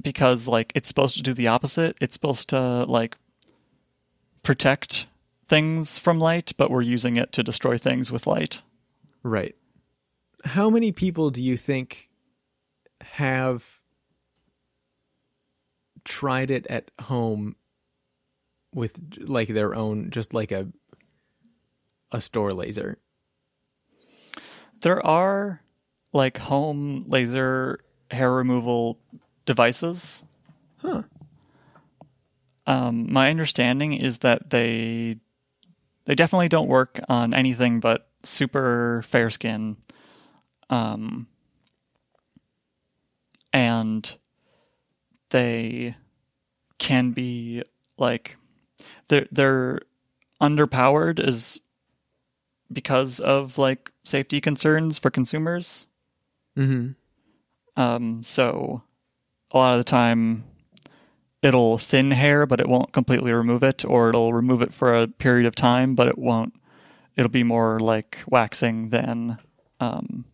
Because 0.00 0.48
like 0.48 0.72
it's 0.74 0.88
supposed 0.88 1.16
to 1.16 1.22
do 1.22 1.34
the 1.34 1.48
opposite. 1.48 1.94
It's 2.00 2.14
supposed 2.14 2.48
to 2.48 2.84
like 2.84 3.16
protect 4.42 5.06
things 5.46 5.98
from 5.98 6.18
light, 6.18 6.52
but 6.56 6.70
we're 6.70 6.80
using 6.80 7.16
it 7.16 7.32
to 7.32 7.42
destroy 7.42 7.76
things 7.76 8.10
with 8.10 8.26
light. 8.26 8.62
Right. 9.22 9.54
How 10.44 10.70
many 10.70 10.90
people 10.92 11.30
do 11.30 11.42
you 11.42 11.56
think 11.58 12.08
have 13.02 13.80
tried 16.04 16.50
it 16.50 16.66
at 16.68 16.90
home 17.02 17.56
with 18.74 19.00
like 19.18 19.48
their 19.48 19.74
own, 19.74 20.10
just 20.10 20.32
like 20.32 20.52
a 20.52 20.68
a 22.12 22.20
store 22.20 22.52
laser. 22.52 22.98
There 24.82 25.04
are 25.06 25.60
like 26.12 26.38
home 26.38 27.04
laser 27.08 27.80
hair 28.10 28.32
removal 28.32 28.98
devices. 29.44 30.22
Huh. 30.78 31.02
Um, 32.66 33.12
my 33.12 33.30
understanding 33.30 33.94
is 33.94 34.18
that 34.18 34.50
they 34.50 35.16
they 36.06 36.14
definitely 36.14 36.48
don't 36.48 36.68
work 36.68 37.00
on 37.08 37.34
anything 37.34 37.80
but 37.80 38.08
super 38.22 39.02
fair 39.06 39.30
skin. 39.30 39.76
Um, 40.68 41.26
and 43.52 44.12
they 45.30 45.94
can 46.78 47.10
be 47.12 47.62
like 47.98 48.36
they're 49.08 49.26
they're 49.30 49.80
underpowered 50.40 51.18
is 51.26 51.60
because 52.72 53.20
of 53.20 53.58
like 53.58 53.90
safety 54.04 54.40
concerns 54.40 54.98
for 54.98 55.10
consumers. 55.10 55.86
Mm-hmm. 56.56 56.92
Um, 57.80 58.22
so 58.22 58.82
a 59.52 59.58
lot 59.58 59.72
of 59.74 59.80
the 59.80 59.90
time 59.90 60.44
it'll 61.42 61.78
thin 61.78 62.10
hair, 62.10 62.46
but 62.46 62.60
it 62.60 62.68
won't 62.68 62.92
completely 62.92 63.32
remove 63.32 63.62
it, 63.62 63.84
or 63.84 64.08
it'll 64.10 64.32
remove 64.32 64.62
it 64.62 64.72
for 64.72 64.94
a 64.94 65.08
period 65.08 65.46
of 65.46 65.54
time, 65.54 65.94
but 65.94 66.08
it 66.08 66.18
won't. 66.18 66.54
It'll 67.16 67.30
be 67.30 67.42
more 67.42 67.80
like 67.80 68.18
waxing 68.26 68.90
than 68.90 69.38
um, 69.80 70.24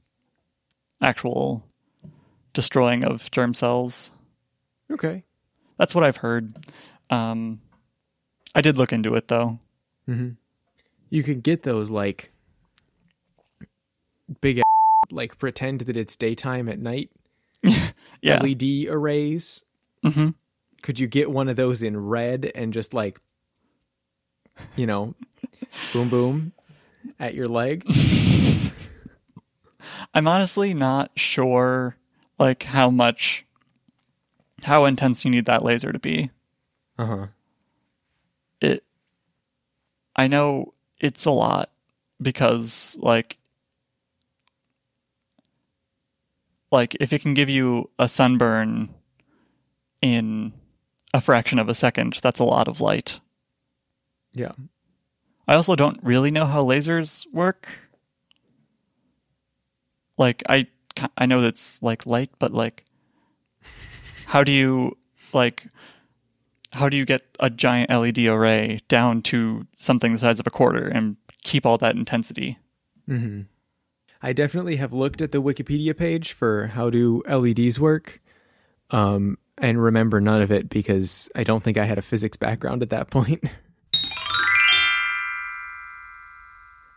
actual 1.02 1.64
destroying 2.52 3.04
of 3.04 3.30
germ 3.30 3.54
cells. 3.54 4.12
Okay. 4.90 5.24
That's 5.78 5.94
what 5.94 6.04
I've 6.04 6.18
heard. 6.18 6.56
Um, 7.10 7.60
I 8.54 8.60
did 8.60 8.76
look 8.76 8.92
into 8.92 9.14
it 9.14 9.28
though. 9.28 9.58
Mm-hmm. 10.08 10.30
You 11.10 11.22
could 11.22 11.42
get 11.42 11.62
those 11.62 11.90
like 11.90 12.32
big, 14.40 14.60
like 15.10 15.38
pretend 15.38 15.82
that 15.82 15.96
it's 15.96 16.16
daytime 16.16 16.68
at 16.68 16.78
night 16.78 17.10
Yeah. 18.22 18.40
LED 18.42 18.86
arrays. 18.88 19.64
hmm 20.02 20.30
Could 20.82 20.98
you 20.98 21.06
get 21.06 21.30
one 21.30 21.48
of 21.48 21.56
those 21.56 21.82
in 21.82 21.96
red 21.96 22.50
and 22.54 22.72
just 22.72 22.92
like, 22.94 23.20
you 24.74 24.86
know, 24.86 25.14
boom 25.92 26.08
boom 26.08 26.52
at 27.20 27.34
your 27.34 27.46
leg? 27.48 27.84
I'm 30.14 30.26
honestly 30.26 30.74
not 30.74 31.12
sure 31.14 31.96
like 32.38 32.64
how 32.64 32.90
much 32.90 33.44
how 34.62 34.84
intense 34.86 35.24
you 35.24 35.30
need 35.30 35.44
that 35.44 35.62
laser 35.64 35.92
to 35.92 35.98
be. 35.98 36.30
Uh 36.98 37.06
huh. 37.06 37.26
It 38.60 38.82
I 40.16 40.26
know 40.26 40.72
it's 41.00 41.24
a 41.24 41.30
lot 41.30 41.70
because 42.20 42.96
like 42.98 43.38
like 46.72 46.96
if 47.00 47.12
it 47.12 47.20
can 47.22 47.34
give 47.34 47.48
you 47.48 47.90
a 47.98 48.08
sunburn 48.08 48.88
in 50.02 50.52
a 51.14 51.20
fraction 51.20 51.58
of 51.58 51.68
a 51.68 51.74
second, 51.74 52.18
that's 52.22 52.40
a 52.40 52.44
lot 52.44 52.68
of 52.68 52.80
light. 52.80 53.20
Yeah. 54.32 54.52
I 55.48 55.54
also 55.54 55.76
don't 55.76 56.02
really 56.02 56.30
know 56.30 56.44
how 56.46 56.62
lasers 56.62 57.26
work. 57.32 57.68
Like 60.18 60.42
I 60.48 60.66
I 61.16 61.26
know 61.26 61.42
that's 61.42 61.82
like 61.82 62.06
light, 62.06 62.30
but 62.38 62.52
like 62.52 62.84
how 64.26 64.42
do 64.42 64.52
you 64.52 64.96
like 65.32 65.66
how 66.72 66.88
do 66.88 66.96
you 66.96 67.04
get 67.04 67.22
a 67.40 67.50
giant 67.50 67.90
LED 67.90 68.18
array 68.18 68.80
down 68.88 69.22
to 69.22 69.66
something 69.76 70.12
the 70.12 70.18
size 70.18 70.40
of 70.40 70.46
a 70.46 70.50
quarter 70.50 70.86
and 70.86 71.16
keep 71.42 71.64
all 71.66 71.78
that 71.78 71.96
intensity? 71.96 72.58
Mm-hmm. 73.08 73.42
I 74.22 74.32
definitely 74.32 74.76
have 74.76 74.92
looked 74.92 75.20
at 75.20 75.32
the 75.32 75.42
Wikipedia 75.42 75.96
page 75.96 76.32
for 76.32 76.68
how 76.68 76.90
do 76.90 77.22
LEDs 77.28 77.78
work, 77.78 78.20
um, 78.90 79.38
and 79.58 79.82
remember 79.82 80.20
none 80.20 80.42
of 80.42 80.50
it 80.50 80.68
because 80.68 81.30
I 81.34 81.44
don't 81.44 81.62
think 81.62 81.78
I 81.78 81.84
had 81.84 81.98
a 81.98 82.02
physics 82.02 82.36
background 82.36 82.82
at 82.82 82.90
that 82.90 83.10
point. 83.10 83.44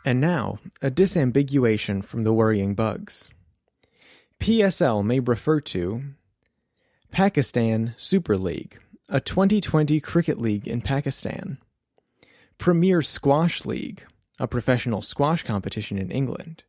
and 0.05 0.19
now, 0.19 0.59
a 0.81 0.89
disambiguation 0.89 2.03
from 2.03 2.23
the 2.23 2.33
worrying 2.33 2.73
bugs. 2.73 3.29
PSL 4.39 5.03
may 5.03 5.19
refer 5.19 5.59
to 5.59 6.03
Pakistan 7.11 7.93
Super 7.97 8.37
League, 8.37 8.79
a 9.11 9.19
2020 9.19 9.99
cricket 9.99 10.39
league 10.39 10.67
in 10.67 10.81
Pakistan. 10.81 11.57
Premier 12.59 13.01
Squash 13.01 13.65
League, 13.65 14.03
a 14.37 14.47
professional 14.47 15.01
squash 15.01 15.43
competition 15.43 15.97
in 15.97 16.11
England. 16.11 16.63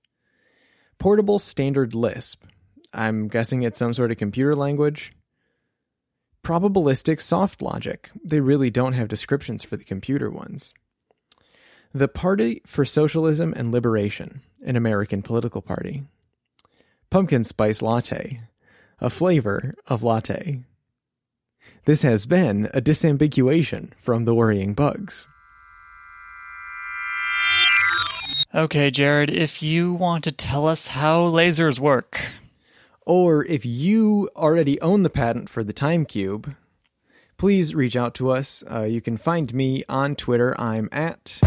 Portable 0.99 1.39
Standard 1.39 1.95
Lisp. 1.95 2.45
I'm 2.95 3.29
guessing 3.29 3.63
it's 3.63 3.79
some 3.79 3.93
sort 3.93 4.11
of 4.11 4.17
computer 4.17 4.55
language. 4.55 5.13
Probabilistic 6.43 7.21
Soft 7.21 7.61
Logic. 7.61 8.11
They 8.25 8.41
really 8.41 8.71
don't 8.71 8.95
have 8.95 9.09
descriptions 9.09 9.63
for 9.63 9.77
the 9.77 9.85
computer 9.85 10.31
ones. 10.31 10.73
The 11.93 12.09
Party 12.09 12.63
for 12.65 12.87
Socialism 12.87 13.53
and 13.55 13.71
Liberation, 13.71 14.41
an 14.65 14.77
American 14.77 15.21
political 15.21 15.61
party. 15.61 16.05
Pumpkin 17.11 17.45
Spice 17.45 17.83
Latte, 17.83 18.41
a 18.99 19.11
flavor 19.11 19.75
of 19.87 20.03
latte. 20.03 20.61
This 21.91 22.03
has 22.03 22.25
been 22.25 22.67
a 22.73 22.81
disambiguation 22.81 23.91
from 23.99 24.25
the 24.25 24.33
worrying 24.33 24.75
bugs. 24.75 25.29
Okay, 28.55 28.93
Jared, 28.93 29.29
if 29.29 29.61
you 29.61 29.93
want 29.95 30.23
to 30.23 30.31
tell 30.31 30.69
us 30.69 30.87
how 30.87 31.29
lasers 31.29 31.81
work. 31.81 32.21
Or 33.01 33.45
if 33.45 33.67
you 33.67 34.31
already 34.37 34.81
own 34.81 35.03
the 35.03 35.11
patent 35.11 35.49
for 35.49 35.65
the 35.65 35.73
time 35.73 36.05
cube, 36.05 36.55
please 37.37 37.75
reach 37.75 37.97
out 37.97 38.15
to 38.15 38.31
us. 38.31 38.63
Uh, 38.71 38.83
you 38.83 39.01
can 39.01 39.17
find 39.17 39.53
me 39.53 39.83
on 39.89 40.15
Twitter. 40.15 40.55
I'm 40.61 40.89
at 40.93 41.41